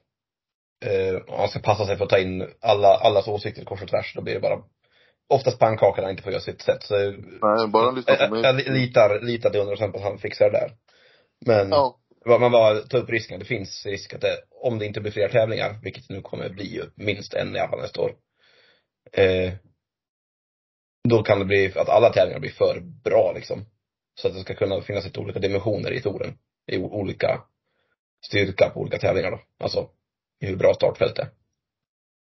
Eh, 0.85 1.15
och 1.15 1.39
han 1.39 1.49
ska 1.49 1.59
passa 1.59 1.87
sig 1.87 1.97
för 1.97 2.05
att 2.05 2.11
ta 2.11 2.19
in 2.19 2.49
alla, 2.61 2.89
allas 2.89 3.29
åsikter 3.29 3.65
kors 3.65 3.83
och 3.83 3.89
tvärs. 3.89 4.15
Då 4.15 4.23
blir 4.23 4.35
det 4.35 4.41
bara 4.41 4.63
oftast 5.29 5.59
pannkaka 5.59 5.97
när 5.97 6.03
han 6.03 6.11
inte 6.11 6.23
får 6.23 6.33
göra 6.33 6.43
sitt 6.43 6.63
sätt. 6.63 6.83
Så 6.83 6.97
Nej, 7.43 7.69
bara 7.69 7.91
lyssna 7.91 8.15
på 8.15 8.23
jag, 8.23 8.31
mig. 8.31 8.43
jag 8.43 8.55
litar, 8.75 9.21
litar 9.21 9.51
till 9.51 9.61
100% 9.61 9.91
på 9.93 9.99
att 9.99 10.05
han 10.05 10.19
fixar 10.19 10.51
det 10.51 10.59
där. 10.59 10.73
Men 11.47 11.71
Ja. 11.71 11.97
man 12.39 12.53
bara 12.53 12.81
tar 12.81 12.99
upp 12.99 13.11
risken. 13.11 13.39
Det 13.39 13.45
finns 13.45 13.87
risk 13.87 14.15
att 14.15 14.21
det, 14.21 14.37
om 14.63 14.79
det 14.79 14.87
inte 14.87 15.01
blir 15.01 15.13
fler 15.13 15.29
tävlingar, 15.29 15.79
vilket 15.83 16.09
nu 16.09 16.23
kommer 16.23 16.45
att 16.45 16.53
bli 16.53 16.75
ju, 16.75 16.83
minst 16.95 17.35
en 17.35 17.57
i 17.57 17.59
alla 17.59 17.71
fall 17.71 17.81
nästa 17.81 18.01
år. 18.01 18.13
Eh, 19.13 19.53
då 21.09 21.23
kan 21.23 21.39
det 21.39 21.45
bli 21.45 21.73
att 21.77 21.89
alla 21.89 22.13
tävlingar 22.13 22.41
blir 22.41 22.51
för 22.51 22.81
bra 23.05 23.33
liksom. 23.35 23.65
Så 24.15 24.29
att 24.29 24.35
det 24.35 24.41
ska 24.41 24.55
kunna 24.55 24.83
finnas 24.83 25.05
lite 25.05 25.21
olika 25.21 25.39
dimensioner 25.39 25.93
i 25.93 26.01
touren. 26.01 26.39
I 26.67 26.79
olika 26.79 27.45
styrka 28.27 28.71
på 28.71 28.81
olika 28.81 28.99
tävlingar 28.99 29.31
då. 29.31 29.41
Alltså, 29.59 29.91
i 30.41 30.47
hur 30.47 30.57
bra 30.57 30.75
startfält 30.75 31.19
är. 31.19 31.31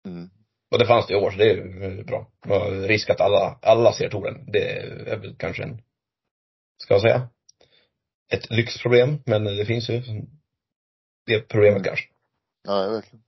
Mm. 0.06 0.30
Och 0.70 0.78
det 0.78 0.86
fanns 0.86 1.06
det 1.06 1.12
i 1.12 1.16
år, 1.16 1.30
så 1.30 1.38
det 1.38 1.50
är 1.50 1.54
ju 1.54 2.04
bra. 2.04 2.30
Och 2.48 2.72
risk 2.72 3.10
att 3.10 3.20
alla, 3.20 3.58
alla 3.62 3.92
ser 3.92 4.08
touren, 4.08 4.44
det 4.52 4.72
är 5.12 5.16
väl 5.16 5.36
kanske 5.36 5.62
en, 5.62 5.82
ska 6.82 6.94
jag 6.94 7.00
säga, 7.00 7.28
ett 8.32 8.50
lyxproblem, 8.50 9.22
men 9.26 9.44
det 9.44 9.66
finns 9.66 9.90
ju 9.90 10.02
det 11.26 11.40
problemet 11.40 11.84
kanske. 11.84 12.04
Ja, 12.62 12.88
verkligen. 12.88 13.24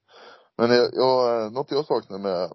Men 0.56 0.70
jag, 0.70 0.90
jag, 0.92 1.52
något 1.52 1.70
jag 1.70 1.86
saknar 1.86 2.18
med 2.18 2.52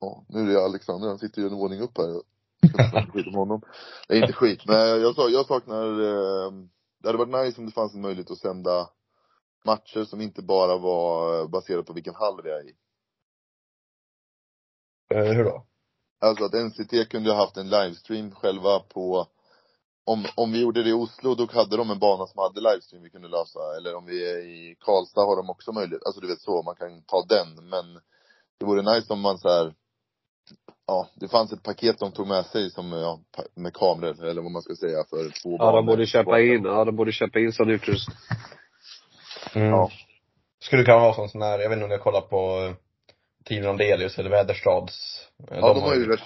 Ja, 0.00 0.24
nu 0.28 0.40
är 0.40 0.46
det 0.46 0.64
Alexander, 0.64 1.08
han 1.08 1.18
sitter 1.18 1.42
ju 1.42 1.48
en 1.48 1.56
våning 1.56 1.80
upp 1.80 1.98
här. 1.98 2.22
Skit 3.12 3.26
om 3.26 3.34
honom. 3.34 3.62
Är 4.08 4.16
inte 4.16 4.32
skit, 4.32 4.62
men 4.66 4.76
jag, 5.00 5.14
sa- 5.14 5.28
jag 5.28 5.46
saknar 5.46 5.86
eh, 5.86 6.52
Det 7.02 7.08
hade 7.08 7.18
varit 7.18 7.46
nice 7.46 7.60
om 7.60 7.66
det 7.66 7.72
fanns 7.72 7.94
en 7.94 8.00
möjlighet 8.02 8.30
att 8.30 8.38
sända 8.38 8.90
matcher 9.64 10.04
som 10.04 10.20
inte 10.20 10.42
bara 10.42 10.78
var 10.78 11.40
eh, 11.40 11.48
baserat 11.48 11.86
på 11.86 11.92
vilken 11.92 12.14
hall 12.14 12.42
vi 12.44 12.50
är 12.50 12.68
i. 12.68 12.74
Eh, 15.14 15.32
hur 15.36 15.44
då? 15.44 15.66
Alltså 16.20 16.44
att 16.44 16.52
NCT 16.52 17.10
kunde 17.10 17.30
ha 17.30 17.38
haft 17.38 17.56
en 17.56 17.70
livestream 17.70 18.30
själva 18.34 18.80
på 18.80 19.26
om, 20.06 20.26
om 20.36 20.52
vi 20.52 20.60
gjorde 20.62 20.82
det 20.82 20.90
i 20.90 20.92
Oslo, 20.92 21.34
då 21.34 21.46
hade 21.52 21.76
de 21.76 21.90
en 21.90 21.98
bana 21.98 22.26
som 22.26 22.38
hade 22.38 22.60
livestream 22.60 23.02
vi 23.02 23.10
kunde 23.10 23.28
lösa. 23.28 23.60
Eller 23.76 23.94
om 23.96 24.06
vi 24.06 24.30
är 24.30 24.38
i 24.38 24.76
Karlstad 24.80 25.20
har 25.20 25.36
de 25.36 25.50
också 25.50 25.72
möjlighet. 25.72 26.02
Alltså 26.06 26.20
du 26.20 26.26
vet 26.28 26.40
så, 26.40 26.62
man 26.62 26.76
kan 26.76 27.02
ta 27.02 27.24
den. 27.28 27.68
Men 27.68 27.94
det 28.58 28.66
vore 28.66 28.82
nice 28.94 29.12
om 29.12 29.20
man 29.20 29.38
så 29.38 29.48
här. 29.48 29.74
Ja, 30.90 31.08
det 31.14 31.28
fanns 31.28 31.52
ett 31.52 31.62
paket 31.62 31.98
de 31.98 32.12
tog 32.12 32.26
med 32.28 32.46
sig 32.46 32.70
som, 32.70 32.92
ja, 32.92 33.20
med 33.54 33.74
kameror 33.74 34.24
eller 34.24 34.42
vad 34.42 34.50
man 34.52 34.62
ska 34.62 34.74
säga 34.74 35.04
för 35.10 35.42
två 35.42 35.56
Ja, 35.58 35.72
de 35.72 35.86
borde 35.86 36.06
köpa 36.06 36.40
in, 36.40 36.64
ja 36.64 36.84
de 36.84 36.96
borde 36.96 37.12
köpa 37.12 37.38
in 37.38 37.52
sån 37.52 37.70
utrustning. 37.70 38.16
Mm. 39.54 39.68
Ja. 39.68 39.90
Skulle 40.60 40.84
kunna 40.84 40.98
vara 40.98 41.14
sån 41.14 41.28
sån 41.28 41.42
här, 41.42 41.58
jag 41.58 41.68
vet 41.68 41.76
inte 41.76 41.84
om 41.84 41.88
ni 41.90 41.96
har 41.96 42.02
kollat 42.02 42.30
på 42.30 42.36
eh, 42.36 42.74
Team 43.44 43.64
Rondelius 43.64 44.18
eller 44.18 44.30
Väderstads. 44.30 45.28
eh, 45.50 45.58
Ja, 45.60 45.74
de 45.74 45.80
har 45.82 45.94
ju, 45.94 46.04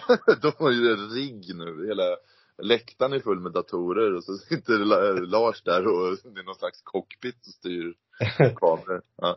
de 0.43 0.53
har 0.59 0.71
ju 0.71 0.97
rigg 0.97 1.55
nu. 1.57 1.87
Hela 1.89 2.17
läktaren 2.63 3.13
är 3.13 3.21
full 3.21 3.41
med 3.41 3.53
datorer 3.53 4.15
och 4.17 4.25
så 4.25 4.33
sitter 4.37 4.79
La- 4.79 5.39
Lars 5.39 5.63
där 5.63 5.87
och 5.87 6.17
det 6.35 6.41
är 6.41 6.45
någon 6.45 6.55
slags 6.55 6.83
cockpit 6.83 7.37
och 7.37 7.55
styr 7.55 7.95
kameror. 8.57 9.03
Ja. 9.17 9.37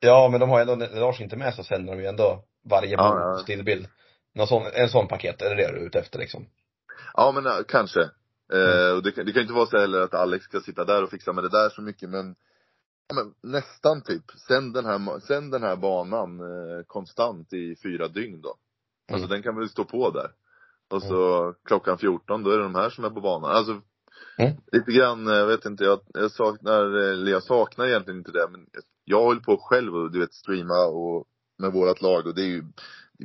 Ja, 0.00 0.28
men 0.30 0.40
de 0.40 0.50
har 0.50 0.60
ändå, 0.60 0.74
när 0.74 1.00
Lars 1.00 1.20
inte 1.20 1.36
med 1.36 1.54
så 1.54 1.64
sänder 1.64 1.92
de 1.96 2.02
ju 2.02 2.06
ändå 2.08 2.42
varje 2.70 2.92
ja, 2.92 3.20
ja. 3.20 3.38
stillbild. 3.42 3.86
Någon 4.34 4.46
sån, 4.46 4.62
en 4.72 4.88
sån 4.88 5.08
paket, 5.08 5.42
är 5.42 5.48
det 5.54 5.62
det 5.62 5.72
du 5.72 5.78
är 5.78 5.86
ute 5.86 5.98
efter 5.98 6.18
liksom? 6.18 6.46
Ja 7.14 7.32
men 7.32 7.64
kanske. 7.68 8.00
Eh, 8.52 8.96
och 8.96 9.02
det, 9.02 9.12
kan- 9.12 9.26
det 9.26 9.32
kan 9.32 9.42
inte 9.42 9.54
vara 9.54 9.66
så 9.66 9.78
heller 9.78 10.00
att 10.00 10.14
Alex 10.14 10.44
ska 10.44 10.60
sitta 10.60 10.84
där 10.84 11.02
och 11.02 11.10
fixa 11.10 11.32
med 11.32 11.44
det 11.44 11.50
där 11.50 11.68
så 11.68 11.82
mycket 11.82 12.10
men, 12.10 12.34
ja, 13.08 13.14
men 13.14 13.52
nästan 13.52 14.02
typ. 14.02 14.24
Sen 14.48 14.72
den 14.72 14.84
här, 14.84 15.20
sen 15.20 15.50
den 15.50 15.62
här 15.62 15.76
banan 15.76 16.40
eh, 16.40 16.84
konstant 16.86 17.52
i 17.52 17.76
fyra 17.82 18.08
dygn 18.08 18.40
då. 18.40 18.54
Alltså 19.12 19.26
Mm. 19.26 19.30
den 19.30 19.42
kan 19.42 19.56
väl 19.58 19.68
stå 19.68 19.84
på 19.84 20.10
där. 20.10 20.30
Och 20.90 21.02
så 21.02 21.54
klockan 21.64 21.98
14 21.98 22.42
då 22.42 22.50
är 22.50 22.56
det 22.56 22.62
de 22.62 22.74
här 22.74 22.90
som 22.90 23.04
är 23.04 23.10
på 23.10 23.20
banan. 23.20 23.50
Alltså 23.50 23.80
Mm. 24.38 24.52
lite 24.72 24.92
grann, 24.92 25.26
jag 25.26 25.46
vet 25.46 25.64
inte, 25.64 25.84
jag, 25.84 26.00
jag 26.14 26.30
saknar, 26.30 26.84
eller 26.84 27.32
jag 27.32 27.42
saknar 27.42 27.86
egentligen 27.86 28.18
inte 28.18 28.32
det 28.32 28.48
men 28.50 28.66
jag 29.04 29.22
håller 29.22 29.40
på 29.40 29.56
själv 29.56 29.94
och 29.96 30.12
du 30.12 30.20
vet 30.20 30.34
streama 30.34 30.86
och 30.86 31.24
med 31.58 31.72
vårat 31.72 32.02
lag 32.02 32.26
och 32.26 32.34
det 32.34 32.42
är 32.42 32.46
ju 32.46 32.64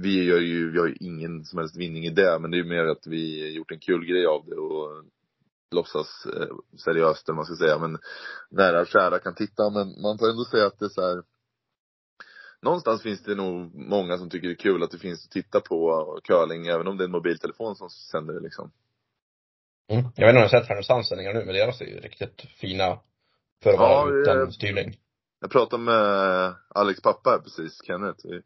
vi 0.02 0.24
gör 0.24 0.40
ju, 0.40 0.72
vi 0.72 0.80
har 0.80 0.88
ju 0.88 0.96
ingen 1.00 1.46
som 1.46 1.60
helst 1.60 1.78
vinning 1.78 2.06
i 2.06 2.10
det, 2.10 2.40
men 2.40 2.52
det 2.52 2.58
är 2.58 2.64
ju 2.64 2.70
mer 2.70 2.86
att 2.86 3.08
vi 3.08 3.54
gjort 3.56 3.72
en 3.72 3.80
kul 3.80 4.06
grej 4.06 4.26
av 4.26 4.46
det 4.46 4.56
och 4.56 5.04
låtsas 5.72 6.26
eh, 6.26 6.56
seriöst 6.78 7.30
eller 7.30 7.36
man 7.36 7.46
ska 7.46 7.56
säga. 7.56 7.80
Men 7.80 7.98
nära 8.50 8.82
och 8.82 8.88
kära 8.88 9.20
kan 9.20 9.36
titta, 9.36 9.70
men 9.70 10.02
man 10.02 10.18
får 10.18 10.30
ändå 10.30 10.46
säga 10.46 10.66
att 10.66 10.80
det 10.80 10.86
är 10.86 10.90
så 10.90 11.02
här. 11.02 11.24
Någonstans 12.62 13.02
finns 13.02 13.24
det 13.24 13.36
nog 13.36 13.76
många 13.76 14.18
som 14.18 14.30
tycker 14.30 14.48
det 14.48 14.54
är 14.54 14.56
kul 14.56 14.84
att 14.84 14.92
det 14.92 14.98
finns 14.98 15.26
att 15.26 15.32
titta 15.32 15.60
på 15.60 16.20
curling, 16.24 16.68
även 16.68 16.88
om 16.88 16.98
det 16.98 17.04
är 17.04 17.06
en 17.06 17.12
mobiltelefon 17.12 17.76
som 17.76 17.90
sänder 17.90 18.34
det 18.34 18.40
liksom. 18.40 18.72
Mm. 19.92 20.06
Jag 20.16 20.26
vet 20.26 20.30
inte 20.30 20.38
om 20.38 20.42
har 20.42 20.48
sett 20.48 20.68
Härnösands 20.68 21.10
sändningar 21.10 21.34
nu, 21.34 21.46
men 21.46 21.56
deras 21.56 21.82
är 21.82 21.86
ju 21.86 22.00
riktigt 22.00 22.42
fina 22.42 23.00
för 23.64 23.70
att 23.70 23.80
vara 23.80 24.22
utan 24.22 24.52
styrning. 24.52 24.98
Jag 25.42 25.52
pratade 25.52 25.84
med 25.84 26.54
Alex 26.70 27.02
pappa 27.02 27.40
precis, 27.40 27.82
Kenneth. 27.86 28.26
Vi 28.28 28.42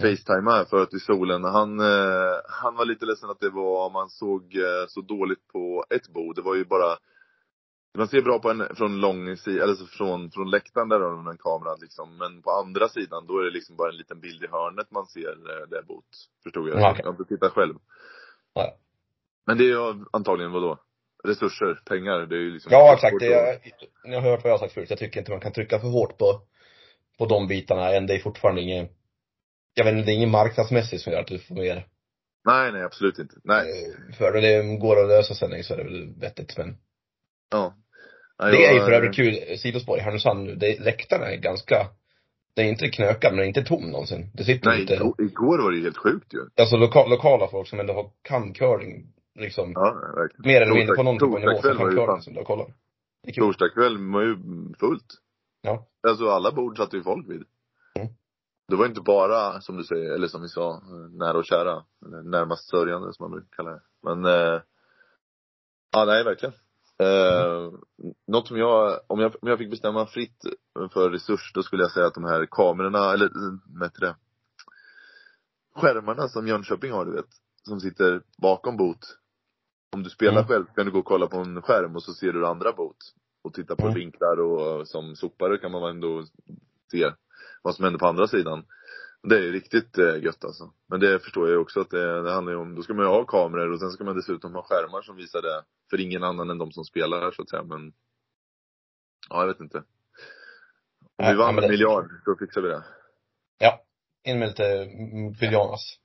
facetimade 0.00 0.66
förut 0.66 0.94
i 0.94 0.98
solen. 0.98 1.44
Han, 1.44 1.80
eh, 1.80 2.34
han 2.48 2.76
var 2.76 2.84
lite 2.84 3.06
ledsen 3.06 3.30
att 3.30 3.40
det 3.40 3.50
var, 3.50 3.90
man 3.90 4.10
såg 4.10 4.56
eh, 4.56 4.86
så 4.88 5.00
dåligt 5.00 5.48
på 5.52 5.84
ett 5.90 6.08
bord. 6.08 6.36
Det 6.36 6.42
var 6.42 6.54
ju 6.54 6.64
bara 6.64 6.96
man 7.98 8.08
ser 8.08 8.22
bra 8.22 8.38
på 8.38 8.50
en 8.50 8.76
från 8.76 9.00
lång 9.00 9.36
sida, 9.36 9.62
eller 9.62 9.74
så 9.74 9.86
från, 9.86 10.30
från 10.30 10.50
läktaren 10.50 10.88
där 10.88 11.00
har 11.00 11.10
de 11.10 11.28
en 11.28 11.38
kamera 11.38 11.74
liksom. 11.80 12.16
Men 12.18 12.42
på 12.42 12.50
andra 12.50 12.88
sidan, 12.88 13.26
då 13.26 13.38
är 13.38 13.44
det 13.44 13.50
liksom 13.50 13.76
bara 13.76 13.88
en 13.88 13.96
liten 13.96 14.20
bild 14.20 14.44
i 14.44 14.46
hörnet 14.46 14.90
man 14.90 15.06
ser 15.06 15.30
eh, 15.30 15.68
det 15.70 15.82
bort. 15.82 16.04
Förstod 16.42 16.68
jag. 16.68 16.80
Ja, 16.80 16.90
okej. 16.90 17.00
Jag 17.04 17.12
har 17.12 17.20
inte 17.20 17.34
tittat 17.34 17.52
själv. 17.52 17.74
Ja. 18.54 18.76
Men 19.46 19.58
det 19.58 19.64
är 19.64 19.68
ju 19.68 20.04
antagligen 20.12 20.52
vadå? 20.52 20.78
Resurser, 21.24 21.82
pengar, 21.84 22.20
det 22.20 22.36
är 22.36 22.40
ju 22.40 22.50
liksom 22.50 22.72
Ja, 22.72 22.94
exakt. 22.94 23.16
Det, 23.20 23.26
jag, 23.26 23.60
ni 24.04 24.14
har 24.14 24.22
hört 24.22 24.44
vad 24.44 24.50
jag 24.50 24.58
har 24.58 24.58
sagt 24.58 24.74
förut. 24.74 24.90
Jag 24.90 24.98
tycker 24.98 25.20
inte 25.20 25.32
man 25.32 25.40
kan 25.40 25.52
trycka 25.52 25.78
för 25.78 25.88
hårt 25.88 26.18
på, 26.18 26.40
på 27.18 27.26
de 27.26 27.46
bitarna 27.46 27.90
än. 27.90 28.06
Det 28.06 28.14
är 28.14 28.18
fortfarande 28.18 28.60
ingen, 28.62 28.88
jag 29.74 29.84
vet 29.84 29.92
inte, 29.94 30.06
det 30.06 30.12
är 30.12 30.16
ingen 30.16 30.30
marknadsmässigt 30.30 31.02
som 31.02 31.12
gör 31.12 31.20
att 31.20 31.26
du 31.26 31.38
får 31.38 31.54
mer. 31.54 31.86
Nej, 32.46 32.72
nej 32.72 32.82
absolut 32.82 33.18
inte. 33.18 33.34
Nej. 33.44 33.94
eh, 34.10 34.14
För 34.16 34.32
det 34.32 34.76
går 34.80 35.00
att 35.02 35.08
lösa 35.08 35.34
sändning 35.34 35.62
så 35.64 35.74
är 35.74 35.78
det 35.78 35.84
väl 35.84 36.14
vettigt 36.20 36.58
men. 36.58 36.76
Ja. 37.50 37.74
Nej, 38.42 38.50
Det 38.52 38.66
är 38.66 38.74
ju 38.74 38.80
för 38.80 38.92
övrigt 38.92 39.14
kul, 39.16 39.58
sidospår 39.58 39.98
i 39.98 40.00
Härnösand 40.00 40.44
nu, 40.44 40.54
det, 40.54 40.80
läktarna 40.80 41.26
är 41.32 41.36
ganska, 41.36 41.86
det 42.54 42.62
är 42.62 42.66
inte 42.66 42.88
knökad 42.88 43.32
men 43.32 43.36
det 43.38 43.44
är 43.44 43.48
inte 43.48 43.62
tom 43.64 43.90
någonsin. 43.90 44.30
Det 44.34 44.44
sitter 44.44 44.70
Nej, 44.70 44.80
lite, 44.80 44.94
igår, 44.94 45.14
igår 45.22 45.58
var 45.62 45.72
det 45.72 45.80
helt 45.80 45.96
sjukt 45.96 46.34
ju. 46.34 46.38
alltså 46.56 46.76
loka, 46.76 47.06
lokala 47.06 47.48
folk 47.48 47.68
som 47.68 47.80
ändå 47.80 47.92
har, 47.94 48.10
kan 48.22 48.52
curling, 48.52 49.06
liksom, 49.38 49.72
Ja, 49.74 50.12
verkligen. 50.16 50.48
mer 50.54 50.60
eller 50.62 50.74
mindre 50.74 50.94
Torsdag- 50.94 50.96
på 50.96 51.02
någon 51.02 51.34
av 51.34 51.40
nivå 51.40 51.62
som 51.62 51.76
kan 51.78 51.90
curling 51.96 52.20
som 52.22 52.34
du 52.34 52.44
kul. 52.44 53.44
Torsdag 53.44 53.68
kväll 53.68 53.98
var 54.12 54.22
ju 54.22 54.36
fullt. 54.80 55.06
Ja. 55.62 55.86
Alltså 56.08 56.28
alla 56.28 56.52
bord 56.52 56.76
satt 56.76 56.94
ju 56.94 57.02
folk 57.02 57.30
vid. 57.30 57.42
Det 58.68 58.76
var 58.76 58.86
inte 58.86 59.00
bara, 59.00 59.60
som 59.60 59.76
du 59.76 59.84
säger, 59.84 60.10
eller 60.14 60.28
som 60.28 60.42
vi 60.42 60.48
sa, 60.48 60.70
eh, 60.74 61.10
nära 61.18 61.38
och 61.38 61.44
kära. 61.44 61.84
Eller 62.06 62.22
närmast 62.22 62.68
sörjande 62.70 63.12
som 63.14 63.24
man 63.24 63.30
brukar 63.30 63.56
kalla 63.56 63.70
det. 63.70 63.82
Men, 64.02 64.24
eh, 64.24 64.60
ja 65.92 66.04
nej 66.04 66.24
verkligen. 66.24 66.54
Eh, 66.98 67.72
något 68.26 68.48
som 68.48 68.56
jag, 68.56 69.00
om 69.06 69.20
jag, 69.20 69.34
om 69.42 69.48
jag 69.48 69.58
fick 69.58 69.70
bestämma 69.70 70.06
fritt 70.06 70.42
för 70.92 71.10
resurs, 71.10 71.52
då 71.54 71.62
skulle 71.62 71.82
jag 71.82 71.90
säga 71.92 72.06
att 72.06 72.14
de 72.14 72.24
här 72.24 72.46
kamerorna, 72.50 73.12
eller 73.12 73.26
eh, 73.26 73.54
vad 73.66 73.88
heter 73.88 74.00
det? 74.00 74.16
Skärmarna 75.76 76.28
som 76.28 76.46
Jönköping 76.48 76.92
har, 76.92 77.04
du 77.04 77.12
vet. 77.12 77.28
Som 77.62 77.80
sitter 77.80 78.22
bakom 78.42 78.76
bot. 78.76 79.18
Om 79.96 80.02
du 80.02 80.10
spelar 80.10 80.32
Mm. 80.32 80.46
själv 80.46 80.64
kan 80.74 80.86
du 80.86 80.92
gå 80.92 80.98
och 80.98 81.04
kolla 81.04 81.26
på 81.26 81.36
en 81.36 81.62
skärm 81.62 81.96
och 81.96 82.02
så 82.02 82.12
ser 82.12 82.32
du 82.32 82.46
andra 82.46 82.72
bot. 82.72 82.96
Och 83.44 83.54
titta 83.54 83.76
på 83.76 83.82
Mm. 83.82 83.94
vinklar 83.94 84.40
och 84.40 84.88
som 84.88 85.16
sopare 85.16 85.58
kan 85.58 85.72
man 85.72 85.90
ändå 85.90 86.24
se 86.90 87.12
vad 87.64 87.74
som 87.74 87.84
händer 87.84 87.98
på 87.98 88.06
andra 88.06 88.28
sidan. 88.28 88.66
Det 89.22 89.36
är 89.36 89.52
riktigt 89.52 89.98
eh, 89.98 90.22
gött 90.22 90.44
alltså. 90.44 90.72
Men 90.88 91.00
det 91.00 91.18
förstår 91.18 91.46
jag 91.48 91.52
ju 91.52 91.60
också 91.60 91.80
att 91.80 91.90
det, 91.90 92.22
det 92.22 92.32
handlar 92.32 92.52
ju 92.52 92.58
om, 92.58 92.74
då 92.74 92.82
ska 92.82 92.94
man 92.94 93.04
ju 93.04 93.10
ha 93.10 93.24
kameror 93.24 93.72
och 93.72 93.80
sen 93.80 93.90
ska 93.90 94.04
man 94.04 94.16
dessutom 94.16 94.54
ha 94.54 94.62
skärmar 94.62 95.02
som 95.02 95.16
visar 95.16 95.42
det 95.42 95.64
för 95.90 96.00
ingen 96.00 96.24
annan 96.24 96.50
än 96.50 96.58
de 96.58 96.72
som 96.72 96.84
spelar 96.84 97.20
här 97.20 97.30
så 97.30 97.42
att 97.42 97.50
säga. 97.50 97.62
Men, 97.62 97.92
ja 99.28 99.40
jag 99.40 99.46
vet 99.46 99.60
inte. 99.60 99.78
Om 101.16 101.28
vi 101.28 101.34
vann 101.34 101.56
ja, 101.56 101.62
en 101.62 101.70
miljard, 101.70 102.10
då 102.24 102.36
fixar 102.36 102.60
vi 102.60 102.68
det. 102.68 102.84
Ja. 103.58 103.84
In 104.24 104.38
med 104.38 104.48
lite 104.48 104.88
pyjamas. 105.40 105.98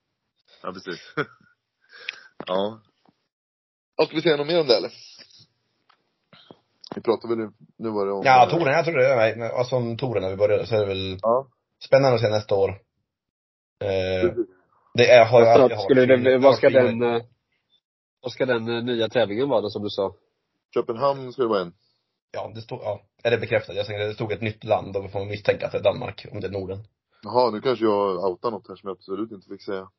Ja 0.64 0.74
precis. 0.74 1.14
ja. 2.48 2.82
Ja, 3.98 4.06
ska 4.06 4.16
vi 4.16 4.22
säga 4.22 4.38
något 4.38 4.48
mer 4.48 4.62
om 4.62 4.68
det 4.68 4.78
eller? 4.78 4.92
Vi 6.96 7.02
pratade 7.02 7.36
väl 7.36 7.46
nu, 7.46 7.52
nu 7.78 7.90
var 7.90 8.06
det 8.06 8.12
om 8.12 8.22
Ja, 8.26 8.48
touren, 8.52 8.74
jag 8.74 8.86
tror 8.86 8.98
det 8.98 9.36
nej, 9.36 9.52
alltså 9.52 9.76
om 9.76 9.98
touren 9.98 10.24
när 10.24 10.30
vi 10.30 10.36
började 10.36 10.66
så 10.66 10.76
är 10.76 10.80
det 10.80 10.86
väl 10.86 11.18
Ja. 11.22 11.48
spännande 11.86 12.16
att 12.16 12.22
se 12.22 12.30
nästa 12.30 12.56
år. 12.56 12.70
Eh, 13.84 14.34
det 14.94 15.12
är, 15.12 15.26
har 15.26 15.42
jag 15.42 15.50
alltid 15.50 15.78
ska, 15.78 15.84
skulle 15.84 16.06
det, 16.06 16.38
vad 16.38 16.56
ska 16.56 16.70
den, 16.70 17.04
eh, 17.04 17.22
vad 18.22 18.32
ska 18.32 18.46
den 18.46 18.70
eh, 18.78 18.84
nya 18.84 19.10
tävlingen 19.10 19.50
vara 19.50 19.62
då, 19.62 19.70
som 19.70 19.84
du 19.84 19.90
sa? 19.90 20.16
Köpenhamn 20.74 21.34
ska 21.34 21.42
det 21.42 21.50
vara 21.50 21.62
en. 21.62 21.74
Ja, 22.32 22.52
det 22.56 22.62
stod, 22.62 22.80
ja. 22.82 23.02
Är 23.24 23.32
det 23.32 23.38
bekräftat? 23.38 23.76
Jag 23.76 23.86
tänkte 23.86 24.08
det 24.08 24.14
stod 24.14 24.32
ett 24.32 24.42
nytt 24.42 24.64
land 24.64 24.98
och 24.98 25.04
vi 25.04 25.10
får 25.10 25.26
misstänka 25.26 25.66
att 25.66 25.72
det 25.72 25.78
är 25.78 25.84
Danmark, 25.84 26.26
om 26.32 26.40
det 26.40 26.48
är 26.48 26.52
Norden. 26.52 26.80
Jaha, 27.24 27.52
nu 27.52 27.62
kanske 27.62 27.86
jag 27.86 28.30
outar 28.30 28.52
något 28.52 28.68
här 28.68 28.76
som 28.76 28.88
jag 28.88 28.96
absolut 28.96 29.32
inte 29.32 29.48
fick 29.50 29.62
säga. 29.66 29.90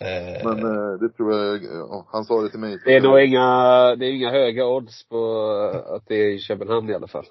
Eh, 0.00 0.44
Men 0.44 0.58
eh, 0.64 0.98
det 1.00 1.08
tror 1.08 1.32
jag, 1.34 1.64
ja, 1.64 2.06
han 2.12 2.24
sa 2.24 2.42
det 2.42 2.50
till 2.50 2.60
mig. 2.60 2.78
Det 2.84 2.96
är 2.96 3.00
nog 3.00 3.20
inga, 3.20 3.46
det 3.96 4.06
är 4.06 4.12
inga 4.12 4.30
höga 4.30 4.66
odds 4.66 5.08
på 5.08 5.16
eh, 5.74 5.92
att 5.94 6.06
det 6.06 6.14
är 6.14 6.28
i 6.34 6.38
Köpenhamn 6.38 6.90
i 6.90 6.94
alla 6.94 7.06
fall. 7.08 7.24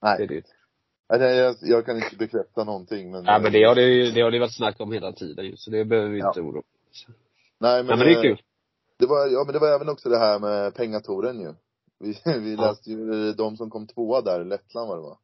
Det 0.00 0.06
är 0.08 0.18
Nej, 0.18 0.26
det 0.26 0.42
nej 1.08 1.18
nej, 1.20 1.36
jag, 1.36 1.56
jag 1.60 1.86
kan 1.86 1.96
inte 1.96 2.16
bekräfta 2.16 2.64
någonting 2.64 3.10
men. 3.10 3.24
Ja 3.24 3.38
men 3.38 3.52
det 3.52 3.64
har 3.64 3.74
det 3.74 3.82
ju, 3.82 4.10
det 4.10 4.20
har 4.20 4.30
det 4.30 4.38
varit 4.38 4.56
snack 4.56 4.80
om 4.80 4.92
hela 4.92 5.12
tiden 5.12 5.44
ju, 5.46 5.56
så 5.56 5.70
det 5.70 5.84
behöver 5.84 6.08
vi 6.10 6.18
Ja. 6.18 6.28
inte 6.28 6.40
oroa 6.40 6.58
oss 6.90 7.06
Nej 7.60 7.82
men, 7.82 7.90
Ja 7.90 7.96
men 7.96 8.06
det 8.06 8.12
är 8.18 8.22
kul. 8.22 8.42
Det 8.98 9.06
var, 9.06 9.26
ja 9.26 9.44
men 9.44 9.52
det 9.52 9.58
var 9.58 9.74
även 9.74 9.88
också 9.88 10.08
det 10.08 10.18
här 10.18 10.38
med 10.38 10.74
pengatoren 10.74 11.40
ju. 11.40 11.54
Vi, 12.00 12.16
vi 12.40 12.54
Ja. 12.54 12.60
läste 12.60 12.90
ju 12.90 13.32
de 13.32 13.56
som 13.56 13.70
kom 13.70 13.86
tvåa 13.86 14.20
där, 14.20 14.44
Lettland 14.44 14.88
var 14.88 14.96
det 14.96 15.02
va? 15.02 15.18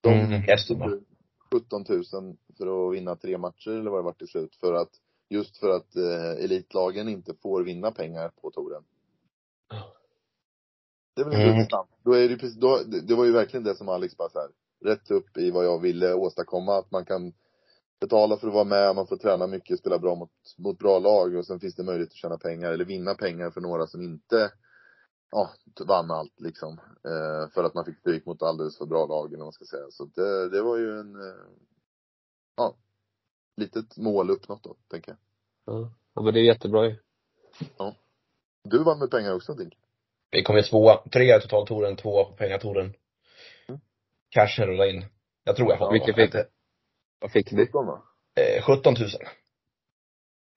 De 0.00 0.12
Mm, 0.12 0.40
hästen, 0.42 0.78
va? 0.78 0.90
17 1.52 1.84
000 1.88 2.02
för 2.58 2.88
att 2.88 2.94
vinna 2.94 3.16
tre 3.16 3.38
matcher 3.38 3.70
eller 3.70 3.90
vad 3.90 4.00
det 4.00 4.04
var 4.04 4.12
till 4.12 4.28
slut. 4.28 4.56
För 4.60 4.74
att, 4.74 4.88
just 5.32 5.56
för 5.56 5.70
att 5.70 5.96
eh, 5.96 6.44
elitlagen 6.44 7.08
inte 7.08 7.34
får 7.34 7.62
vinna 7.62 7.90
pengar 7.90 8.28
på 8.28 8.50
touren. 8.50 8.84
Det 11.16 11.22
är 11.22 11.24
väl 11.24 11.34
Mm. 11.34 11.48
intressant. 11.56 11.90
Då 12.04 12.12
är 12.12 12.20
det, 12.20 12.26
ju 12.26 12.38
precis, 12.38 12.56
då, 12.56 12.78
det, 12.86 13.00
det 13.00 13.14
var 13.14 13.24
ju 13.24 13.32
verkligen 13.32 13.64
det 13.64 13.74
som 13.76 13.88
Alex 13.88 14.16
bara 14.16 14.28
så 14.28 14.38
här, 14.38 14.50
rätt 14.84 15.10
upp 15.10 15.36
i 15.36 15.50
vad 15.50 15.64
jag 15.64 15.78
ville 15.80 16.14
åstadkomma. 16.14 16.78
Att 16.78 16.90
man 16.90 17.04
kan 17.04 17.32
betala 18.00 18.36
för 18.36 18.48
att 18.48 18.54
vara 18.54 18.64
med, 18.64 18.94
man 18.96 19.06
får 19.06 19.16
träna 19.16 19.46
mycket, 19.46 19.78
spela 19.78 19.98
bra 19.98 20.14
mot, 20.14 20.30
mot 20.58 20.78
bra 20.78 20.98
lag 20.98 21.34
och 21.36 21.46
sen 21.46 21.60
finns 21.60 21.74
det 21.74 21.82
möjlighet 21.84 22.10
att 22.10 22.16
tjäna 22.16 22.38
pengar 22.38 22.72
eller 22.72 22.84
vinna 22.84 23.14
pengar 23.14 23.50
för 23.50 23.60
några 23.60 23.86
som 23.86 24.02
inte 24.02 24.52
ja, 25.30 25.50
vann 25.86 26.10
allt 26.10 26.40
liksom. 26.40 26.78
Eh, 27.04 27.50
för 27.54 27.64
att 27.64 27.74
man 27.74 27.84
fick 27.84 27.98
stryk 27.98 28.26
mot 28.26 28.42
alldeles 28.42 28.78
för 28.78 28.86
bra 28.86 29.06
lag 29.06 29.26
eller 29.28 29.38
vad 29.38 29.46
man 29.46 29.52
ska 29.52 29.64
säga. 29.64 29.86
Så 29.90 30.04
det, 30.04 30.48
det 30.48 30.62
var 30.62 30.76
ju 30.78 31.00
en, 31.00 31.14
eh, 31.14 31.44
ja, 32.56 32.76
litet 33.56 33.96
mål 33.96 34.30
uppnått 34.30 34.62
då, 34.64 34.76
tänker 34.90 35.10
jag. 35.10 35.18
Ja. 35.74 35.92
ja 36.14 36.22
men 36.22 36.34
det 36.34 36.40
är 36.40 36.44
jättebra 36.44 36.86
ju. 36.86 36.96
Du 38.64 38.84
vann 38.84 38.98
med 38.98 39.10
pengar 39.10 39.34
också, 39.34 39.54
Dink. 39.54 39.74
Vi 40.30 40.42
kom 40.42 40.56
ju 40.56 40.62
tvåa, 40.62 40.96
trea 41.12 41.36
i 41.36 41.40
totaltouren, 41.40 41.96
tvåa 41.96 42.24
på 42.24 42.32
pengatouren. 42.36 42.94
Mm. 43.68 43.80
Cashen 44.28 44.66
rullade 44.66 44.90
in. 44.90 45.04
Jag 45.44 45.56
tror 45.56 45.70
jag 45.70 45.76
har 45.78 45.92
Vilket 45.92 46.14
fick 46.16 46.32
du? 46.32 46.44
Vad 47.20 47.32
fick 47.32 47.52
ni? 47.52 47.66
17 47.66 47.86
va? 47.86 48.02
eh, 48.34 48.62
17 48.62 48.94
000. 48.94 49.08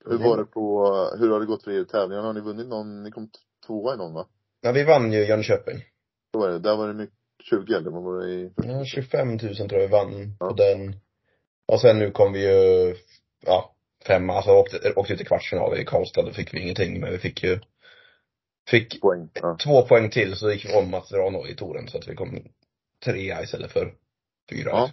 Hur 0.05 0.17
var 0.17 0.37
det 0.37 0.45
på, 0.45 0.85
hur 1.19 1.29
har 1.31 1.39
det 1.39 1.45
gått 1.45 1.63
för 1.63 1.71
er 1.71 1.81
i 1.81 1.85
tävlingarna? 1.85 2.27
Har 2.27 2.33
ni 2.33 2.41
vunnit 2.41 2.67
någon, 2.67 3.03
ni 3.03 3.11
kom 3.11 3.29
tvåa 3.67 3.93
i 3.93 3.97
någon 3.97 4.13
va? 4.13 4.27
Ja, 4.61 4.71
vi 4.71 4.83
vann 4.83 5.13
ju 5.13 5.25
Jönköping. 5.27 5.77
Så 6.31 6.39
var 6.39 6.49
det, 6.49 6.59
där 6.59 6.75
var 6.77 6.87
det 6.87 6.93
mycket, 6.93 7.15
20 7.43 7.73
eller 7.73 7.91
vad 7.91 8.03
var 8.03 8.19
det 8.21 8.31
i? 8.33 8.53
Ja, 8.55 8.85
25 8.85 9.27
000 9.27 9.37
tror 9.37 9.71
jag 9.71 9.79
vi 9.79 9.87
vann 9.87 10.35
Ja. 10.39 10.47
på 10.49 10.53
den. 10.55 10.95
Och 11.67 11.81
sen 11.81 11.99
nu 11.99 12.11
kom 12.11 12.33
vi 12.33 12.47
ju, 12.47 12.95
ja, 13.45 13.75
femma, 14.07 14.33
alltså 14.33 14.51
åkte, 14.51 14.93
åkte 14.95 15.13
ut 15.13 15.21
i 15.21 15.25
kvartsfinal 15.25 15.79
i 15.79 15.85
Karlstad, 15.85 16.21
då 16.21 16.31
fick 16.31 16.53
vi 16.53 16.61
ingenting, 16.61 16.99
men 16.99 17.11
vi 17.11 17.17
fick 17.17 17.43
ju, 17.43 17.59
fick 18.69 19.01
Poäng. 19.01 19.29
Ja. 19.33 19.57
två 19.63 19.81
poäng 19.81 20.09
till 20.09 20.35
så 20.35 20.51
gick 20.51 20.65
vi 20.65 20.73
om 20.73 20.91
Mastrano 20.91 21.47
i 21.47 21.55
touren 21.55 21.87
så 21.87 21.97
att 21.97 22.07
vi 22.07 22.15
kom 22.15 22.39
trea 23.05 23.43
istället 23.43 23.71
för 23.71 23.93
fyra. 24.49 24.69
Ja. 24.69 24.89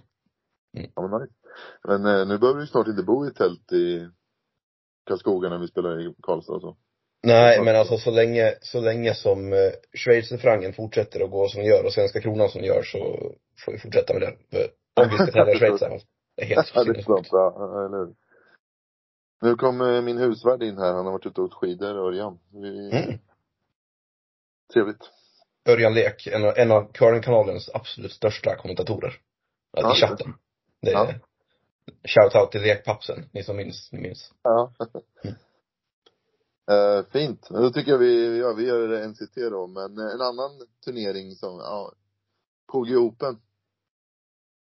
ja 0.95 1.09
men 1.09 1.20
nice. 1.20 1.33
Men 1.89 2.07
eh, 2.07 2.27
nu 2.29 2.39
behöver 2.39 2.61
du 2.61 2.66
snart 2.66 2.89
inte 2.89 3.03
bo 3.03 3.27
i 3.27 3.31
tält 3.31 3.73
i 3.73 4.09
Karlskoga 5.07 5.49
när 5.49 5.59
vi 5.59 5.68
spelar 5.68 6.01
i 6.01 6.14
Karlstad 6.23 6.53
och 6.53 6.61
så. 6.61 6.77
Nej, 7.23 7.64
men 7.64 7.77
alltså 7.77 7.99
så 7.99 8.11
länge, 8.11 8.55
så 8.61 8.81
länge 8.81 9.14
som 9.14 9.53
eh, 9.53 9.73
schweizerfrancen 9.95 10.73
fortsätter 10.73 11.25
att 11.25 11.31
gå 11.31 11.49
som 11.49 11.61
den 11.61 11.70
gör 11.70 11.85
och 11.85 11.93
svenska 11.93 12.20
kronan 12.20 12.49
som 12.49 12.61
den 12.61 12.68
gör 12.68 12.83
så 12.83 13.33
får 13.64 13.73
vi 13.73 13.79
fortsätta 13.79 14.14
med 14.14 14.23
det. 14.23 14.68
Om 14.95 15.09
vi 15.11 15.16
ska 15.16 15.27
tävla 15.27 15.53
i 15.53 15.59
Schweiz 15.59 15.81
här, 15.81 16.01
det 16.37 16.43
är 16.43 16.47
helt 16.47 16.72
Ja, 16.74 16.85
det 16.85 16.99
är 16.99 17.03
sant. 17.03 17.28
Ja, 17.30 17.85
eller 17.87 17.99
hur? 17.99 18.14
Nu 19.43 19.57
kom 19.57 19.80
eh, 19.80 20.03
min 20.03 20.18
husvärd 20.18 20.62
in 20.62 20.78
här. 20.78 20.93
Han 20.93 21.05
har 21.05 21.12
varit 21.12 21.26
ute 21.26 21.41
och 21.41 21.47
åkt 21.47 21.55
skidor, 21.55 21.97
Örjan. 21.97 22.39
Vi... 22.51 22.91
Mm. 22.93 23.18
Trevligt. 24.72 25.11
Örjan 25.68 25.95
Lek, 25.95 26.26
en 26.26 26.45
av, 26.45 26.53
en 26.57 26.70
av 26.70 26.93
curlingkanalens 26.93 27.70
absolut 27.74 28.12
största 28.12 28.57
kommentatorer. 28.57 29.20
Ja, 29.72 29.87
Alltså 29.87 30.05
i 30.05 30.09
chatten. 30.09 30.35
Det 30.80 30.91
är, 30.91 30.93
Ja. 30.93 31.14
Shout-out 32.03 32.51
till 32.51 32.62
Lekpappsen, 32.62 33.28
ni 33.33 33.43
som 33.43 33.57
minns, 33.57 33.93
ni 33.93 34.01
minns. 34.01 34.33
Ja. 34.43 34.72
Mm. 35.24 35.37
Eh, 36.70 37.05
fint. 37.12 37.49
Då 37.51 37.70
tycker 37.70 37.91
jag 37.91 37.99
vi, 37.99 38.39
ja, 38.39 38.53
vi 38.53 38.66
gör 38.66 39.09
NCT 39.09 39.35
då. 39.35 39.66
Men 39.66 39.99
en 39.99 40.20
annan 40.20 40.51
turnering 40.85 41.35
som, 41.35 41.59
ja, 41.59 41.93
KG 42.66 42.97
Open. 42.97 43.41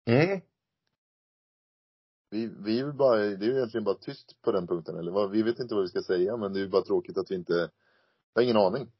Mm. 0.09 0.41
Vi, 2.31 2.47
vi 2.59 2.83
vill 2.83 2.93
bara, 2.93 3.15
det 3.17 3.45
är 3.45 3.49
ju 3.49 3.55
egentligen 3.57 3.83
bara 3.83 3.95
tyst 3.95 4.41
på 4.41 4.51
den 4.51 4.67
punkten 4.67 4.97
eller 4.99 5.11
vad, 5.11 5.31
vi 5.31 5.41
vet 5.43 5.59
inte 5.59 5.75
vad 5.75 5.83
vi 5.83 5.89
ska 5.89 6.01
säga 6.01 6.37
men 6.37 6.53
det 6.53 6.59
är 6.59 6.61
ju 6.61 6.69
bara 6.69 6.81
tråkigt 6.83 7.17
att 7.17 7.31
vi 7.31 7.35
inte, 7.35 7.53
jag 8.33 8.41
har 8.41 8.43
ingen 8.43 8.57
aning. 8.57 8.91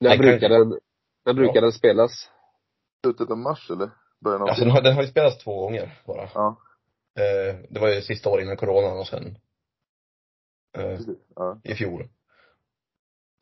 När 0.00 0.08
Nej, 0.08 0.18
brukar 0.18 0.48
den, 0.48 0.78
när 1.24 1.34
brukar 1.34 1.54
Ja. 1.54 1.60
den 1.60 1.72
spelas? 1.72 2.30
Slutet 3.04 3.30
av 3.30 3.38
mars 3.38 3.70
eller? 3.70 3.90
Början 4.20 4.42
av 4.42 4.48
Alltså 4.48 4.64
den 4.64 4.70
har, 4.72 4.82
den 4.82 4.94
har 4.94 5.02
ju 5.02 5.08
spelats 5.08 5.44
två 5.44 5.60
gånger 5.60 6.02
bara. 6.06 6.28
Ja, 6.34 6.60
Eh, 7.18 7.56
det 7.70 7.80
var 7.80 7.88
ju 7.88 8.00
sista 8.00 8.30
året 8.30 8.44
innan 8.44 8.56
coronan 8.56 8.98
och 8.98 9.06
sen 9.06 9.38
eh, 10.76 10.96
precis. 10.96 11.18
Ja. 11.36 11.60
i 11.64 11.74
fjol. 11.74 12.00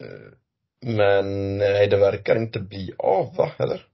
Eh, 0.05 0.33
men 0.97 1.59
nej, 1.59 1.87
det 1.89 1.97
verkar 1.97 2.37
inte 2.37 2.61
bli 2.61 2.93
av 2.99 3.35
va, 3.37 3.53
eller? 3.59 3.87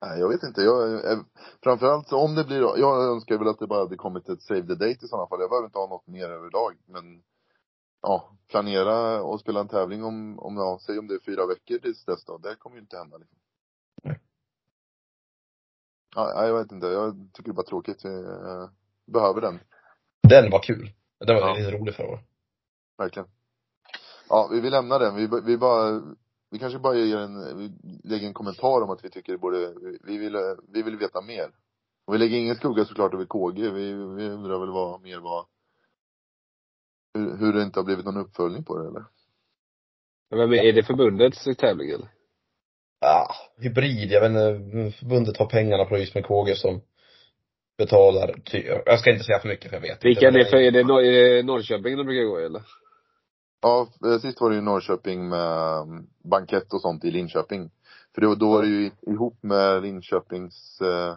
Nej, 0.00 0.20
jag 0.20 0.28
vet 0.28 0.42
inte. 0.42 0.60
Jag, 0.60 1.12
eh, 1.12 1.18
framförallt 1.62 2.12
om 2.12 2.34
det 2.34 2.44
blir, 2.44 2.78
jag 2.78 3.04
önskar 3.04 3.38
väl 3.38 3.48
att 3.48 3.58
det 3.58 3.66
bara 3.66 3.78
hade 3.80 3.96
kommit 3.96 4.28
ett 4.28 4.42
save 4.42 4.62
the 4.66 4.74
date 4.74 5.04
i 5.04 5.08
sådana 5.08 5.26
fall. 5.28 5.40
Jag 5.40 5.50
behöver 5.50 5.66
inte 5.66 5.78
ha 5.78 5.86
något 5.86 6.06
mer 6.06 6.28
överlag. 6.30 6.76
Men 6.86 7.22
ja, 8.02 8.30
planera 8.48 9.22
och 9.22 9.40
spela 9.40 9.60
en 9.60 9.68
tävling 9.68 10.04
om, 10.04 10.38
om 10.38 10.56
ja, 10.56 10.78
säg 10.86 10.98
om 10.98 11.06
det 11.08 11.14
är 11.14 11.20
fyra 11.26 11.46
veckor 11.46 11.78
tills 11.78 12.04
dess 12.04 12.24
då. 12.24 12.38
Det 12.38 12.54
kommer 12.58 12.76
ju 12.76 12.82
inte 12.82 12.96
hända 12.98 13.16
liksom. 13.18 13.38
Nej. 14.02 14.20
Ja, 16.14 16.46
jag 16.46 16.58
vet 16.58 16.72
inte. 16.72 16.86
Jag 16.86 17.28
tycker 17.32 17.50
det 17.50 17.52
är 17.52 17.54
bara 17.54 17.66
tråkigt. 17.66 18.04
Vi 18.04 18.14
eh, 18.24 18.68
behöver 19.06 19.40
den. 19.40 19.60
Den 20.28 20.50
var 20.50 20.58
kul. 20.62 20.90
Den 21.18 21.34
var 21.36 21.42
Ja. 21.48 21.54
lite 21.54 21.70
rolig 21.70 21.94
förra 21.94 22.08
året. 22.08 22.24
Verkligen. 22.98 23.28
Ja, 24.28 24.48
vi 24.52 24.60
vill 24.60 24.70
lämna 24.70 24.98
den. 24.98 25.14
Vi, 25.14 25.28
vi 25.44 25.58
bara, 25.58 26.02
vi 26.50 26.58
kanske 26.58 26.78
bara 26.78 26.94
ger 26.94 27.16
en, 27.16 27.34
lägger 28.04 28.26
en 28.26 28.34
kommentar 28.34 28.82
om 28.82 28.90
att 28.90 29.04
vi 29.04 29.10
tycker 29.10 29.32
det 29.32 29.38
borde, 29.38 29.74
vi 30.04 30.18
vill, 30.18 30.36
vi 30.72 30.82
vill 30.82 30.96
veta 30.96 31.20
mer. 31.20 31.50
Och 32.06 32.14
vi 32.14 32.18
lägger 32.18 32.38
ingen 32.38 32.56
skugga 32.56 32.84
såklart 32.84 33.14
över 33.14 33.24
KG. 33.24 33.70
Vi, 33.70 33.92
vi 33.92 34.28
undrar 34.28 34.58
väl 34.58 34.70
vad 34.70 35.02
mer 35.02 35.18
vad, 35.20 35.46
hur, 37.14 37.36
hur 37.36 37.52
det 37.52 37.62
inte 37.62 37.78
har 37.80 37.84
blivit 37.84 38.04
någon 38.04 38.16
uppföljning 38.16 38.64
på 38.64 38.78
det 38.78 38.88
eller? 38.88 39.04
Vem 40.30 40.52
är, 40.52 40.72
det 40.72 40.82
förbundets 40.82 41.44
tävling 41.58 41.90
eller? 41.90 42.08
Ja, 43.00 43.34
hybrid, 43.58 44.10
jag 44.12 44.20
vet 44.20 44.30
inte, 44.30 44.98
förbundet 44.98 45.36
har 45.36 45.46
pengarna 45.46 45.84
på 45.84 45.98
just 45.98 46.14
med 46.14 46.24
KG 46.24 46.54
som 46.54 46.80
betalar, 47.78 48.34
jag 48.86 49.00
ska 49.00 49.10
inte 49.10 49.24
säga 49.24 49.38
för 49.38 49.48
mycket 49.48 49.70
för 49.70 49.76
jag 49.76 49.82
vet 49.82 50.04
Vilka 50.04 50.26
är 50.26 50.28
inte. 50.28 50.38
det 50.38 50.50
för, 50.50 50.56
är 50.56 50.70
det, 50.70 50.82
Nor- 50.82 51.02
är 51.02 51.34
det 51.34 51.42
Norrköping 51.42 51.96
de 51.96 52.06
brukar 52.06 52.24
gå 52.28 52.40
i 52.40 52.44
eller? 52.44 52.62
Ja, 53.60 53.88
eh, 54.04 54.18
sist 54.18 54.40
var 54.40 54.50
det 54.50 54.56
ju 54.56 54.62
Norrköping 54.62 55.28
med 55.28 55.80
um, 55.80 56.06
bankett 56.22 56.72
och 56.72 56.80
sånt 56.80 57.04
i 57.04 57.10
Linköping. 57.10 57.70
För 58.14 58.20
då, 58.20 58.34
då 58.34 58.52
var 58.52 58.62
det 58.62 58.68
ju 58.68 58.90
ihop 59.00 59.42
med 59.42 59.82
Linköpings 59.82 60.80
eh, 60.80 61.16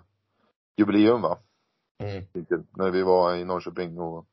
jubileum 0.77 1.21
va? 1.21 1.39
Mm. 2.03 2.25
När 2.77 2.91
vi 2.91 3.03
var 3.03 3.35
i 3.35 3.45
Norrköping 3.45 3.99
och, 3.99 4.25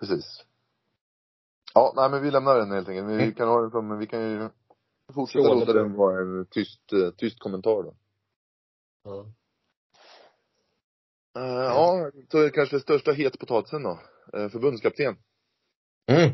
precis. 0.00 0.44
Ja, 1.74 1.92
nej 1.96 2.10
men 2.10 2.22
vi 2.22 2.30
lämnar 2.30 2.58
den 2.58 2.70
helt 2.70 2.88
enkelt. 2.88 3.08
Vi 3.08 3.14
Mm. 3.14 3.34
kan 3.34 3.48
ha 3.48 3.60
den 3.60 3.70
som, 3.70 3.98
vi 3.98 4.06
kan 4.06 4.20
ju 4.20 4.48
fortsätta 5.14 5.44
Slå 5.44 5.54
låta 5.54 5.72
den 5.72 5.94
vara 5.94 6.20
en 6.20 6.46
tyst, 6.46 6.92
eh, 6.92 7.10
tyst 7.10 7.38
kommentar 7.38 7.82
då. 7.82 7.94
Ja. 9.04 9.26
Uh, 11.38 11.44
ja, 11.44 12.10
så 12.30 12.50
kanske 12.50 12.80
största 12.80 13.12
hetpotatisen 13.12 13.82
då. 13.82 14.00
Uh, 14.36 14.48
förbundskapten. 14.48 15.16
Mm. 16.06 16.30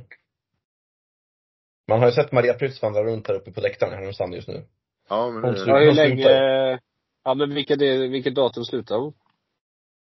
Man 1.89 1.99
har 1.99 2.07
ju 2.07 2.12
sett 2.12 2.32
Maria 2.32 2.55
Prytz 2.55 2.82
vandra 2.82 3.05
runt 3.05 3.28
här 3.28 3.34
uppe 3.34 3.53
på 3.53 3.61
läktaren 3.61 3.93
i 3.93 3.97
Härnösand 3.97 4.34
just 4.34 4.49
nu. 4.49 4.64
Ja, 5.09 5.30
men 5.30 5.45
Hon. 5.45 5.55
Ja, 5.66 5.78
hur 5.78 5.93
länge, 5.93 6.22
slutar 6.22 6.80
ja 7.24 7.34
men 7.34 7.55
vilket, 7.55 7.82
är, 7.82 8.09
vilket 8.09 8.34
datum 8.34 8.64
slutar 8.64 8.97
hon? 8.97 9.12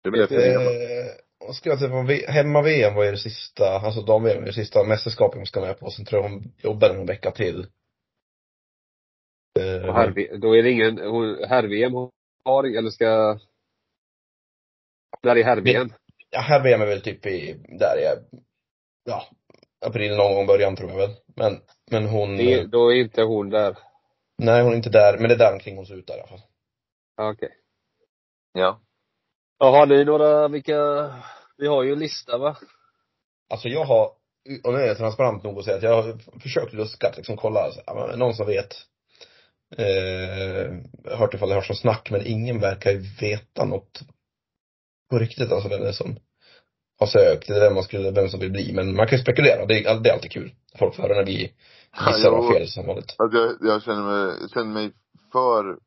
det 0.04 0.10
blir 0.10 0.22
efter 0.22 0.36
VM. 0.36 0.62
Eh, 0.62 1.52
ska 1.52 1.70
jag 1.70 1.80
på 1.80 2.32
hemma-VM 2.32 2.94
var 2.94 3.04
ju 3.04 3.10
det 3.10 3.16
sista, 3.16 3.64
alltså 3.78 4.02
dam-VM 4.02 4.38
var 4.38 4.46
det 4.46 4.52
sista 4.52 4.84
mästerskapet 4.84 5.36
hon 5.36 5.46
ska 5.46 5.60
med 5.60 5.78
på. 5.78 5.90
Sen 5.90 6.04
tror 6.04 6.22
jag 6.22 6.30
hon 6.30 6.52
jobbar 6.58 6.90
en 6.90 7.06
vecka 7.06 7.30
till. 7.30 7.66
Eh, 9.60 9.88
Och 9.88 9.94
herr, 9.94 10.38
då 10.38 10.56
är 10.56 10.62
det 10.62 10.70
ingen, 10.70 10.98
hon, 10.98 11.44
herr-VM 11.48 11.92
har, 12.44 12.78
eller 12.78 12.90
ska, 12.90 13.38
när 15.22 15.36
är 15.36 15.44
herr-VM? 15.44 15.92
Ja, 16.30 16.40
här 16.40 16.62
VM 16.62 16.82
är 16.82 16.86
väl 16.86 17.00
typ 17.00 17.26
i, 17.26 17.56
där 17.78 17.96
är, 17.96 18.18
ja, 19.04 19.28
april 19.86 20.16
någon 20.16 20.34
gång 20.34 20.46
början 20.46 20.76
tror 20.76 20.90
jag 20.90 20.96
väl. 20.98 21.10
Men, 21.36 21.60
men 21.90 22.06
hon, 22.06 22.36
Det 22.36 22.54
är- 22.54 22.64
Då 22.66 22.92
är 22.92 22.96
inte 22.96 23.22
hon 23.22 23.50
där. 23.50 23.78
nej 24.38 24.62
hon 24.62 24.72
är 24.72 24.76
inte 24.76 24.90
där, 24.90 25.18
men 25.18 25.28
det 25.28 25.34
är 25.34 25.38
där 25.38 25.52
omkring 25.52 25.76
hon 25.76 25.86
slutar 25.86 26.14
i 26.16 26.18
alla 26.20 26.28
fall. 26.28 26.40
Ja, 27.16 27.30
Okej. 27.30 27.50
Ja. 28.52 28.80
Ja, 29.58 29.70
har 29.70 29.86
ni 29.86 30.04
några, 30.04 30.48
vilka, 30.48 30.76
vi 31.56 31.66
har 31.66 31.82
ju 31.82 31.92
en 31.92 31.98
lista 31.98 32.38
va? 32.38 32.56
Alltså 33.50 33.68
jag 33.68 33.84
har, 33.84 34.04
och 34.64 34.72
nu 34.72 34.78
är 34.78 34.86
jag 34.86 34.96
transparent 34.96 35.42
nog 35.42 35.58
att 35.58 35.64
säga 35.64 35.76
att 35.76 35.82
jag 35.82 36.02
har 36.02 36.40
försökt 36.40 36.72
luska 36.72 37.12
liksom 37.16 37.36
kolla, 37.36 37.60
alltså, 37.60 37.80
ja, 37.86 38.06
men 38.10 38.18
någon 38.18 38.34
som 38.34 38.46
vet. 38.46 38.74
Eh, 39.76 40.72
hört 41.18 41.34
ifall 41.34 41.48
det 41.48 41.54
hörs 41.54 41.66
som 41.66 41.76
snack, 41.76 42.08
men 42.10 42.26
ingen 42.26 42.60
verkar 42.60 42.90
ju 42.90 42.98
veta 43.20 43.64
något 43.64 44.00
på 45.10 45.18
riktigt, 45.18 45.52
alltså 45.52 45.68
vem 45.68 45.80
det 45.80 45.88
är 45.88 45.92
som 45.92 46.16
har 46.98 47.06
sökt, 47.06 47.50
eller 47.50 47.60
vem 47.60 47.74
man 47.74 47.82
skulle, 47.82 48.10
vem 48.10 48.28
som 48.28 48.40
vill 48.40 48.52
bli. 48.52 48.72
Men 48.72 48.96
man 48.96 49.06
kan 49.06 49.18
ju 49.18 49.22
spekulera, 49.22 49.66
det 49.66 49.84
är, 49.84 50.00
det 50.00 50.10
är 50.10 50.14
alltid 50.14 50.30
kul. 50.30 50.54
Folk 50.78 50.94
får 50.94 51.02
höra 51.02 51.14
när 51.14 51.24
vi 51.24 51.52
gissar 52.06 52.30
och 52.30 52.44
har 52.44 52.52
fel 52.52 52.68
som 52.68 52.86
vanligt. 52.86 53.14
Alltså 53.18 53.38
jag, 53.38 53.56
jag 53.60 53.82
känner 53.82 54.02
mig, 54.02 54.36
jag 54.40 54.50
känner 54.50 54.72
mig 54.72 54.92
för 55.32 55.78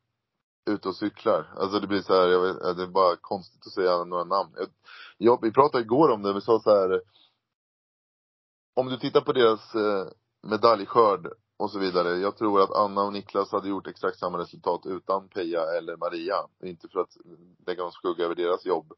ute 0.69 0.87
och 0.87 0.95
cyklar. 0.95 1.45
Alltså 1.57 1.79
det 1.79 1.87
blir 1.87 2.01
så 2.01 2.13
här, 2.13 2.27
jag 2.27 2.41
vet, 2.41 2.77
det 2.77 2.83
är 2.83 2.87
bara 2.87 3.15
konstigt 3.15 3.67
att 3.67 3.73
säga 3.73 4.03
några 4.03 4.23
namn. 4.23 4.51
Jag, 4.57 4.67
jag, 5.17 5.39
vi 5.41 5.51
pratade 5.51 5.83
igår 5.83 6.09
om 6.09 6.23
det, 6.23 6.33
vi 6.33 6.41
sa 6.41 6.59
så 6.59 6.69
här. 6.69 7.01
Om 8.75 8.87
du 8.87 8.97
tittar 8.97 9.21
på 9.21 9.33
deras 9.33 9.75
eh, 9.75 10.07
medaljskörd 10.47 11.27
och 11.57 11.71
så 11.71 11.79
vidare. 11.79 12.17
Jag 12.17 12.37
tror 12.37 12.61
att 12.61 12.71
Anna 12.71 13.01
och 13.01 13.13
Niklas 13.13 13.51
hade 13.51 13.69
gjort 13.69 13.87
exakt 13.87 14.19
samma 14.19 14.37
resultat 14.37 14.81
utan 14.85 15.27
Peja 15.27 15.61
eller 15.77 15.97
Maria. 15.97 16.35
Inte 16.63 16.87
för 16.87 16.99
att 16.99 17.17
lägga 17.67 17.83
någon 17.83 17.91
skugga 17.91 18.25
över 18.25 18.35
deras 18.35 18.65
jobb. 18.65 18.93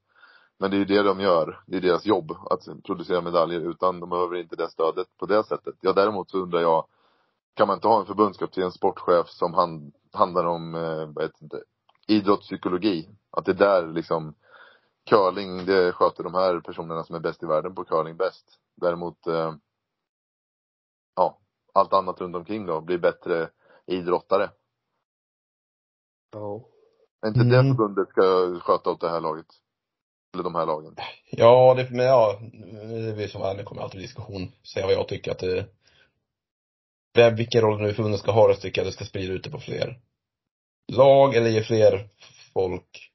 Men 0.64 0.72
det 0.72 0.78
är 0.78 0.80
ju 0.80 0.86
det 0.86 1.03
de 1.03 1.20
gör. 1.20 1.64
Det 1.68 1.78
är 1.78 1.82
deras 1.82 2.05
jobb 2.05 2.32
att 2.32 2.84
producera 2.84 3.22
medaljer 3.22 3.70
utan 3.70 3.99
de 3.99 4.09
behöver 4.09 4.36
inte 4.36 4.55
det 4.55 4.70
stödet 4.70 5.07
på 5.18 5.26
det 5.26 5.43
sättet. 5.43 5.76
Ja 5.82 5.93
däremot 5.93 6.30
så 6.30 6.38
undrar 6.38 6.61
jag 6.61 6.88
kan 7.53 7.68
man 7.68 7.78
inte 7.78 7.88
ha 7.88 7.99
en 7.99 8.05
förbundskapten, 8.05 8.72
sportchef 8.72 9.30
som 9.30 9.53
hand, 9.53 9.95
handlar 10.14 10.45
om, 10.45 10.76
eh, 10.76 11.05
vad 11.05 11.24
heter 11.24 11.47
det, 11.47 11.64
idrottspsykologi? 12.07 13.09
Att 13.32 13.45
det 13.45 13.51
är 13.51 13.55
där 13.55 13.88
liksom, 13.88 14.36
curling, 15.09 15.66
det 15.66 15.91
sköter 15.91 16.24
de 16.24 16.34
här 16.34 16.59
personerna 16.59 17.03
som 17.03 17.16
är 17.16 17.20
bäst 17.20 17.43
i 17.43 17.45
världen 17.45 17.76
på 17.76 17.84
curling 17.84 18.18
bäst. 18.18 18.59
Däremot, 18.76 19.28
eh, 19.28 19.53
ja, 21.16 21.39
allt 21.74 21.93
annat 21.93 22.22
runt 22.22 22.36
omkring 22.36 22.66
då, 22.66 22.82
blir 22.82 22.97
bättre 22.97 23.49
idrottare. 23.86 24.49
Ja. 26.32 26.61
Är 27.22 27.28
inte 27.28 27.39
Mm. 27.39 27.49
det 27.51 27.76
förbundet 27.76 28.09
ska 28.09 28.59
sköta 28.59 28.89
åt 28.89 29.01
det 29.01 29.09
här 29.09 29.22
laget? 29.22 29.62
Eller 30.34 30.43
de 30.43 30.55
här 30.55 30.65
lagen? 30.65 30.95
Ja, 31.31 31.73
det, 31.77 31.89
men 31.89 32.05
ja, 32.05 32.39
det 33.15 33.23
är 33.23 33.27
som 33.27 33.41
vanligt 33.41 33.65
kommer 33.65 33.81
alltid 33.81 34.01
diskussion, 34.01 34.51
säga 34.73 34.86
vad 34.86 34.95
jag 34.95 35.07
tycker 35.07 35.31
att 35.31 35.39
det 35.39 35.65
vem, 37.13 37.36
vilken 37.36 37.61
roll 37.61 37.81
nu 37.81 37.93
förbundet 37.93 38.19
ska 38.21 38.31
ha 38.31 38.47
det, 38.47 38.55
tycker 38.55 38.81
jag 38.81 38.88
det 38.88 38.91
ska 38.91 39.05
sprida 39.05 39.34
ut 39.34 39.43
det 39.43 39.49
på 39.49 39.59
fler 39.59 39.99
lag 40.91 41.36
eller 41.36 41.49
ge 41.49 41.63
fler 41.63 42.09
folk 42.53 43.11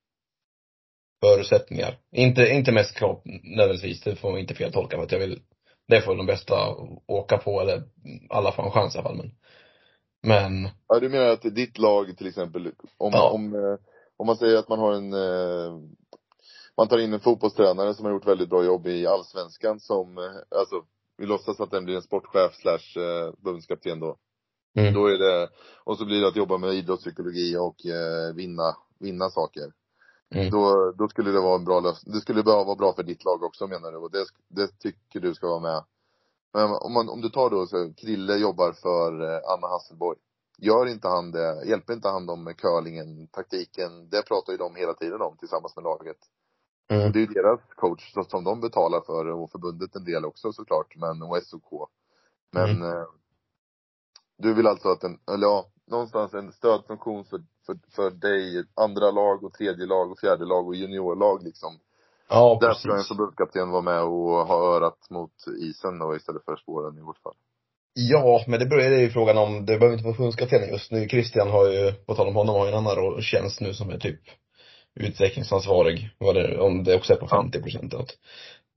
förutsättningar. 1.24 1.98
Inte, 2.12 2.46
inte 2.46 2.72
mest 2.72 2.94
krav 2.96 3.20
nödvändigtvis, 3.42 4.00
det 4.00 4.16
får 4.16 4.30
man 4.30 4.40
inte 4.40 4.54
fel 4.54 4.72
tolka 4.72 4.96
för 4.96 5.04
att 5.04 5.12
jag 5.12 5.18
vill, 5.18 5.42
det 5.88 6.00
får 6.00 6.16
de 6.16 6.26
bästa 6.26 6.76
åka 7.06 7.38
på 7.38 7.60
eller 7.60 7.82
alla 8.30 8.52
får 8.52 8.62
en 8.62 8.70
chans 8.70 8.94
i 8.94 8.98
alla 8.98 9.08
fall 9.08 9.16
men, 9.16 9.32
men 10.22 10.70
Ja, 10.88 11.00
du 11.00 11.08
menar 11.08 11.26
att 11.28 11.42
ditt 11.42 11.78
lag 11.78 12.16
till 12.18 12.26
exempel, 12.26 12.72
om, 12.98 13.12
Ja. 13.12 13.30
om, 13.30 13.54
eh, 13.54 13.78
om 14.16 14.26
man 14.26 14.36
säger 14.36 14.56
att 14.56 14.68
man 14.68 14.78
har 14.78 14.92
en, 14.92 15.12
eh, 15.12 15.80
man 16.78 16.88
tar 16.88 16.98
in 16.98 17.12
en 17.12 17.20
fotbollstränare 17.20 17.94
som 17.94 18.04
har 18.04 18.12
gjort 18.12 18.26
väldigt 18.26 18.48
bra 18.48 18.64
jobb 18.64 18.86
i 18.86 19.06
allsvenskan 19.06 19.80
som, 19.80 20.18
eh, 20.18 20.58
alltså, 20.58 20.84
vi 21.16 21.26
låtsas 21.26 21.60
att 21.60 21.70
den 21.70 21.84
blir 21.84 21.96
en 21.96 22.02
sportchef 22.02 22.54
slash 22.54 23.02
eh, 23.02 23.32
förbundskapten 23.34 24.00
då. 24.00 24.16
mm. 24.76 24.94
Då 24.94 25.06
är 25.06 25.18
det, 25.18 25.48
och 25.84 25.98
så 25.98 26.04
blir 26.04 26.20
det 26.20 26.28
att 26.28 26.36
jobba 26.36 26.58
med 26.58 26.74
idrottspsykologi 26.74 27.56
och 27.56 27.86
eh, 27.86 28.34
vinna, 28.34 28.76
vinna 28.98 29.28
saker. 29.30 29.72
Mm. 30.34 30.50
Då, 30.50 30.92
då 30.98 31.08
skulle 31.08 31.30
det 31.30 31.40
vara 31.40 31.54
en 31.58 31.64
bra 31.64 31.80
lösning. 31.80 32.14
Det 32.14 32.20
skulle 32.20 32.42
bara 32.42 32.64
vara 32.64 32.76
bra 32.76 32.92
för 32.92 33.02
ditt 33.02 33.24
lag 33.24 33.42
också 33.42 33.66
menar 33.66 33.92
du? 33.92 33.98
Och 33.98 34.10
det, 34.10 34.24
det 34.48 34.78
tycker 34.78 35.20
du 35.20 35.34
ska 35.34 35.46
vara 35.46 35.60
med. 35.60 35.84
Men 36.52 36.64
om, 36.64 36.92
man, 36.92 37.08
om 37.08 37.20
du 37.20 37.28
tar 37.28 37.50
då 37.50 37.66
så, 37.66 37.92
Krille 37.96 38.36
jobbar 38.36 38.72
för 38.72 39.22
eh, 39.22 39.40
Anna 39.52 39.66
Hasselborg. 39.66 40.18
Gör 40.58 40.86
inte 40.86 41.08
han 41.08 41.30
det, 41.30 41.64
hjälper 41.66 41.92
inte 41.92 42.08
han 42.08 42.26
dem 42.26 42.44
med 42.44 42.56
curlingen, 42.56 43.28
taktiken, 43.28 44.08
det 44.10 44.22
pratar 44.22 44.52
ju 44.52 44.56
de 44.56 44.76
hela 44.76 44.94
tiden 44.94 45.20
om 45.20 45.36
tillsammans 45.36 45.76
med 45.76 45.84
laget. 45.84 46.18
Mm. 46.88 47.12
Det 47.12 47.18
är 47.18 47.20
ju 47.20 47.26
deras 47.26 47.60
coach 47.76 48.12
som 48.28 48.44
de 48.44 48.60
betalar 48.60 49.00
för 49.00 49.26
och 49.26 49.50
förbundet 49.50 49.96
en 49.96 50.04
del 50.04 50.24
också 50.24 50.52
såklart, 50.52 50.96
men 50.96 51.22
och 51.22 51.42
SOK. 51.42 51.90
Men 52.52 52.82
eh, 52.82 53.06
du 54.38 54.54
vill 54.54 54.66
alltså 54.66 54.88
att 54.88 55.04
en, 55.04 55.18
eller 55.32 55.46
ja, 55.46 55.66
någonstans 55.86 56.34
en 56.34 56.52
stödfunktion 56.52 57.24
för, 57.24 57.40
för, 57.66 57.78
för 57.96 58.10
dig, 58.10 58.64
andra 58.74 59.10
lag 59.10 59.44
och 59.44 59.52
tredje 59.52 59.86
lag 59.86 60.10
och 60.10 60.18
fjärde 60.18 60.44
lag 60.44 60.66
och 60.66 60.74
juniorlag 60.74 61.42
liksom. 61.42 61.78
Ja, 62.28 62.58
Där 62.60 62.72
ska 62.72 62.88
en 62.88 62.94
precis. 62.94 63.08
förbundskapten 63.08 63.70
vara 63.70 63.82
med 63.82 64.02
och 64.02 64.46
ha 64.46 64.76
örat 64.76 65.10
mot 65.10 65.32
isen 65.60 65.98
då 65.98 66.16
istället 66.16 66.44
för 66.44 66.56
spåren 66.56 66.98
i 66.98 67.00
vårt 67.00 67.18
fall. 67.18 67.34
Ja, 67.94 68.44
men 68.46 68.60
det 68.60 68.66
börjar 68.66 68.90
ju 68.90 69.10
frågan 69.10 69.38
om, 69.38 69.66
det 69.66 69.78
behöver 69.78 69.92
inte 69.92 70.04
vara 70.04 70.14
förbundskapten 70.14 70.68
just 70.68 70.90
nu. 70.90 71.08
Christian 71.08 71.50
har 71.50 71.68
ju, 71.68 71.92
på 71.92 72.14
tal 72.14 72.28
om 72.28 72.34
honom, 72.36 72.54
har 72.54 72.66
ju 72.66 72.72
en 72.72 72.78
annan 72.78 72.96
roll, 72.96 73.22
tjänst 73.22 73.60
nu 73.60 73.74
som 73.74 73.90
är 73.90 73.98
typ 73.98 74.20
utvecklingsansvarig. 74.98 76.10
Vad 76.18 76.34
det, 76.34 76.58
om 76.58 76.84
det 76.84 76.94
också 76.96 77.12
är 77.12 77.16
på 77.16 77.26
Ja. 77.30 77.42
50 77.42 77.62
procent. 77.62 77.94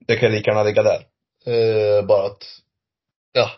Det 0.08 0.16
kan 0.16 0.32
lika 0.32 0.52
gärna 0.52 0.64
ligga 0.64 0.84
där. 0.84 1.08
Eh, 1.46 2.06
bara 2.06 2.26
att, 2.26 2.44
ja. 3.32 3.50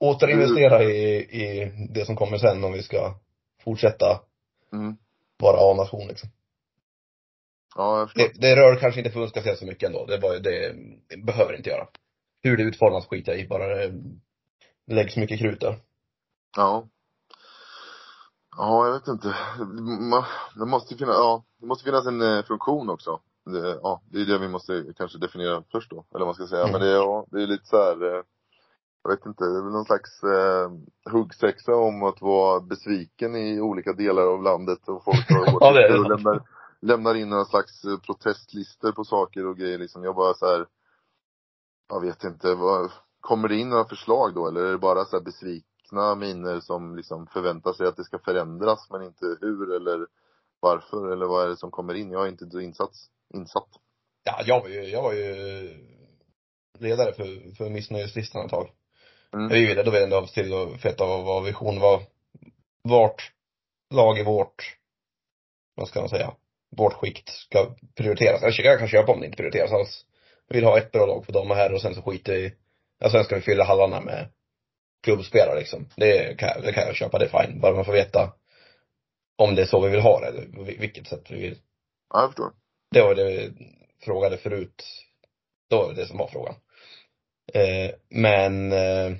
Återinvestera 0.00 0.82
i, 0.84 1.16
i 1.18 1.72
det 1.90 2.04
som 2.04 2.16
kommer 2.16 2.38
sen 2.38 2.64
om 2.64 2.72
vi 2.72 2.82
ska 2.82 3.14
fortsätta 3.64 4.20
Mm. 4.72 4.96
vara 5.38 5.72
A-nation 5.72 6.08
liksom. 6.08 6.28
Ja. 7.76 8.08
Det, 8.14 8.32
det 8.40 8.56
rör 8.56 8.76
kanske 8.76 9.00
inte 9.00 9.10
förbundskapten 9.10 9.56
så 9.56 9.66
mycket 9.66 9.86
ändå. 9.86 10.06
Det, 10.06 10.14
ju- 10.34 10.38
det, 10.38 10.74
det 11.08 11.16
behöver 11.22 11.56
inte 11.56 11.70
göra. 11.70 11.88
Hur 12.42 12.56
det 12.56 12.62
utformas 12.62 13.06
skiter 13.06 13.32
jag 13.32 13.40
i, 13.40 13.48
bara 13.48 13.66
det 13.76 13.92
läggs 14.86 15.16
mycket 15.16 15.38
krut 15.38 15.60
där. 15.60 15.76
Ja. 16.56 16.88
Ja, 18.56 18.86
jag 18.86 18.92
vet 18.92 19.08
inte. 19.08 19.36
Det 20.56 20.66
måste 20.66 20.94
finnas, 20.96 21.14
ja, 21.16 21.44
det 21.60 21.66
måste 21.66 21.84
finnas 21.84 22.06
en 22.06 22.20
eh, 22.22 22.42
funktion 22.44 22.90
också. 22.90 23.20
Det, 23.44 23.78
ja, 23.82 24.02
det 24.10 24.20
är 24.20 24.24
det 24.26 24.38
vi 24.38 24.48
måste 24.48 24.84
kanske 24.96 25.18
definiera 25.18 25.62
först 25.72 25.90
då, 25.90 25.96
eller 26.14 26.24
vad 26.24 26.28
man 26.28 26.34
ska 26.34 26.46
säga. 26.46 26.62
Mm. 26.62 26.72
Men 26.72 26.80
det, 26.80 26.88
är- 26.88 26.94
ja, 26.96 27.26
det 27.30 27.42
är 27.42 27.46
lite 27.46 27.66
så 27.66 27.76
här, 27.76 28.02
eh, 28.16 28.22
jag 29.02 29.10
vet 29.10 29.26
inte, 29.26 29.44
det 29.44 29.58
är 29.58 29.62
väl 29.62 29.72
någon 29.72 29.84
slags 29.84 30.22
eh, 30.22 30.70
huggsexa 31.12 31.74
om 31.76 32.02
att 32.02 32.20
vara 32.20 32.60
besviken 32.60 33.36
i 33.36 33.60
olika 33.60 33.92
delar 33.92 34.22
av 34.22 34.42
landet 34.42 34.88
och 34.88 35.04
folk 35.04 35.30
har 35.30 35.58
Ja, 35.60 35.72
det 35.72 35.98
och 35.98 36.10
lämnar, 36.10 36.42
lämnar 36.80 37.14
in 37.14 37.28
några 37.30 37.44
slags 37.44 37.84
eh, 37.84 37.98
protestlistor 37.98 38.92
på 38.92 39.04
saker 39.04 39.46
och 39.46 39.56
grejer 39.56 39.78
liksom. 39.78 40.04
Jag 40.04 40.14
bara 40.16 40.34
så 40.34 40.46
här, 40.46 40.66
jag 41.88 42.00
vet 42.00 42.24
inte, 42.24 42.54
vad, 42.54 42.90
kommer 43.20 43.48
det 43.48 43.56
in 43.56 43.68
några 43.68 43.84
förslag 43.84 44.34
då 44.34 44.48
eller 44.48 44.60
är 44.64 44.72
det 44.72 44.78
bara 44.78 45.04
så 45.04 45.16
här 45.16 45.24
besvikna 45.90 46.14
miner 46.14 46.60
som 46.60 46.96
liksom 46.96 47.26
förväntar 47.26 47.72
sig 47.72 47.86
att 47.86 47.96
det 47.96 48.04
ska 48.04 48.18
förändras 48.18 48.90
men 48.90 49.02
inte 49.02 49.24
hur 49.40 49.74
eller 49.76 50.06
varför 50.60 51.12
eller 51.12 51.26
vad 51.26 51.44
är 51.44 51.48
det 51.48 51.56
som 51.56 51.70
kommer 51.70 51.94
in? 51.94 52.10
Jag 52.10 52.24
är 52.24 52.28
inte 52.28 52.50
så 52.50 52.60
insatt. 52.60 52.92
insatt. 53.34 53.68
Ja, 54.24 54.42
jag 54.44 54.60
var 54.60 54.68
ju, 54.68 54.84
jag 54.84 55.02
var 55.02 55.12
ju 55.12 55.68
ledare 56.78 57.12
för, 57.12 57.54
för 57.54 57.70
missnöjeslistan 57.70 58.44
ett 58.44 58.50
tag. 58.50 58.70
Mm. 59.34 59.48
Vi 59.48 59.66
ville, 59.66 59.82
då 59.82 59.90
ville 59.90 60.04
ändå 60.04 60.26
till 60.26 60.54
att 60.54 60.80
feta 60.80 61.06
vad, 61.06 61.44
vision 61.44 61.80
var. 61.80 62.02
Vart 62.82 63.32
lag 63.94 64.18
i 64.18 64.24
vårt, 64.24 64.76
vad 65.76 65.88
ska 65.88 66.00
man 66.00 66.08
säga, 66.08 66.32
vårt 66.76 66.92
skikt 66.92 67.28
ska 67.28 67.74
prioriteras. 67.94 68.42
Jag, 68.42 68.52
jag 68.66 68.78
kan 68.78 68.88
köpa 68.88 69.12
om 69.12 69.20
det 69.20 69.26
inte 69.26 69.36
prioriteras 69.36 69.72
alls. 69.72 70.06
Vi 70.48 70.54
vill 70.56 70.64
ha 70.64 70.78
ett 70.78 70.92
bra 70.92 71.06
lag 71.06 71.24
för 71.24 71.32
dem 71.32 71.50
och 71.50 71.56
här 71.56 71.74
och 71.74 71.80
sen 71.80 71.94
så 71.94 72.02
skiter 72.02 72.32
vi 72.32 72.54
ja, 72.98 73.10
sen 73.10 73.24
ska 73.24 73.34
vi 73.34 73.40
fylla 73.40 73.64
hallarna 73.64 74.00
med 74.00 74.28
klubbspelare 75.02 75.58
liksom. 75.58 75.88
Det 75.96 76.38
kan, 76.38 76.48
jag- 76.48 76.62
det 76.62 76.72
kan 76.72 76.86
jag 76.86 76.96
köpa, 76.96 77.18
det 77.18 77.24
är 77.24 77.42
fine. 77.46 77.60
Bara 77.60 77.74
man 77.74 77.84
får 77.84 77.92
veta 77.92 78.32
om 79.36 79.54
det 79.54 79.62
är 79.62 79.66
så 79.66 79.80
vi 79.80 79.88
vill 79.90 80.00
ha 80.00 80.20
det, 80.20 80.26
eller 80.26 80.46
på 80.52 80.62
vilket 80.62 81.06
sätt 81.08 81.30
vi 81.30 81.40
vill. 81.40 81.58
Ja, 82.14 82.20
jag 82.20 82.28
förstår. 82.28 82.52
Det 82.90 83.02
var 83.02 83.14
det 83.14 83.24
vi 83.24 83.52
frågade 84.04 84.36
förut. 84.38 84.84
Då 85.70 85.76
var 85.82 85.88
det 85.94 86.00
det 86.02 86.06
som 86.06 86.18
var 86.18 86.28
frågan. 86.28 86.54
Eh, 87.54 87.90
men 88.08 88.72
eh, 88.72 89.16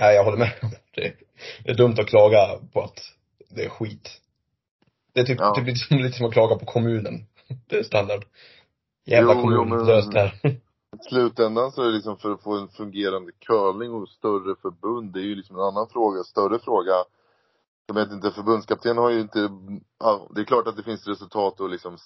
Nej, 0.00 0.14
jag 0.14 0.24
håller 0.24 0.38
med. 0.38 0.52
Det, 0.94 1.12
det 1.64 1.70
är 1.70 1.74
dumt 1.74 1.94
att 1.98 2.06
klaga 2.08 2.58
på 2.72 2.80
att 2.82 3.00
det 3.48 3.64
är 3.64 3.68
skit. 3.68 4.20
Det 5.14 5.20
är 5.20 5.24
typ, 5.24 5.38
Ja. 5.40 5.54
typ 5.54 5.66
lite, 5.66 5.78
som, 5.78 5.98
lite 5.98 6.16
som 6.16 6.26
att 6.26 6.32
klaga 6.32 6.56
på 6.56 6.66
kommunen. 6.66 7.26
Det 7.66 7.76
är 7.76 7.82
standard. 7.82 8.24
Jävla 9.06 9.32
Jo, 9.34 9.40
kommun, 9.40 9.56
jo, 9.56 9.64
men- 9.76 9.86
lös 9.86 10.10
det 10.10 10.20
här. 10.20 10.56
I 11.00 11.08
slutändan 11.08 11.72
så 11.72 11.82
är 11.82 11.86
det 11.86 11.92
liksom 11.92 12.16
för 12.16 12.30
att 12.30 12.42
få 12.42 12.56
en 12.56 12.68
fungerande 12.68 13.32
curling 13.32 13.92
och 13.92 14.08
större 14.08 14.54
förbund, 14.62 15.12
det 15.12 15.20
är 15.20 15.24
ju 15.24 15.34
liksom 15.34 15.56
en 15.56 15.62
annan 15.62 15.88
fråga, 15.88 16.22
större 16.24 16.58
fråga. 16.58 16.92
Jag 17.86 17.94
vet 17.94 18.12
inte, 18.12 18.30
förbundskapten 18.30 18.98
har 18.98 19.10
ju 19.10 19.20
inte, 19.20 19.50
ja, 19.98 20.28
det 20.34 20.40
är 20.40 20.44
klart 20.44 20.66
att 20.66 20.76
det 20.76 20.82
finns 20.82 21.06
resultat 21.06 21.60
och 21.60 21.68
liksom 21.68 21.96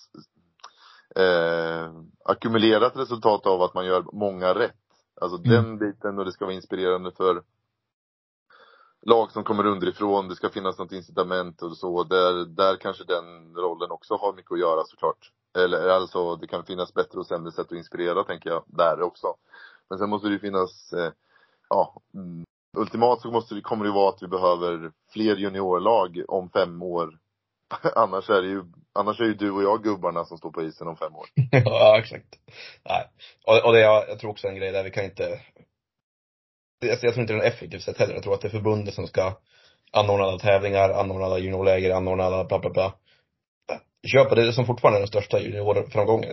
eh, 1.17 1.93
ackumulerat 2.25 2.97
resultat 2.97 3.47
av 3.47 3.63
att 3.63 3.75
man 3.75 3.87
gör 3.87 4.05
många 4.13 4.55
rätt. 4.55 4.77
Alltså 5.21 5.39
Mm. 5.39 5.51
den 5.51 5.79
biten 5.79 6.19
och 6.19 6.25
det 6.25 6.33
ska 6.33 6.45
vara 6.45 6.55
inspirerande 6.55 7.13
för 7.13 7.43
lag 9.03 9.33
som 9.33 9.45
kommer 9.45 9.67
underifrån, 9.67 10.29
det 10.29 10.35
ska 10.37 10.49
finnas 10.49 10.79
något 10.79 10.93
incitament 10.93 11.63
och 11.63 11.77
så. 11.77 12.05
Där, 12.05 12.45
där 12.45 12.77
kanske 12.77 13.05
den 13.05 13.55
rollen 13.57 13.91
också 13.91 14.15
har 14.17 14.33
mycket 14.33 14.53
att 14.53 14.59
göra 14.59 14.85
såklart. 14.85 15.33
Eller 15.59 15.89
alltså, 15.89 16.37
det 16.37 16.47
kan 16.47 16.65
finnas 16.65 16.95
bättre 16.95 17.19
och 17.19 17.27
sämre 17.27 17.53
sätt 17.53 17.67
att 17.67 17.73
inspirera 17.73 18.25
tänker 18.25 18.51
jag, 18.51 18.65
där 18.67 19.03
också. 19.03 19.35
Men 19.91 19.99
sen 19.99 20.11
måste 20.11 20.29
det 20.29 20.33
ju 20.33 20.39
finnas, 20.39 20.93
eh, 20.93 21.13
ja, 21.69 21.95
mm, 22.15 22.45
ultimat 22.77 23.21
så 23.21 23.31
måste 23.31 23.55
det, 23.55 23.61
kommer 23.61 23.85
det 23.85 23.89
ju 23.89 23.95
vara 23.95 24.09
att 24.09 24.23
vi 24.23 24.29
behöver 24.29 24.93
fler 25.13 25.37
juniorlag 25.37 26.25
om 26.29 26.51
fem 26.51 26.83
år. 26.83 27.19
annars 27.95 28.31
är 28.31 28.43
det 28.43 28.49
ju, 28.49 28.65
annars 28.93 29.21
är 29.21 29.25
ju 29.25 29.35
du 29.35 29.51
och 29.51 29.63
jag 29.63 29.83
gubbarna 29.83 30.25
som 30.25 30.39
står 30.39 30.51
på 30.51 30.63
isen 30.63 30.89
om 30.89 30.97
fem 30.97 31.17
år. 31.17 31.27
ja, 31.65 31.99
exakt. 31.99 32.39
Nej. 32.85 33.11
Och, 33.47 33.67
och 33.67 33.73
det, 33.73 33.81
jag, 33.81 34.09
jag 34.09 34.19
tror 34.19 34.31
också 34.31 34.49
en 34.49 34.57
grej 34.57 34.73
där, 34.73 34.85
vi 34.85 34.91
kan 34.91 35.05
inte 35.05 35.41
jag 36.89 37.01
tror 37.01 37.21
inte 37.21 37.33
det 37.33 37.33
är 37.33 37.37
något 37.37 37.55
effektivt 37.55 37.83
sätt 37.83 37.99
heller. 37.99 38.15
Jag 38.15 38.23
tror 38.23 38.35
att 38.35 38.41
det 38.41 38.49
är 38.49 38.51
förbundet 38.51 38.95
som 38.95 39.07
ska 39.07 39.35
anordna 39.93 40.25
alla 40.25 40.39
tävlingar, 40.39 40.91
anordna 40.91 41.27
alla 41.27 41.39
juniorläger, 41.39 41.95
anordna 41.95 42.25
alla 42.25 42.45
bla 42.45 42.59
bla 42.59 42.71
bla. 42.71 42.95
Köpa 44.07 44.35
det 44.35 44.53
som 44.53 44.67
fortfarande 44.67 44.99
är 44.99 45.01
den 45.01 45.09
största 45.09 45.41
juniorframgången. 45.41 46.29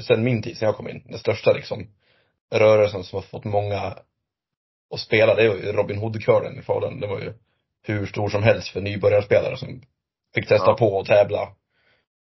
Sen 0.00 0.24
min 0.24 0.42
tid, 0.42 0.56
sen 0.56 0.66
jag 0.66 0.76
kom 0.76 0.88
in. 0.88 1.02
Den 1.08 1.18
största 1.18 1.52
liksom 1.52 1.86
rörelsen 2.54 3.04
som 3.04 3.16
har 3.16 3.22
fått 3.22 3.44
många 3.44 3.78
att 4.94 5.00
spela, 5.00 5.34
det 5.34 5.48
var 5.48 5.56
ju 5.56 5.72
Robin 5.72 5.98
Hood-kören 5.98 6.58
i 6.58 6.62
Falun. 6.62 7.00
Det 7.00 7.06
var 7.06 7.20
ju 7.20 7.32
hur 7.82 8.06
stor 8.06 8.28
som 8.28 8.42
helst 8.42 8.68
för 8.68 8.80
nybörjarspelare 8.80 9.56
som 9.56 9.82
fick 10.34 10.48
testa 10.48 10.70
Ja. 10.70 10.76
på 10.76 10.86
och 10.96 11.06
tävla. 11.06 11.48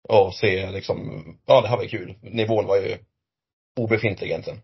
Och 0.08 0.34
se 0.34 0.70
liksom, 0.70 1.24
ja 1.46 1.60
det 1.60 1.68
här 1.68 1.76
var 1.76 1.84
kul. 1.84 2.14
Nivån 2.22 2.66
var 2.66 2.76
ju 2.76 2.96
obefintlig 3.76 4.28
egentligen. 4.28 4.60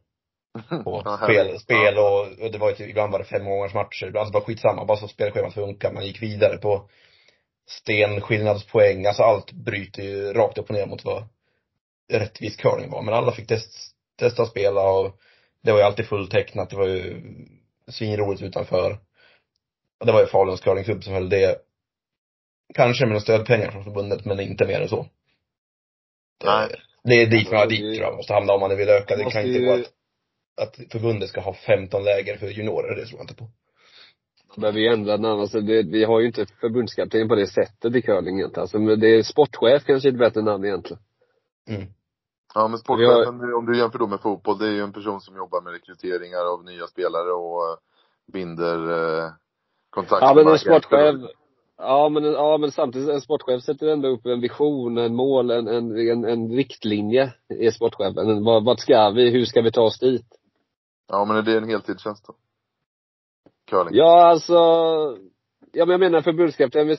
På 0.84 1.02
Ja, 1.04 1.20
spel, 1.24 1.58
spel 1.60 1.98
och, 1.98 2.20
och 2.44 2.52
det 2.52 2.58
var 2.58 2.68
ju 2.70 2.74
typ, 2.76 2.88
ibland 2.90 3.12
var 3.12 3.18
det 3.18 3.24
fem 3.24 3.44
månaders 3.44 3.74
matcher. 3.74 4.06
Ibland 4.06 4.26
så 4.28 4.32
bara 4.32 4.42
skitsamma, 4.42 4.84
bara 4.84 4.96
så 4.98 5.08
spelschemat 5.08 5.54
funkar. 5.54 5.92
Man 5.92 6.06
gick 6.06 6.22
vidare 6.22 6.56
på 6.56 6.88
stenskillnadspoäng. 7.80 9.06
Alltså 9.06 9.22
allt 9.22 9.52
bryter 9.52 10.02
ju 10.02 10.32
rakt 10.32 10.58
upp 10.58 10.68
och 10.70 10.74
ner 10.74 10.86
mot 10.86 11.04
vad 11.04 11.24
rättvis 12.12 12.56
curling 12.56 12.90
var. 12.90 13.02
Men 13.02 13.14
alla 13.14 13.32
fick 13.32 13.46
test, 13.46 13.94
testa 14.18 14.46
spela 14.46 14.90
och 14.90 15.16
det 15.62 15.72
var 15.72 15.78
ju 15.78 15.84
alltid 15.84 16.06
fulltecknat. 16.06 16.70
Det 16.70 16.76
var 16.76 16.86
ju 16.86 17.22
svinroligt 17.88 18.42
utanför. 18.42 18.98
Och 20.00 20.06
det 20.06 20.12
var 20.12 20.20
ju 20.20 20.26
Faluns 20.26 20.60
curlingklubb 20.60 21.04
som 21.04 21.12
höll 21.12 21.28
det. 21.28 21.58
Kanske 22.74 23.04
med 23.04 23.08
några 23.08 23.20
stödpengar 23.20 23.70
från 23.70 23.84
förbundet, 23.84 24.24
men 24.24 24.40
inte 24.40 24.66
mer 24.66 24.80
än 24.80 24.88
så. 24.88 25.06
Nej. 26.44 26.70
Det 27.04 27.14
är 27.14 27.26
dit 27.26 27.50
man 27.50 27.60
Ja, 27.60 27.66
dit 27.66 27.78
tror 27.78 27.94
jag 27.94 28.16
måste 28.16 28.32
hamna 28.34 28.52
om 28.52 28.60
man 28.60 28.76
vill 28.76 28.88
öka. 28.88 29.16
Det 29.16 29.30
kan 29.30 29.46
inte 29.46 29.58
ju- 29.58 29.66
vara 29.66 29.80
att, 29.80 30.78
att 30.78 30.92
förbundet 30.92 31.28
ska 31.28 31.40
ha 31.40 31.54
15 31.54 32.04
läger 32.04 32.36
för 32.36 32.46
juniorer, 32.48 32.96
det 32.96 33.06
tror 33.06 33.18
jag 33.18 33.24
inte 33.24 33.34
på. 33.34 33.50
Behöver 34.56 34.78
ju 34.78 34.86
ändra. 34.86 35.30
Alltså 35.30 35.60
det, 35.60 35.82
vi 35.82 36.04
har 36.04 36.20
ju 36.20 36.26
inte 36.26 36.46
förbundskapten 36.60 37.28
på 37.28 37.34
det 37.34 37.46
sättet 37.46 37.96
i 37.96 38.02
curling 38.02 38.38
egentligen. 38.38 38.62
Alltså 38.62 38.78
men 38.78 39.00
det 39.00 39.08
är 39.08 39.22
sportchef 39.22 39.84
kanske 39.84 40.08
är 40.08 40.12
ett 40.12 40.18
bättre 40.18 40.42
namn 40.42 40.64
egentligen. 40.64 41.02
Mm. 41.68 41.86
Ja 42.54 42.68
men 42.68 42.78
sportchefen, 42.78 43.54
om 43.54 43.66
du 43.66 43.78
jämför 43.78 43.98
då 43.98 44.06
med 44.06 44.20
fotboll, 44.20 44.58
det 44.58 44.66
är 44.66 44.72
ju 44.72 44.80
en 44.80 44.92
person 44.92 45.20
som 45.20 45.36
jobbar 45.36 45.60
med 45.60 45.72
rekryteringar 45.72 46.52
av 46.54 46.64
nya 46.64 46.86
spelare 46.86 47.32
och 47.32 47.62
eh, 47.68 47.76
binder 48.32 48.78
eh, 48.90 49.30
kontakt 49.90 50.22
Ja 50.22 50.34
men 50.34 50.48
en 50.48 50.58
sportchef, 50.58 51.30
ja 51.76 52.08
men, 52.08 52.24
ja 52.24 52.58
men 52.58 52.72
samtidigt, 52.72 53.08
en 53.08 53.20
sportchef 53.20 53.62
sätter 53.62 53.86
ändå 53.86 54.08
upp 54.08 54.26
en 54.26 54.40
vision, 54.40 54.98
en 54.98 55.14
mål, 55.14 55.50
en, 55.50 55.68
en, 55.68 56.08
en, 56.08 56.24
en 56.24 56.50
riktlinje 56.50 57.32
i 57.60 57.70
sportchefen. 57.70 58.44
Vart 58.44 58.80
ska 58.80 59.10
vi, 59.10 59.30
hur 59.30 59.44
ska 59.44 59.62
vi 59.62 59.72
ta 59.72 59.82
oss 59.82 59.98
dit? 59.98 60.26
Ja 61.08 61.24
men 61.24 61.36
är 61.36 61.42
det 61.42 61.56
en 61.56 61.68
heltidstjänst 61.68 62.26
då? 62.26 62.34
Curling? 63.72 63.94
Ja 63.94 64.26
alltså, 64.26 64.54
ja 65.72 65.86
men 65.86 65.90
jag 65.90 66.00
menar 66.00 66.22
förbundskapten, 66.22 66.90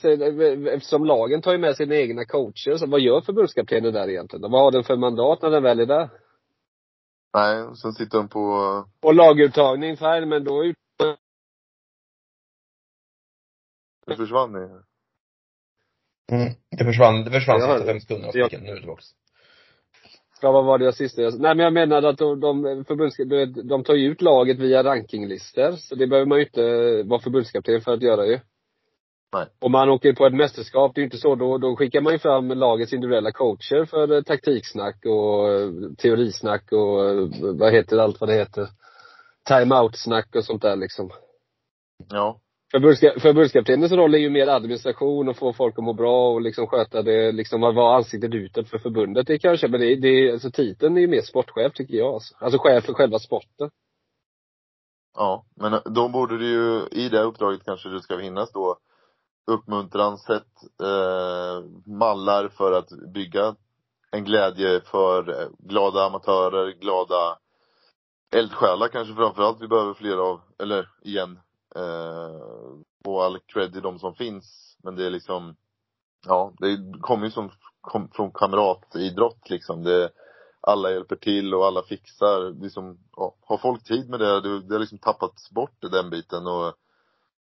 eftersom 0.67 1.05
lagen 1.05 1.41
tar 1.41 1.51
ju 1.51 1.57
med 1.57 1.75
sina 1.75 1.95
egna 1.95 2.25
coacher, 2.25 2.77
så 2.77 2.87
vad 2.87 2.99
gör 2.99 3.21
förbundskaptenen 3.21 3.93
där 3.93 4.09
egentligen? 4.09 4.51
Vad 4.51 4.61
har 4.61 4.71
den 4.71 4.83
för 4.83 4.95
mandat 4.95 5.41
när 5.41 5.49
den 5.49 5.63
väl 5.63 5.79
är 5.79 5.85
där? 5.85 6.09
Nej, 7.33 7.75
sen 7.75 7.93
sitter 7.93 8.17
de 8.17 8.29
på, 8.29 8.39
Och 9.01 9.13
laguttagning, 9.13 9.97
fine, 9.97 10.29
men 10.29 10.43
då 10.43 10.63
ut, 10.63 10.75
det 14.05 14.15
försvann 14.15 14.55
i, 14.55 14.83
Mm. 16.31 16.53
Det 16.77 16.85
försvann, 16.85 17.23
det 17.23 17.31
försvann 17.31 17.59
Ja, 17.59 17.77
sista 17.77 17.91
fem 17.91 17.99
sekunderna 17.99 18.27
av 18.27 18.35
ja. 18.35 18.47
Nu 18.51 18.67
är 18.67 18.73
det 18.73 18.79
tillbaks. 18.79 19.05
Ja 20.43 20.51
vad 20.51 20.65
var 20.65 20.77
det 20.77 20.85
jag 20.85 20.93
sista 20.93 21.21
jag, 21.21 21.39
Nej 21.39 21.55
men 21.55 21.63
jag 21.63 21.73
menade 21.73 22.09
att 22.09 22.17
de, 22.17 22.39
de 22.39 22.83
de 23.69 23.83
tar 23.83 23.93
ju 23.93 24.11
ut 24.11 24.21
laget 24.21 24.59
via 24.59 24.83
rankinglistor, 24.83 25.71
så 25.71 25.95
det 25.95 26.07
behöver 26.07 26.27
man 26.27 26.37
ju 26.37 26.45
inte 26.45 27.03
vara 27.03 27.19
förbundskapten 27.19 27.81
för 27.81 27.93
att 27.93 28.01
göra 28.01 28.25
ju. 28.25 28.39
Nej. 29.33 29.45
Om 29.59 29.71
man 29.71 29.89
åker 29.89 30.13
på 30.13 30.25
ett 30.25 30.33
mästerskap, 30.33 30.95
det 30.95 30.99
är 30.99 31.01
ju 31.01 31.05
inte 31.05 31.17
så, 31.17 31.35
då, 31.35 31.57
då 31.57 31.75
skickar 31.75 32.01
man 32.01 32.13
ju 32.13 32.19
fram 32.19 32.47
lagets 32.47 32.93
individuella 32.93 33.31
coacher 33.31 33.85
för 33.85 34.11
eh, 34.11 34.21
taktiksnack 34.21 35.05
och 35.05 35.49
eh, 35.49 35.69
teorisnack 35.97 36.71
och 36.71 37.09
eh, 37.09 37.27
vad 37.39 37.73
heter 37.73 37.97
allt 37.97 38.21
vad 38.21 38.29
det 38.29 38.35
heter. 38.35 38.67
Time-out-snack 39.47 40.35
och 40.35 40.45
sånt 40.45 40.61
där 40.61 40.75
liksom. 40.75 41.09
ja. 42.09 42.39
Förbundska, 42.73 43.13
förbundskaptenens 43.19 43.91
roll 43.91 44.13
är 44.13 44.17
ju 44.17 44.29
mer 44.29 44.47
administration 44.47 45.29
och 45.29 45.37
få 45.37 45.53
folk 45.53 45.77
att 45.77 45.83
må 45.83 45.93
bra 45.93 46.33
och 46.33 46.41
liksom 46.41 46.67
sköta 46.67 47.01
det, 47.01 47.31
liksom 47.31 47.61
vara 47.61 47.95
ansiktet 47.95 48.33
utåt 48.33 48.69
för 48.69 48.77
förbundet. 48.77 49.27
Det 49.27 49.39
kanske, 49.39 49.67
men 49.67 49.79
det, 49.79 49.95
det 49.95 50.31
alltså 50.31 50.51
titeln 50.51 50.97
är 50.97 51.01
ju 51.01 51.07
mer 51.07 51.21
sportchef 51.21 51.73
tycker 51.73 51.95
jag 51.95 52.13
alltså. 52.13 52.35
Alltså 52.39 52.59
chef 52.59 52.85
för 52.85 52.93
själva 52.93 53.19
sporten. 53.19 53.69
Ja, 55.15 55.45
men 55.55 55.79
då 55.85 56.09
borde 56.09 56.37
du 56.37 56.47
ju, 56.47 56.87
i 56.91 57.09
det 57.09 57.21
uppdraget 57.21 57.65
kanske 57.65 57.89
du 57.89 57.99
ska 57.99 58.17
finnas 58.17 58.51
då 58.51 58.77
uppmuntran, 59.47 60.17
sätt, 60.17 60.53
eh, 60.83 61.65
mallar 61.85 62.47
för 62.47 62.71
att 62.71 62.89
bygga 63.13 63.55
en 64.11 64.23
glädje 64.23 64.81
för 64.81 65.29
eh, 65.29 65.47
glada 65.59 66.05
amatörer, 66.05 66.71
glada 66.81 67.37
eldsjälar 68.35 68.87
kanske 68.87 69.13
framförallt 69.15 69.61
vi 69.61 69.67
behöver 69.67 69.93
fler 69.93 70.17
av, 70.17 70.41
eller 70.59 70.89
igen, 71.01 71.39
eh, 71.75 72.75
och 73.05 73.23
all 73.23 73.39
cred 73.39 73.73
till 73.73 73.81
de 73.81 73.99
som 73.99 74.15
finns. 74.15 74.77
Men 74.83 74.95
det 74.95 75.05
är 75.05 75.09
liksom, 75.09 75.55
ja, 76.25 76.53
det 76.57 76.99
kommer 77.01 77.25
ju 77.25 77.31
som, 77.31 77.51
kom, 77.81 78.09
från 78.13 78.31
kamratidrott 78.31 79.49
liksom. 79.49 79.83
Det, 79.83 80.09
alla 80.61 80.91
hjälper 80.91 81.15
till 81.15 81.53
och 81.53 81.65
alla 81.65 81.83
fixar. 81.83 82.61
Liksom, 82.61 82.97
ja, 83.15 83.35
har 83.41 83.57
folk 83.57 83.83
tid 83.83 84.09
med 84.09 84.19
det, 84.19 84.41
det, 84.41 84.61
det 84.61 84.75
har 84.75 84.79
liksom 84.79 84.97
tappats 84.97 85.51
bort 85.51 85.81
den 85.81 86.09
biten 86.09 86.47
och 86.47 86.73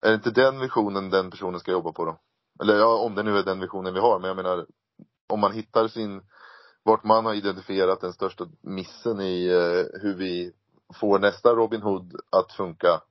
är 0.02 0.10
det 0.10 0.16
inte 0.16 0.32
den 0.32 0.60
visionen 0.60 1.10
den 1.10 1.32
personen 1.32 1.60
ska 1.60 1.72
jobba 1.72 1.92
på 1.92 2.06
då? 2.06 2.18
Eller 2.62 2.76
ja, 2.76 2.98
om 2.98 3.16
det 3.16 3.24
nu 3.24 3.38
är 3.38 3.44
den 3.44 3.60
visionen 3.60 3.94
vi 3.94 4.00
har, 4.00 4.20
men 4.20 4.28
jag 4.28 4.36
menar 4.36 4.66
om 5.28 5.40
man 5.40 5.52
hittar 5.52 5.88
sin, 5.88 6.22
vart 6.84 7.04
man 7.04 7.26
har 7.26 7.34
identifierat 7.34 8.02
den 8.02 8.14
största 8.14 8.48
missen 8.62 9.22
i 9.22 9.48
eh, 9.48 10.02
hur 10.02 10.16
vi 10.16 10.52
får 10.94 11.20
nästa 11.20 11.56
Robin 11.56 11.82
Hood 11.82 12.16
att 12.30 12.52
funka, 12.52 13.02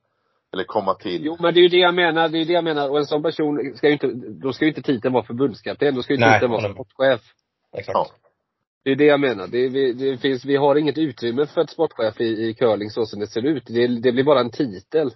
eller 0.55 0.63
komma 0.63 0.93
till. 0.93 1.25
Jo 1.25 1.37
men 1.39 1.53
det 1.53 1.59
är 1.59 1.61
ju 1.61 1.67
det 1.67 1.77
jag 1.77 1.95
menar, 1.95 2.29
det 2.29 2.37
är 2.37 2.39
ju 2.39 2.45
det 2.45 2.53
jag 2.53 2.63
menar. 2.63 2.89
Och 2.89 2.97
en 2.97 3.05
sån 3.05 3.23
person 3.23 3.73
ska 3.75 3.87
ju 3.87 3.93
inte, 3.93 4.07
då 4.41 4.53
ska 4.53 4.65
ju 4.65 4.69
inte 4.71 4.81
titeln 4.81 5.13
vara 5.13 5.23
förbundskapten, 5.23 5.95
då 5.95 6.03
ska 6.03 6.13
ju 6.13 6.19
Nej, 6.19 6.33
titeln 6.39 6.51
vara 6.51 6.73
sportchef. 6.73 7.21
Exakt. 7.77 7.93
Ja. 7.95 8.07
Det 8.83 8.91
är 8.91 8.95
det 8.95 9.05
jag 9.05 9.19
menar. 9.19 9.47
Det, 9.47 9.69
vi, 9.69 9.93
det 9.93 10.17
finns, 10.17 10.45
vi 10.45 10.55
har 10.55 10.75
inget 10.75 10.97
utrymme 10.97 11.45
för 11.45 11.61
ett 11.61 11.69
sportchef 11.69 12.21
i, 12.21 12.47
i 12.47 12.53
curling 12.53 12.89
så 12.89 13.05
som 13.05 13.19
det 13.19 13.27
ser 13.27 13.45
ut. 13.45 13.63
Det, 13.67 13.87
det 13.87 14.11
blir 14.11 14.23
bara 14.23 14.39
en 14.39 14.51
titel. 14.51 15.11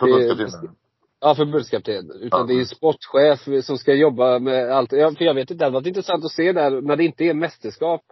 Förbundskaptenen. 0.00 0.76
Ja, 1.20 1.34
förbundskapten. 1.34 2.10
Utan 2.20 2.40
Ja. 2.40 2.46
det 2.46 2.60
är 2.60 2.64
sportchef 2.64 3.64
som 3.64 3.78
ska 3.78 3.94
jobba 3.94 4.38
med 4.38 4.70
allt. 4.70 4.92
Ja, 4.92 5.12
för 5.18 5.24
jag 5.24 5.34
vet 5.34 5.50
inte, 5.50 5.54
det 5.54 5.64
hade 5.64 5.74
varit 5.74 5.86
intressant 5.86 6.24
att 6.24 6.32
se 6.32 6.52
där, 6.52 6.80
när 6.80 6.96
det 6.96 7.04
inte 7.04 7.24
är 7.24 7.34
mästerskap. 7.34 8.02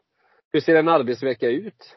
Hur 0.53 0.61
ser 0.61 0.75
en 0.77 0.89
arbetsvecka 0.89 1.49
ut? 1.49 1.97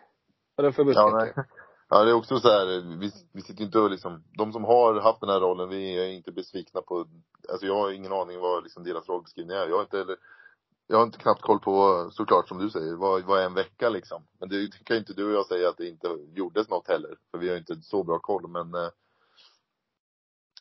För 0.55 0.63
en 0.63 0.67
Ja, 0.67 0.71
förbundskapten? 0.71 1.33
nej. 1.35 1.45
Ja, 1.89 2.03
det 2.03 2.11
är 2.11 2.15
också 2.15 2.39
så 2.39 2.47
här, 2.47 2.97
vi, 2.99 3.11
vi 3.33 3.41
sitter 3.41 3.63
inte 3.63 3.79
och 3.79 3.91
liksom, 3.91 4.23
de 4.37 4.53
som 4.53 4.63
har 4.63 5.01
haft 5.01 5.19
den 5.21 5.29
här 5.29 5.39
rollen, 5.39 5.69
vi 5.69 5.97
är 5.97 6.07
inte 6.07 6.31
besvikna 6.31 6.81
på, 6.81 7.05
alltså 7.51 7.67
jag 7.67 7.75
har 7.75 7.91
ingen 7.91 8.13
aning 8.13 8.39
vad 8.39 8.63
liksom 8.63 8.83
deras 8.83 9.09
rollbeskrivning 9.09 9.57
är. 9.57 9.67
Jag 9.67 9.75
har 9.75 9.81
inte 9.81 9.97
heller, 9.97 10.15
jag 10.87 10.97
har 10.97 11.03
inte 11.03 11.17
knappt 11.17 11.41
koll 11.41 11.59
på, 11.59 12.07
såklart 12.11 12.47
som 12.47 12.57
du 12.57 12.69
säger, 12.69 12.95
vad, 12.95 13.23
vad 13.23 13.41
är 13.41 13.45
en 13.45 13.53
vecka 13.53 13.89
liksom? 13.89 14.23
Men 14.39 14.49
det 14.49 14.83
kan 14.83 14.95
ju 14.95 14.99
inte 14.99 15.13
du 15.13 15.25
och 15.25 15.33
jag 15.33 15.45
säga 15.45 15.69
att 15.69 15.77
det 15.77 15.87
inte 15.87 16.07
gjordes 16.35 16.69
något 16.69 16.87
heller, 16.87 17.15
för 17.31 17.37
vi 17.37 17.49
har 17.49 17.57
inte 17.57 17.75
så 17.81 18.03
bra 18.03 18.19
koll, 18.19 18.47
men 18.47 18.73
eh, 18.73 18.89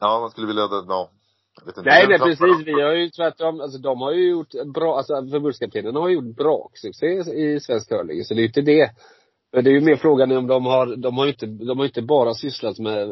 Ja, 0.01 0.21
man 0.21 0.31
skulle 0.31 0.47
vilja, 0.47 0.63
ja, 0.89 1.11
inte. 1.67 1.83
Nej, 1.83 2.07
nej 2.09 2.19
precis. 2.19 2.67
Vi 2.67 2.83
har 2.83 2.93
ju 2.93 3.11
tvärtom, 3.11 3.61
alltså 3.61 3.79
de 3.79 4.01
har 4.01 4.13
ju 4.13 4.31
gjort 4.31 4.53
bra, 4.75 4.97
alltså 4.97 5.15
förbundskaptenen 5.15 5.97
har 5.97 6.09
gjort 6.09 6.37
bra 6.37 6.71
succé 6.75 7.07
i 7.33 7.61
svensk 7.61 7.89
curling. 7.89 8.25
Så 8.25 8.35
det 8.35 8.41
är 8.41 8.43
ju 8.43 8.47
inte 8.47 8.61
det. 8.61 8.91
Men 9.57 9.65
det 9.65 9.71
är 9.71 9.73
ju 9.73 9.81
mer 9.81 9.97
frågan 9.97 10.33
om 10.33 10.47
de 10.47 10.67
har, 10.67 10.97
de 10.97 11.19
har 11.19 11.27
inte, 11.27 11.47
de 11.47 11.79
har 11.79 11.85
inte 11.87 12.03
bara 12.03 12.35
sysslat 12.35 12.79
med, 12.79 13.09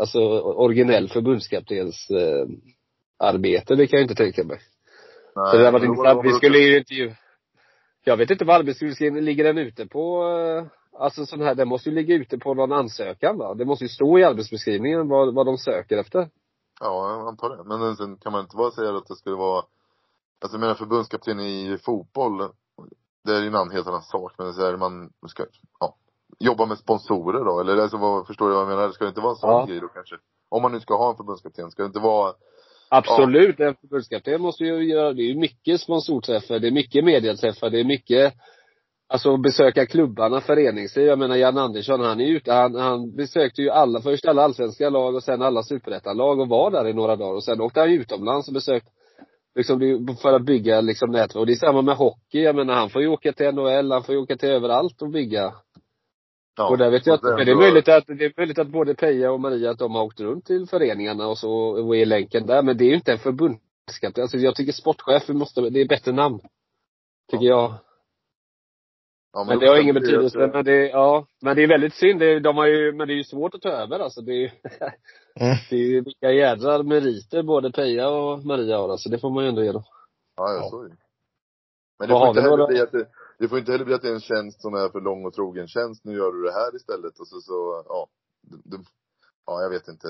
alltså 0.00 0.20
originell 0.40 1.08
förbundskaptens 1.08 2.10
eh, 2.10 2.46
arbete. 3.18 3.74
Det 3.74 3.86
kan 3.86 3.98
jag 3.98 4.04
inte 4.04 4.14
tänka 4.14 4.44
mig. 4.44 4.58
Nej, 5.36 5.50
Så 5.50 5.56
det 5.56 5.64
har 5.64 5.72
varit 5.72 5.84
intressant. 5.84 6.24
Vi 6.24 6.32
skulle 6.32 6.58
ju 6.58 6.78
intervju 6.78 7.12
Jag 8.04 8.16
vet 8.16 8.30
inte 8.30 8.44
vad 8.44 8.56
arbetsbeskrivningen, 8.56 9.24
ligger 9.24 9.44
den 9.44 9.58
ute 9.58 9.86
på, 9.86 10.24
eh, 10.24 11.00
alltså 11.00 11.26
sån 11.26 11.40
här, 11.40 11.54
den 11.54 11.68
måste 11.68 11.88
ju 11.88 11.94
ligga 11.94 12.14
ute 12.14 12.38
på 12.38 12.54
någon 12.54 12.72
ansökan 12.72 13.38
va? 13.38 13.54
Det 13.54 13.64
måste 13.64 13.84
ju 13.84 13.88
stå 13.88 14.18
i 14.18 14.24
arbetsbeskrivningen 14.24 15.08
vad, 15.08 15.34
vad 15.34 15.46
de 15.46 15.58
söker 15.58 15.98
efter. 15.98 16.28
Ja, 16.80 17.10
jag 17.10 17.28
antar 17.28 17.56
det. 17.56 17.64
Men 17.64 17.96
sen 17.96 18.16
kan 18.16 18.32
man 18.32 18.40
inte 18.40 18.56
bara 18.56 18.70
säga 18.70 18.96
att 18.96 19.08
det 19.08 19.16
skulle 19.16 19.36
vara, 19.36 19.64
alltså 20.42 20.54
jag 20.56 20.60
menar 20.60 20.74
förbundskapten 20.74 21.40
i 21.40 21.78
fotboll, 21.84 22.48
det 23.24 23.32
är 23.32 23.40
ju 23.40 23.46
en 23.46 23.54
annan 23.54 23.70
helt 23.70 23.86
annan 23.86 24.02
sak, 24.02 24.32
men 24.38 24.52
så 24.52 24.66
är 24.66 24.76
man 24.76 25.10
ska, 25.28 25.44
ja, 25.80 25.96
jobba 26.38 26.66
med 26.66 26.78
sponsorer 26.78 27.44
då, 27.44 27.60
eller 27.60 27.82
alltså 27.82 27.96
vad, 27.96 28.26
förstår 28.26 28.48
du 28.48 28.54
vad 28.54 28.62
jag 28.62 28.68
menar? 28.68 28.86
Det 28.86 28.92
ska 28.92 29.08
inte 29.08 29.20
vara 29.20 29.30
en 29.30 29.36
sån 29.36 29.50
Ja. 29.50 29.66
grej 29.66 29.80
då 29.80 29.88
kanske? 29.88 30.16
Om 30.48 30.62
man 30.62 30.72
nu 30.72 30.80
ska 30.80 30.96
ha 30.96 31.10
en 31.10 31.16
förbundskapten, 31.16 31.70
ska 31.70 31.82
det 31.82 31.86
inte 31.86 32.00
vara, 32.00 32.32
Absolut, 32.88 33.60
en 33.60 33.74
förbundskapten 33.74 34.40
måste 34.40 34.64
ju 34.64 34.84
göra, 34.84 35.12
det 35.12 35.22
är 35.22 35.26
ju 35.26 35.38
mycket 35.38 35.80
sponsorträffar, 35.80 36.58
det 36.58 36.66
är 36.66 36.72
mycket 36.72 37.04
mediaträffar, 37.04 37.70
det 37.70 37.80
är 37.80 37.84
mycket 37.84 38.34
Alltså 39.12 39.36
besöka 39.36 39.86
klubbarna, 39.86 40.40
föreningsliv. 40.40 41.06
Jag 41.06 41.18
menar 41.18 41.36
Jan 41.36 41.58
Andersson, 41.58 42.00
han 42.00 42.20
är 42.20 42.26
ute, 42.26 42.52
han, 42.52 42.74
han 42.74 43.16
besökte 43.16 43.62
ju 43.62 43.70
alla, 43.70 44.00
först 44.00 44.26
alla 44.26 44.42
allsvenska 44.42 44.90
lag 44.90 45.14
och 45.14 45.22
sen 45.22 45.42
alla 45.42 45.62
superettanlag 45.62 46.40
och 46.40 46.48
var 46.48 46.70
där 46.70 46.88
i 46.88 46.92
några 46.92 47.16
dagar 47.16 47.34
och 47.34 47.44
sen 47.44 47.60
åkte 47.60 47.80
han 47.80 47.90
utomlands 47.90 48.48
och 48.48 48.54
besökte 48.54 48.90
Liksom 49.54 50.06
för 50.22 50.32
att 50.32 50.42
bygga 50.42 50.80
liksom 50.80 51.10
nätverk. 51.10 51.36
Och 51.36 51.46
det 51.46 51.52
är 51.52 51.56
samma 51.56 51.82
med 51.82 51.96
hockey. 51.96 52.42
Jag 52.42 52.56
menar 52.56 52.74
han 52.74 52.90
får 52.90 53.02
ju 53.02 53.08
åka 53.08 53.32
till 53.32 53.52
NHL, 53.54 53.92
han 53.92 54.02
får 54.02 54.14
ju 54.14 54.20
åka 54.20 54.36
till 54.36 54.48
överallt 54.48 55.02
och 55.02 55.10
bygga. 55.10 55.54
ja. 56.56 56.68
och 56.68 56.78
där 56.78 56.90
vet 56.90 57.06
jag 57.06 57.14
att, 57.14 57.22
men 57.22 57.46
det 57.46 57.52
är 57.52 57.56
möjligt 57.56 57.88
att, 57.88 58.06
det 58.06 58.24
är 58.24 58.32
möjligt 58.36 58.58
att 58.58 58.68
både 58.68 58.94
Peja 58.94 59.32
och 59.32 59.40
Maria 59.40 59.70
att 59.70 59.78
de 59.78 59.94
har 59.94 60.02
åkt 60.02 60.20
runt 60.20 60.46
till 60.46 60.66
föreningarna 60.66 61.26
och 61.26 61.38
så, 61.38 61.52
och 61.52 61.96
är 61.96 62.06
länken 62.06 62.46
där. 62.46 62.62
Men 62.62 62.76
det 62.76 62.84
är 62.84 62.88
ju 62.88 62.94
inte 62.94 63.12
en 63.12 63.18
förbundskapten. 63.18 64.22
Alltså 64.22 64.36
jag 64.36 64.54
tycker 64.54 64.72
sportchef 64.72 65.28
måste, 65.28 65.60
det 65.60 65.80
är 65.80 65.88
bättre 65.88 66.12
namn. 66.12 66.40
Tycker 67.30 67.46
jag. 67.46 67.74
Ja, 69.32 69.44
Men 69.44 69.58
då 69.58 69.60
det 69.60 69.68
har 69.70 69.80
ingen 69.80 69.94
betydelse. 69.94 70.44
att- 70.44 70.52
Men 70.54 70.64
det, 70.64 70.88
ja. 70.88 71.26
Men 71.42 71.56
det 71.56 71.62
är 71.62 71.68
väldigt 71.68 71.94
synd. 71.94 72.20
Det, 72.20 72.40
de 72.40 72.56
har 72.56 72.66
ju, 72.66 72.92
men 72.92 73.08
det 73.08 73.14
är 73.14 73.16
ju 73.16 73.24
svårt 73.24 73.54
att 73.54 73.62
ta 73.62 73.68
över 73.68 73.98
alltså. 73.98 74.20
Det 74.20 74.32
är 74.32 74.36
ju, 74.36 74.50
Mm. 75.40 75.56
det 75.70 75.76
är 75.76 75.86
ju 75.88 76.00
vilka 76.00 76.30
jädrar 76.32 76.82
meriter 76.82 77.42
både 77.42 77.72
Peja 77.72 78.08
och 78.08 78.44
Maria 78.44 78.78
har 78.78 78.88
alltså. 78.88 79.08
Det 79.08 79.18
får 79.18 79.30
man 79.30 79.44
ju 79.44 79.48
ändå 79.48 79.64
ge 79.64 79.72
dem. 79.72 79.84
Ja, 80.36 80.52
Ja. 80.72 80.78
det. 80.88 80.96
Men 81.98 82.08
det 82.08 82.14
får, 82.14 82.28
inte 82.28 82.40
heller 82.40 82.66
bli 82.66 82.80
att 82.80 82.92
det, 82.92 83.08
det 83.38 83.48
får 83.48 83.58
inte 83.58 83.72
heller 83.72 83.84
bli 83.84 83.94
att 83.94 84.02
det 84.02 84.08
är 84.08 84.14
en 84.14 84.20
tjänst 84.20 84.62
som 84.62 84.74
är 84.74 84.88
för 84.88 85.00
lång 85.00 85.24
och 85.26 85.34
trogen 85.34 85.68
tjänst. 85.68 86.04
Nu 86.04 86.12
gör 86.16 86.32
du 86.32 86.42
det 86.42 86.52
här 86.52 86.76
istället 86.76 87.20
och 87.20 87.28
så, 87.28 87.40
så 87.40 87.84
ja. 87.88 88.08
Det, 88.42 88.56
det, 88.76 88.82
ja, 89.46 89.62
jag 89.62 89.70
vet 89.70 89.88
inte. 89.88 90.08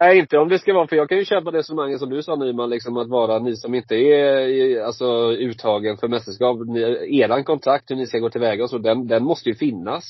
Nej, 0.00 0.18
inte 0.18 0.38
om 0.38 0.48
det 0.48 0.58
ska 0.58 0.74
vara, 0.74 0.86
för 0.86 0.96
jag 0.96 1.08
kan 1.08 1.18
ju 1.18 1.24
köpa 1.24 1.52
resonemanget 1.52 1.98
som 1.98 2.10
du 2.10 2.22
sa 2.22 2.36
Nyman, 2.36 2.70
liksom 2.70 2.96
att 2.96 3.08
vara 3.08 3.38
ni 3.38 3.56
som 3.56 3.74
inte 3.74 3.94
är 3.94 4.80
alltså 4.80 5.32
uttagen 5.32 5.96
för 5.96 6.08
mästerskap, 6.08 6.58
ni, 6.66 6.80
eran 7.20 7.44
kontrakt, 7.44 7.90
hur 7.90 7.96
ni 7.96 8.06
ska 8.06 8.18
gå 8.18 8.30
tillväga 8.30 8.64
och 8.64 8.70
så, 8.70 8.78
den, 8.78 9.06
den 9.06 9.24
måste 9.24 9.48
ju 9.48 9.54
finnas. 9.54 10.04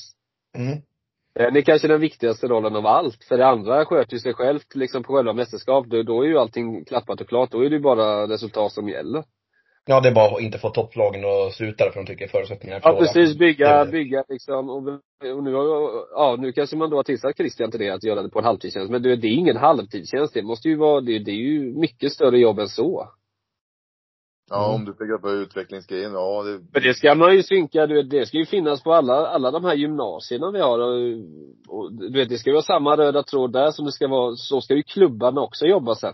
Mm. 0.57 0.77
Den 1.35 1.55
är 1.55 1.61
kanske 1.61 1.87
den 1.87 2.01
viktigaste 2.01 2.47
rollen 2.47 2.75
av 2.75 2.85
allt. 2.85 3.23
För 3.23 3.37
det 3.37 3.47
andra 3.47 3.85
sköter 3.85 4.13
ju 4.13 4.19
sig 4.19 4.33
självt 4.33 4.75
liksom 4.75 5.03
på 5.03 5.13
själva 5.13 5.33
mästerskap. 5.33 5.85
Då, 5.87 6.03
då 6.03 6.21
är 6.21 6.27
ju 6.27 6.37
allting 6.37 6.85
klappat 6.85 7.21
och 7.21 7.29
klart. 7.29 7.51
Då 7.51 7.65
är 7.65 7.69
det 7.69 7.75
ju 7.75 7.81
bara 7.81 8.27
resultat 8.27 8.71
som 8.71 8.89
gäller. 8.89 9.23
Ja, 9.87 10.01
det 10.01 10.09
är 10.09 10.13
bara 10.13 10.35
att 10.35 10.41
inte 10.41 10.57
få 10.57 10.69
topplagen 10.69 11.25
att 11.25 11.53
sluta 11.53 11.91
för 11.91 11.99
de 11.99 12.05
tycker 12.05 12.27
förutsättningarna 12.27 12.81
är 12.83 12.89
Ja 12.89 12.99
precis, 12.99 13.37
bygga, 13.37 13.85
bygga 13.85 14.23
liksom. 14.29 14.69
Och, 14.69 14.77
och 15.35 15.43
nu, 15.43 15.53
har- 15.53 16.05
ja 16.11 16.35
nu 16.39 16.51
kanske 16.51 16.75
man 16.75 16.89
då 16.89 16.95
har 16.95 17.03
tillsatt 17.03 17.37
Christian 17.37 17.71
till 17.71 17.79
det, 17.79 17.89
att 17.89 18.03
göra 18.03 18.21
det 18.21 18.29
på 18.29 18.39
en 18.39 18.45
halvtidstjänst. 18.45 18.91
Men 18.91 19.01
det, 19.01 19.15
det 19.15 19.27
är 19.27 19.33
ingen 19.33 19.57
halvtidstjänst. 19.57 20.33
Det 20.33 20.41
måste 20.43 20.67
ju 20.69 20.75
vara, 20.75 21.01
det, 21.01 21.19
det 21.19 21.31
är 21.31 21.35
ju 21.35 21.73
mycket 21.79 22.11
större 22.11 22.39
jobb 22.39 22.59
än 22.59 22.67
så. 22.67 23.09
Ja, 24.49 24.73
om 24.75 24.85
du 24.85 24.93
tänker 24.93 25.17
på 25.17 25.31
utvecklingsgrejen, 25.31 26.13
ja 26.13 26.43
det, 26.43 26.59
Men 26.73 26.83
det 26.83 26.93
ska 26.93 27.15
man 27.15 27.35
ju 27.35 27.43
synka, 27.43 27.87
du 27.87 27.95
vet, 27.95 28.09
det 28.09 28.25
ska 28.25 28.37
ju 28.37 28.45
finnas 28.45 28.83
på 28.83 28.93
alla, 28.93 29.27
alla 29.27 29.51
de 29.51 29.63
här 29.65 29.73
gymnasierna 29.75 30.51
vi 30.51 30.59
har 30.59 30.79
och, 30.79 31.19
och 31.67 31.93
du 31.93 32.11
vet, 32.19 32.29
det 32.29 32.37
ska 32.37 32.49
ju 32.49 32.53
vara 32.53 32.63
samma 32.63 32.97
röda 32.97 33.23
tråd 33.23 33.53
där 33.53 33.71
som 33.71 33.85
det 33.85 33.91
ska 33.91 34.07
vara, 34.07 34.35
så 34.35 34.61
ska 34.61 34.75
ju 34.75 34.83
klubbarna 34.83 35.41
också 35.41 35.65
jobba 35.65 35.95
sen. 35.95 36.13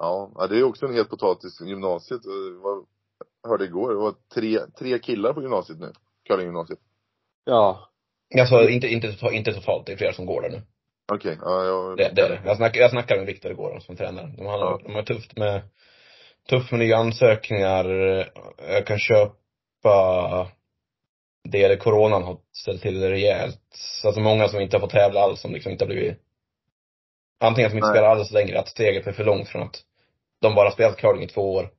ja, 0.00 0.32
ja, 0.34 0.46
det 0.46 0.58
är 0.58 0.62
också 0.64 0.86
en 0.86 0.94
het 0.94 1.08
potatis. 1.10 1.60
Gymnasiet, 1.60 2.26
eh, 2.26 2.62
vad, 2.62 2.86
hörde 3.48 3.64
igår, 3.64 3.88
det 3.90 3.96
var 4.00 4.14
tre, 4.34 4.58
tre 4.78 4.98
killar 4.98 5.32
på 5.32 5.42
gymnasiet 5.42 5.78
nu. 5.80 5.92
Curlinggymnasiet. 6.28 6.78
Ja. 7.44 7.90
Alltså 8.40 8.68
inte, 8.68 8.86
inte, 8.88 9.14
inte 9.32 9.52
totalt, 9.52 9.86
det 9.86 9.92
är 9.92 9.96
flera 9.96 10.12
som 10.12 10.26
går 10.26 10.42
där 10.42 10.50
nu. 10.50 10.62
Okej, 11.12 11.38
ja, 11.42 11.64
jag, 11.64 11.96
Det, 11.96 12.12
det 12.14 12.22
är 12.22 12.28
det. 12.28 12.40
Jag 12.44 12.56
snackade, 12.56 12.78
jag 12.78 12.90
snackade 12.90 13.20
med 13.20 13.26
Viktor 13.26 13.50
igår 13.52 13.78
som 13.80 13.96
tränare. 13.96 14.34
De 14.36 14.46
har, 14.46 14.58
Ja. 14.58 14.80
de 14.84 14.94
har 14.94 15.02
tufft 15.02 15.36
med, 15.36 15.62
tufft 16.48 16.70
med 16.70 16.80
nya 16.80 16.96
ansökningar. 16.96 17.84
Jag 18.68 18.86
kan 18.86 18.98
köpa 18.98 20.50
det 21.48 21.62
eller 21.62 21.76
coronan 21.76 22.22
har 22.22 22.38
ställt 22.52 22.82
till 22.82 23.00
det 23.00 23.10
rejält. 23.10 23.60
Så 23.74 24.08
att 24.08 24.14
det 24.14 24.20
är 24.20 24.22
många 24.22 24.48
som 24.48 24.60
inte 24.60 24.76
har 24.76 24.80
fått 24.80 24.90
tävla 24.90 25.20
alls, 25.20 25.40
som 25.40 25.52
liksom 25.52 25.72
inte 25.72 25.84
har 25.84 25.88
blivit 25.88 26.18
Antingen 27.40 27.70
som 27.70 27.78
inte 27.78 27.88
Nej. 27.88 27.96
spelar 27.96 28.08
alls 28.08 28.30
längre, 28.30 28.58
att 28.58 28.68
steget 28.68 29.06
är 29.06 29.12
för 29.12 29.24
långt 29.24 29.48
från 29.48 29.62
att 29.62 29.76
de 30.40 30.54
bara 30.54 30.70
spelat 30.70 30.96
curling 30.96 31.22
i 31.22 31.28
två 31.28 31.54
år. 31.54 31.70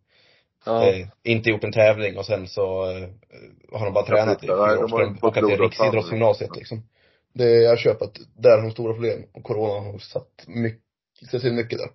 Ja. 0.66 0.88
Eh, 0.88 1.08
inte 1.24 1.50
gjort 1.50 1.64
en 1.64 1.72
tävling 1.72 2.18
och 2.18 2.26
sen 2.26 2.48
så 2.48 2.92
eh, 2.92 3.10
har 3.72 3.86
de 3.86 3.94
bara 3.94 4.06
tränat 4.06 4.44
i 4.44 4.48
fyra 4.48 4.80
år. 4.80 5.00
de 5.00 5.18
åka 5.28 5.42
till 5.42 5.58
riksidrottsgymnasiet 5.58 6.56
liksom. 6.56 6.84
Det, 7.34 7.50
jag 7.50 7.80
köper 7.80 8.06
att 8.06 8.18
där 8.38 8.58
har 8.58 8.62
de 8.62 8.72
stora 8.72 8.94
problem. 8.94 9.24
Och 9.34 9.44
corona 9.44 9.92
har 9.92 9.98
satt 10.00 10.46
mycket, 10.48 10.82
sett 11.32 11.42
till 11.42 11.54
mycket 11.54 11.80
där. 11.80 11.88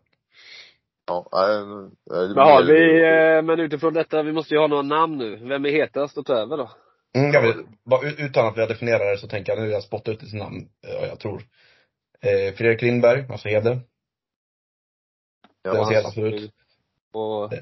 ja, 1.07 1.29
nej, 1.33 2.29
Men 2.29 2.39
har 2.39 2.63
vi, 2.63 3.01
eh, 3.37 3.43
men 3.43 3.61
utifrån 3.61 3.95
detta, 3.95 4.23
vi 4.23 4.33
måste 4.33 4.55
ju 4.55 4.61
ha 4.61 4.67
några 4.67 4.83
namn 4.83 5.19
nu. 5.19 5.37
Vem 5.37 5.65
är 5.67 5.71
hetast 5.71 6.19
att 6.19 6.27
ta 6.27 6.35
över 6.35 6.57
då? 6.57 6.71
Mm, 7.17 7.33
jag 7.33 7.43
vill, 7.43 7.67
bara, 7.85 8.09
ut- 8.09 8.19
utan 8.21 8.47
att 8.47 8.57
vi 8.57 8.61
har 8.61 8.69
definierat 8.69 9.01
det 9.01 9.19
så 9.19 9.29
tänker 9.29 9.53
jag, 9.53 9.63
nu 9.63 9.71
jag 9.71 9.83
spottar 9.83 10.13
ut 10.13 10.23
ett 10.23 10.33
namn, 10.33 10.69
eh, 10.87 11.09
jag 11.09 11.21
tror. 11.21 11.43
Eh, 12.21 12.55
Fredrik 12.55 12.83
Lindberg, 12.83 13.25
alltså 13.31 13.49
Hede. 13.49 13.81
Ja, 15.67 15.73
den 15.73 15.81
han- 15.81 15.89
ser 15.89 15.95
jag 15.95 16.07
absolut. 16.07 16.53
Och, 17.13 17.53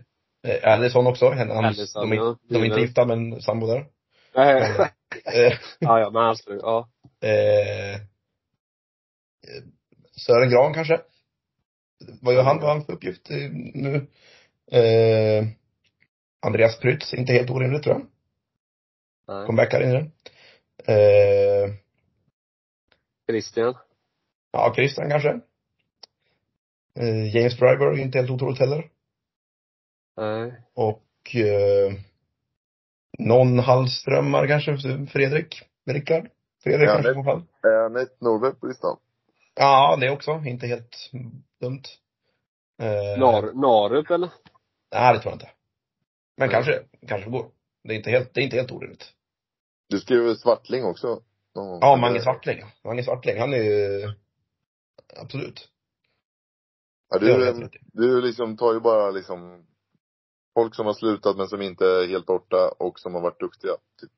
Allison 0.63 1.07
också, 1.07 1.31
henne, 1.31 1.55
Allison, 1.55 2.11
de, 2.11 2.17
är, 2.17 2.17
ja. 2.17 2.37
de 2.49 2.57
är 2.57 2.65
inte 2.65 2.81
gifta 2.81 3.07
men 3.07 3.43
sambo 3.43 3.67
där. 3.67 3.87
nej. 4.35 4.91
Ja, 5.25 5.59
ja, 6.01 6.11
men 6.11 6.23
hans 6.23 6.45
fru, 6.45 6.59
ja. 6.63 6.89
eh, 7.21 8.01
Sören 10.17 10.51
Gran 10.51 10.75
kanske? 10.75 11.01
Vad 12.23 12.35
gör 12.35 12.43
han? 12.43 12.57
Vad 12.57 12.67
har 12.67 12.75
han 12.75 12.85
för 12.85 12.93
uppgift 12.93 13.29
nu? 13.75 14.07
Eh, 14.73 15.45
Andreas 16.47 16.79
Prytz, 16.81 17.15
inte 17.15 17.33
helt 17.33 17.51
orimligt 17.51 17.83
tror 17.83 17.95
jag. 17.95 18.07
Nej. 19.29 19.47
Comebackar 19.47 19.81
in 19.81 19.91
i 19.91 19.93
det. 19.93 20.11
Eh, 20.93 21.75
Christian. 23.29 23.75
ja, 24.53 24.73
Christian 24.75 25.11
kanske. 25.11 25.41
Eh, 27.01 27.37
James 27.37 27.57
Driver, 27.57 27.99
inte 27.99 28.19
helt 28.19 28.31
otroligt 28.31 28.59
heller. 28.59 28.91
Nej. 30.17 30.53
Och 30.75 31.37
eh, 31.37 31.93
någon 33.19 33.59
Hallströmmar 33.59 34.47
kanske, 34.47 34.77
Fredrik, 35.13 35.63
Rickard. 35.87 36.29
Fredrik 36.63 36.89
Ja, 36.89 36.93
kanske 36.93 37.09
det- 37.09 37.15
i 37.15 37.17
alla 37.17 37.25
fall. 37.25 37.43
Är 37.63 37.85
Anette 37.85 38.17
Norberg 38.25 38.55
på 38.55 38.67
listan? 38.67 38.97
Ja, 39.55 39.97
det 40.01 40.11
också. 40.11 40.43
Inte 40.47 40.67
helt 40.67 41.11
dumt. 41.61 41.83
Eh, 42.83 43.19
Nar, 43.21 43.53
Narup 43.53 44.11
eller? 44.11 44.31
Nej, 44.95 45.15
det 45.15 45.21
tror 45.21 45.31
jag 45.33 45.37
inte. 45.37 45.51
Men 46.37 46.49
Nej. 46.49 46.55
kanske, 46.55 46.83
kanske 47.09 47.31
går. 47.31 47.47
Det 47.85 47.95
är 47.95 47.97
inte 47.97 48.11
helt, 48.11 48.35
det 48.35 48.41
är 48.41 48.45
inte 48.45 48.57
helt 48.57 48.73
orimligt. 48.73 49.13
Du 49.89 50.01
skrev 50.01 50.21
väl 50.25 50.37
Svartling 50.39 50.85
också? 50.85 51.23
Ja, 51.81 51.97
Mange 51.97 52.21
Svartling. 52.21 52.63
Mange 52.85 53.03
Svartling, 53.05 53.41
han 53.41 53.53
är 53.55 53.63
ju, 53.63 54.13
absolut. 55.17 55.69
Ja, 57.21 57.53
du 57.53 57.69
du, 57.93 58.21
liksom 58.23 58.57
tar 58.57 58.73
ju 58.75 58.81
bara 58.81 59.11
liksom 59.11 59.67
folk 60.55 60.75
som 60.75 60.87
har 60.87 60.95
slutat 60.95 61.37
men 61.37 61.49
som 61.49 61.62
inte 61.62 61.87
är 61.87 62.09
helt 62.09 62.27
borta 62.27 62.69
och 62.79 63.01
som 63.01 63.15
har 63.15 63.21
varit 63.21 63.41
duktiga. 63.41 63.73
Typ. 64.01 64.11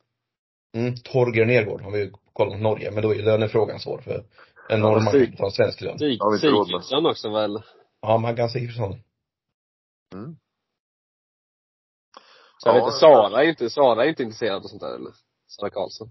Mm, 0.76 0.94
Torger 0.96 1.46
Nergård 1.46 1.80
har 1.80 1.90
vi 1.90 1.98
ju 1.98 2.12
kollat 2.32 2.52
mot 2.52 2.62
Norge, 2.62 2.90
men 2.90 3.02
då 3.02 3.14
är 3.14 3.22
lönefrågan 3.22 3.78
svår 3.80 3.98
för 4.00 4.14
en 4.14 4.24
Ja, 4.68 4.76
norrman 4.76 5.12
Sig- 5.12 5.26
kan 5.26 5.36
ta 5.36 5.44
en 5.44 5.50
svensk 5.52 5.80
lön. 5.80 5.98
Sig- 5.98 6.18
Har 6.20 6.30
vi 6.30 6.36
inte 6.36 6.46
råd 6.48 6.58
med. 6.58 6.66
Sigurdsson 6.66 7.06
också 7.06 7.30
väl? 7.32 7.62
Ja, 8.00 8.18
Maggan 8.18 8.48
Sigurdsson. 8.50 8.90
Mm. 10.14 10.36
Så 12.58 12.68
jag 12.68 12.74
vet 12.74 12.80
Ja, 12.80 12.86
inte, 12.86 12.98
Sara 12.98 13.42
är 13.44 13.48
inte, 13.48 13.70
Sara 13.70 14.04
är 14.04 14.08
inte 14.08 14.22
intresserad 14.22 14.56
av 14.56 14.60
sånt 14.68 14.80
där 14.82 14.94
eller? 14.94 15.12
Sara 15.46 15.70
Karlsson. 15.70 16.10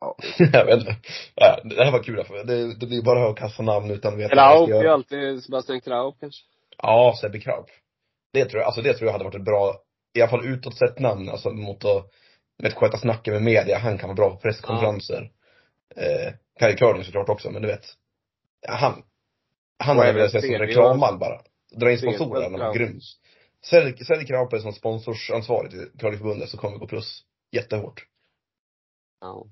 Ja, 0.00 0.16
jag 0.52 0.64
vet 0.64 0.78
inte. 0.78 0.96
Ja, 1.34 1.60
det 1.64 1.84
här 1.84 1.92
var 1.92 2.02
kul 2.02 2.24
för 2.24 2.44
det, 2.44 2.74
det 2.74 2.86
blir 2.86 3.02
bara 3.02 3.30
att 3.30 3.36
kasta 3.36 3.62
namn 3.62 3.90
utan 3.90 4.12
att 4.12 4.18
veta 4.18 4.34
vad 4.36 4.44
jag 4.44 4.68
Kraup 4.68 4.68
ska 4.68 4.88
är 4.88 4.92
alltid 4.92 5.42
Sebastian 5.42 5.80
Kraup 5.80 6.16
kanske. 6.20 6.42
Ja, 6.82 7.16
Sebbe 7.20 7.40
Kraup. 7.40 7.66
Det 8.32 8.44
tror 8.44 8.60
jag, 8.60 8.66
alltså 8.66 8.82
det 8.82 8.94
tror 8.94 9.06
jag 9.06 9.12
hade 9.12 9.24
varit 9.24 9.34
ett 9.34 9.44
bra, 9.44 9.74
i 10.14 10.20
alla 10.20 10.30
fall 10.30 10.46
utåt 10.46 10.78
sett 10.78 10.98
namn, 10.98 11.28
alltså 11.28 11.50
mot 11.50 11.84
att, 11.84 12.06
med 12.58 12.68
att 12.68 12.78
sköta 12.78 12.98
snacket 12.98 13.34
med 13.34 13.42
media. 13.42 13.78
Han 13.78 13.98
kan 13.98 14.08
vara 14.08 14.16
bra 14.16 14.30
på 14.30 14.36
presskonferenser. 14.36 15.30
Eh, 15.96 16.32
kan 16.58 16.70
ju 16.70 16.76
curling 16.76 17.04
såklart 17.04 17.28
också, 17.28 17.50
men 17.50 17.62
du 17.62 17.68
vet. 17.68 17.84
Ja, 18.66 18.72
han, 18.72 19.02
han 19.78 19.96
hade 19.96 20.08
även 20.08 20.16
velat 20.16 20.32
se 20.32 20.40
som 20.40 20.48
Stege 20.48 20.62
reklamman 20.62 21.18
bara. 21.18 21.40
Dra 21.76 21.90
in 21.90 21.98
sponsorer, 21.98 22.42
han 22.42 22.52
var 22.52 22.58
Kraup. 22.58 22.76
grym. 22.76 23.00
Sälj, 23.64 23.96
sälj 24.04 24.26
Kraup 24.26 24.60
som 24.60 24.72
sponsorsansvarig 24.72 25.70
till 25.70 25.86
curlingförbundet 25.98 26.48
så 26.48 26.56
kommer 26.56 26.74
vi 26.74 26.78
gå 26.78 26.86
plus 26.86 27.22
jättehårt. 27.52 28.06
Ja. 29.20 29.46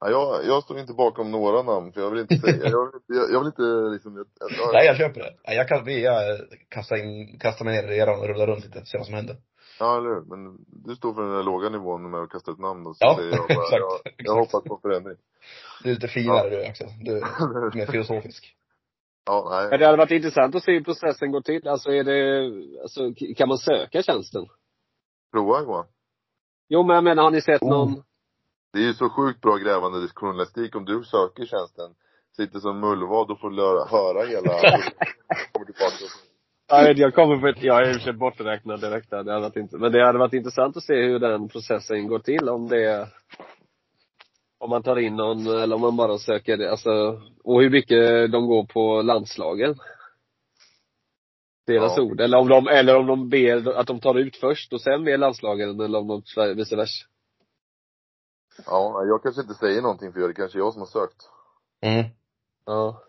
Ja, 0.00 0.10
jag, 0.10 0.44
jag 0.46 0.62
står 0.62 0.78
inte 0.78 0.92
bakom 0.92 1.30
några 1.30 1.62
namn 1.62 1.92
för 1.92 2.00
jag 2.00 2.10
vill 2.10 2.20
inte 2.20 2.36
säga, 2.36 2.68
jag 2.68 2.92
vill, 2.92 3.00
jag, 3.06 3.30
jag 3.32 3.38
vill 3.38 3.46
inte 3.46 3.62
liksom, 3.92 4.16
jag, 4.16 4.26
jag, 4.40 4.72
Nej, 4.72 4.86
jag 4.86 4.96
köper 4.96 5.20
det. 5.20 5.34
Nej, 5.46 5.56
Jag 5.56 5.68
kan, 5.68 5.84
vi, 5.84 6.02
jag 6.04 6.38
kastar 6.68 6.96
in, 6.96 7.38
kastar 7.38 7.64
mig 7.64 7.82
ner 7.82 7.92
i 7.92 7.98
eran 7.98 8.20
och 8.20 8.26
rullar 8.28 8.46
runt 8.46 8.64
lite, 8.64 8.86
se 8.86 8.98
vad 8.98 9.06
som 9.06 9.14
händer. 9.14 9.36
Ja, 9.80 9.96
eller 9.98 10.08
hur? 10.08 10.20
Men 10.20 10.58
du 10.84 10.96
står 10.96 11.14
för 11.14 11.22
den 11.22 11.32
där 11.32 11.42
låga 11.42 11.68
nivån 11.68 12.10
med 12.10 12.20
att 12.20 12.30
kasta 12.30 12.50
ett 12.50 12.58
namn 12.58 12.86
och 12.86 12.96
så 12.96 13.04
Ja, 13.04 13.16
säger 13.16 13.30
jag 13.30 13.38
bara, 13.48 13.62
exakt, 13.62 13.72
jag, 13.72 13.90
jag 14.04 14.12
exakt. 14.18 14.52
hoppas 14.52 14.68
på 14.68 14.78
förändring. 14.82 15.16
Du 15.82 15.90
är 15.90 15.94
lite 15.94 16.08
finare 16.08 16.50
du 16.50 16.64
Axel. 16.64 16.88
Du 17.00 17.16
är 17.18 17.74
mer 17.76 17.86
filosofisk. 17.86 18.54
ja, 19.26 19.48
nej. 19.50 19.70
Men 19.70 19.78
det 19.78 19.86
hade 19.86 19.98
varit 19.98 20.10
intressant 20.10 20.54
att 20.54 20.62
se 20.64 20.72
hur 20.72 20.84
processen 20.84 21.32
går 21.32 21.40
till. 21.40 21.68
Alltså 21.68 21.90
är 21.90 22.04
det, 22.04 22.50
alltså 22.82 23.00
kan 23.36 23.48
man 23.48 23.58
söka 23.58 24.02
tjänsten? 24.02 24.46
Prova 25.32 25.60
Johan. 25.62 25.86
Jo 26.68 26.82
men 26.82 26.94
jag 26.94 27.04
menar, 27.04 27.22
har 27.22 27.30
ni 27.30 27.40
sett 27.40 27.62
Oh. 27.62 27.92
Det 28.72 28.78
är 28.78 28.82
ju 28.82 28.94
så 28.94 29.08
sjukt 29.10 29.40
bra 29.40 29.56
grävande 29.56 30.08
journalistik 30.14 30.76
om 30.76 30.84
du 30.84 31.04
söker 31.04 31.46
tjänsten, 31.46 31.90
sitter 32.36 32.58
som 32.58 32.80
mullvad 32.80 33.30
och 33.30 33.40
får 33.40 33.50
löra, 33.50 33.84
höra 33.84 34.26
hela, 34.26 34.50
kommer 35.52 35.66
tillbaka 35.66 36.04
och 36.70 36.98
Jag, 36.98 37.14
kommer 37.14 37.36
på 37.40 37.46
ett, 37.48 37.62
jag 37.62 37.82
är 37.82 37.88
i 37.88 37.90
och 37.90 37.94
för 37.94 38.00
sig 38.00 38.12
borträknad 38.12 38.80
direkt 38.80 39.10
där. 39.10 39.22
Det 39.24 39.32
hade 39.32 39.42
varit 39.42 39.56
inte, 39.56 39.76
men 39.78 39.92
det 39.92 40.06
hade 40.06 40.18
varit 40.18 40.32
intressant 40.32 40.76
att 40.76 40.82
se 40.82 40.94
hur 40.94 41.18
den 41.18 41.48
processen 41.48 42.08
går 42.08 42.18
till. 42.18 42.48
Om 42.48 42.68
det 42.68 43.08
om 44.58 44.70
man 44.70 44.82
tar 44.82 44.98
in 44.98 45.16
någon 45.16 45.46
eller 45.46 45.74
om 45.74 45.80
man 45.80 45.96
bara 45.96 46.18
söker 46.18 46.56
det, 46.56 46.70
alltså, 46.70 47.22
och 47.44 47.62
hur 47.62 47.70
mycket 47.70 48.32
de 48.32 48.46
går 48.46 48.64
på 48.64 49.02
landslagen. 49.02 49.74
Deras 51.66 51.96
Ja. 51.96 52.02
ord. 52.02 52.20
Eller 52.20 52.38
om 52.38 52.48
de, 52.48 52.68
eller 52.68 52.96
om 52.96 53.06
de 53.06 53.28
ber 53.28 53.78
att 53.78 53.86
de 53.86 54.00
tar 54.00 54.18
ut 54.18 54.36
först 54.36 54.72
och 54.72 54.80
sen 54.80 55.04
ber 55.04 55.18
landslagen 55.18 55.80
eller 55.80 55.98
om 55.98 56.08
de 56.08 56.54
vice 56.54 56.76
versa. 56.76 57.06
Ja, 58.66 58.98
nej, 58.98 59.08
jag 59.08 59.22
kanske 59.22 59.42
inte 59.42 59.54
säger 59.54 59.82
någonting 59.82 60.12
för 60.12 60.20
det 60.20 60.26
är 60.26 60.32
kanske 60.32 60.58
jag 60.58 60.72
som 60.72 60.82
har 60.82 60.86
sökt. 60.86 61.28
Mm. 61.80 62.04
Ja. 62.66 63.02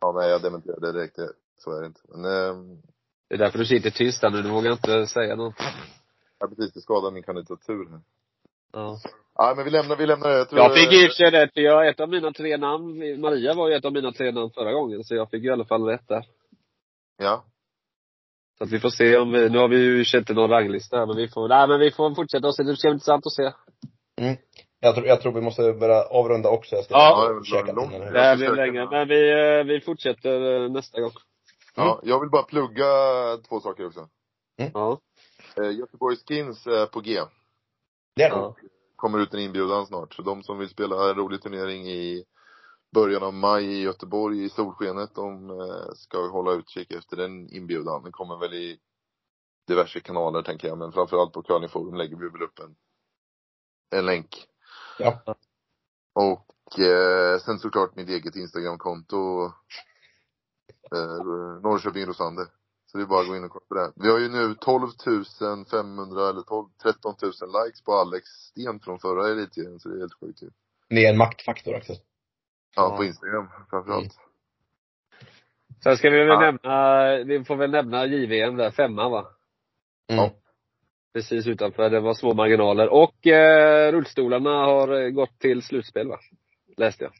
Ja, 0.00 0.12
nej 0.12 0.30
jag 0.30 0.42
dementerar 0.42 0.80
det 0.80 0.92
direkt. 0.92 1.18
Så 1.58 1.76
är 1.76 1.80
det 1.80 1.86
inte. 1.86 2.00
Men, 2.08 2.24
ehm, 2.24 2.82
Det 3.28 3.34
är 3.34 3.38
därför 3.38 3.58
du 3.58 3.66
sitter 3.66 3.90
tyst 3.90 4.20
där 4.20 4.30
nu. 4.30 4.42
Du 4.42 4.50
vågar 4.50 4.72
inte 4.72 5.06
säga 5.06 5.36
något. 5.36 5.54
ja, 6.38 6.46
precis, 6.48 6.72
det 6.72 6.80
skadar 6.80 7.10
min 7.10 7.22
kandidatur 7.22 7.90
här. 7.90 8.00
Ja. 8.72 8.98
Ja, 9.34 9.54
men 9.56 9.64
vi 9.64 9.70
lämnar, 9.70 9.96
vi 9.96 10.06
lämnar 10.06 10.28
det. 10.28 10.36
Jag 10.36 10.48
tror, 10.48 10.60
Jag 10.60 10.74
fick 10.74 10.92
i 10.92 11.06
och 11.06 11.10
för 11.10 11.16
sig 11.16 11.30
rätt, 11.30 11.54
för 11.54 11.60
jag, 11.60 11.88
ett 11.88 12.00
av 12.00 12.08
mina 12.08 12.32
tre 12.32 12.56
namn, 12.56 13.20
Maria 13.20 13.54
var 13.54 13.68
ju 13.68 13.74
ett 13.74 13.84
av 13.84 13.92
mina 13.92 14.12
tre 14.12 14.32
namn 14.32 14.50
förra 14.50 14.72
gången, 14.72 15.04
så 15.04 15.14
jag 15.14 15.30
fick 15.30 15.42
ju 15.42 15.48
i 15.48 15.52
alla 15.52 15.64
fall 15.64 15.84
rätt 15.84 16.08
där. 16.08 16.26
Ja. 17.16 17.44
Så 18.58 18.64
att 18.64 18.70
vi 18.70 18.80
får 18.80 18.90
se 18.90 19.18
om 19.18 19.32
vi, 19.32 19.48
nu 19.48 19.58
har 19.58 19.68
vi 19.68 19.76
ju 19.76 20.04
inte 20.18 20.34
någon 20.34 20.50
ranglista 20.50 20.96
här, 20.98 21.06
men 21.06 21.16
vi 21.16 21.28
får, 21.28 21.48
nej 21.48 21.68
men 21.68 21.80
vi 21.80 21.90
får 21.90 22.14
fortsätta 22.14 22.46
och 22.46 22.54
se, 22.56 22.62
det 22.62 22.76
ska 22.76 22.88
bli 22.88 22.92
intressant 22.92 23.26
att 23.26 23.32
se. 23.32 23.52
Jag 24.80 24.94
tror, 24.94 25.06
jag 25.06 25.20
tror 25.20 25.32
vi 25.32 25.40
måste 25.40 25.72
börja 25.72 26.02
avrunda 26.02 26.48
också. 26.48 26.76
Jag 26.76 26.84
ska 26.84 26.94
Ja. 26.94 27.40
Käka 27.44 27.72
långt. 27.72 27.92
Det 27.92 28.36
blir 28.36 28.56
längre. 28.56 28.90
Men 28.90 29.08
vi, 29.08 29.30
eh, 29.58 29.64
vi 29.64 29.80
fortsätter 29.80 30.64
eh, 30.64 30.70
nästa 30.70 31.00
gång. 31.00 31.10
Ja, 31.74 32.00
jag 32.02 32.20
vill 32.20 32.30
bara 32.30 32.42
plugga 32.42 32.86
två 33.48 33.60
saker 33.60 33.86
också. 33.86 34.08
Ja. 34.74 35.00
Eh, 35.56 35.70
Göteborg 35.70 36.16
Skins 36.16 36.66
är 36.66 36.86
på 36.86 37.00
G. 37.00 37.20
Det 38.16 38.22
är. 38.22 38.28
Ja. 38.30 38.54
Kommer 38.96 39.18
ut 39.18 39.34
en 39.34 39.40
inbjudan 39.40 39.86
snart. 39.86 40.14
Så 40.14 40.22
de 40.22 40.42
som 40.42 40.58
vill 40.58 40.68
spela 40.68 41.10
en 41.10 41.16
rolig 41.16 41.42
turnering 41.42 41.88
i 41.88 42.24
början 42.94 43.22
av 43.22 43.34
maj 43.34 43.64
i 43.64 43.82
Göteborg 43.82 44.44
i 44.44 44.48
solskenet, 44.48 45.14
de 45.14 45.50
ska 45.94 46.28
hålla 46.28 46.52
utkik 46.52 46.90
efter 46.92 47.16
den 47.16 47.48
inbjudan. 47.54 48.02
Den 48.02 48.12
kommer 48.12 48.36
väl 48.36 48.54
i 48.54 48.78
diverse 49.66 50.00
kanaler 50.00 50.42
tänker 50.42 50.68
jag, 50.68 50.78
men 50.78 50.92
framförallt 50.92 51.32
på 51.32 51.42
Curlingforum 51.42 51.94
lägger 51.94 52.16
vi 52.16 52.28
väl 52.28 52.42
upp 52.42 52.58
en, 52.58 52.76
en 53.98 54.06
länk. 54.06 54.28
Ja. 54.98 55.22
Och 56.14 56.78
eh, 56.78 57.38
sen 57.38 57.58
såklart 57.58 57.96
mitt 57.96 58.08
eget 58.08 58.36
Instagramkonto, 58.36 59.44
eh, 60.92 61.24
Norrköping 61.62 62.06
Rosander. 62.06 62.46
Så 62.86 62.98
det 62.98 63.04
är 63.04 63.06
bara 63.06 63.20
att 63.20 63.28
gå 63.28 63.36
in 63.36 63.44
och 63.44 63.50
kolla 63.50 63.64
på 63.68 63.74
det. 63.74 63.92
Vi 63.96 64.10
har 64.10 64.18
ju 64.18 64.28
nu 64.28 64.54
12 64.54 64.86
500 65.70 66.28
eller 66.28 66.42
12, 66.42 66.68
13 66.82 67.14
000 67.22 67.32
likes 67.32 67.82
på 67.82 67.92
Alex 67.92 68.28
Sten 68.28 68.80
från 68.80 68.98
förra 68.98 69.28
elitserien, 69.28 69.80
så 69.80 69.88
det 69.88 69.96
är 69.96 70.00
helt 70.00 70.20
sjukt 70.20 70.42
ju. 70.42 70.50
Ni 70.90 71.04
är 71.04 71.10
en 71.10 71.18
maktfaktor 71.18 71.74
Axel. 71.74 71.96
Ja, 72.76 72.96
på 72.96 73.04
Instagram 73.04 73.48
framförallt. 73.70 74.18
Sen 75.82 75.96
ska 75.96 76.10
vi 76.10 76.18
väl 76.18 76.28
Ja. 76.28 76.40
nämna, 76.40 77.16
vi 77.24 77.44
får 77.44 77.56
väl 77.56 77.70
nämna 77.70 78.06
JVM 78.06 78.56
där, 78.56 78.70
femma 78.70 79.08
va? 79.08 79.26
Mm. 80.10 80.24
Ja. 80.24 80.32
Precis 81.18 81.46
utanför, 81.46 81.90
det 81.90 82.00
var 82.00 82.14
små 82.14 82.34
marginaler. 82.34 82.88
Och 82.88 83.26
eh, 83.26 83.92
rullstolarna 83.92 84.50
har 84.50 85.02
eh, 85.02 85.10
gått 85.10 85.38
till 85.38 85.62
slutspel 85.62 86.08
va? 86.08 86.18
Läste 86.76 87.04
jag. 87.04 87.12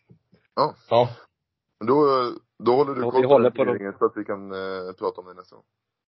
Ja. 0.54 1.08
Men 1.78 1.86
då, 1.86 1.94
då 2.58 2.76
håller 2.76 2.94
du 2.94 3.00
Ja, 3.00 3.10
koll 3.10 3.22
på 3.22 3.56
på 3.56 3.64
dem. 3.64 3.94
så 3.98 4.04
att 4.04 4.12
vi 4.16 4.24
kan 4.24 4.52
eh, 4.52 4.92
prata 4.98 5.20
om 5.20 5.26
det 5.26 5.34
nästa 5.34 5.56
gång. 5.56 5.64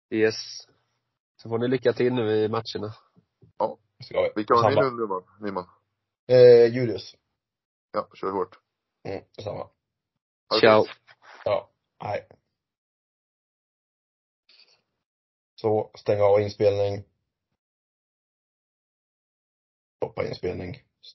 Yes. 0.09 0.35
Så 1.41 1.49
får 1.49 1.57
ni 1.57 1.67
lycka 1.67 1.93
till 1.93 2.13
nu 2.13 2.31
i 2.31 2.49
matcherna. 2.49 2.93
Vi. 4.11 4.31
Vilka 4.35 4.53
har 4.53 4.69
ni 4.69 4.75
nu 4.75 5.01
Nyman? 5.01 5.23
Nyman? 5.41 5.65
Eh, 6.27 6.75
Julius. 6.75 7.15
Ja, 7.93 8.07
kör 8.13 8.31
hårt. 8.31 8.59
Mm, 9.07 9.23
samma. 9.43 9.57
Ha 9.57 9.69
det 10.51 10.59
Ciao. 10.59 10.85
Ja. 11.45 11.69
Nej. 12.03 12.27
Så, 15.55 15.91
stänga 15.97 16.23
av 16.23 16.41
inspelning. 16.41 17.03
Stoppa 20.05 20.23
inspelning. 20.23 20.84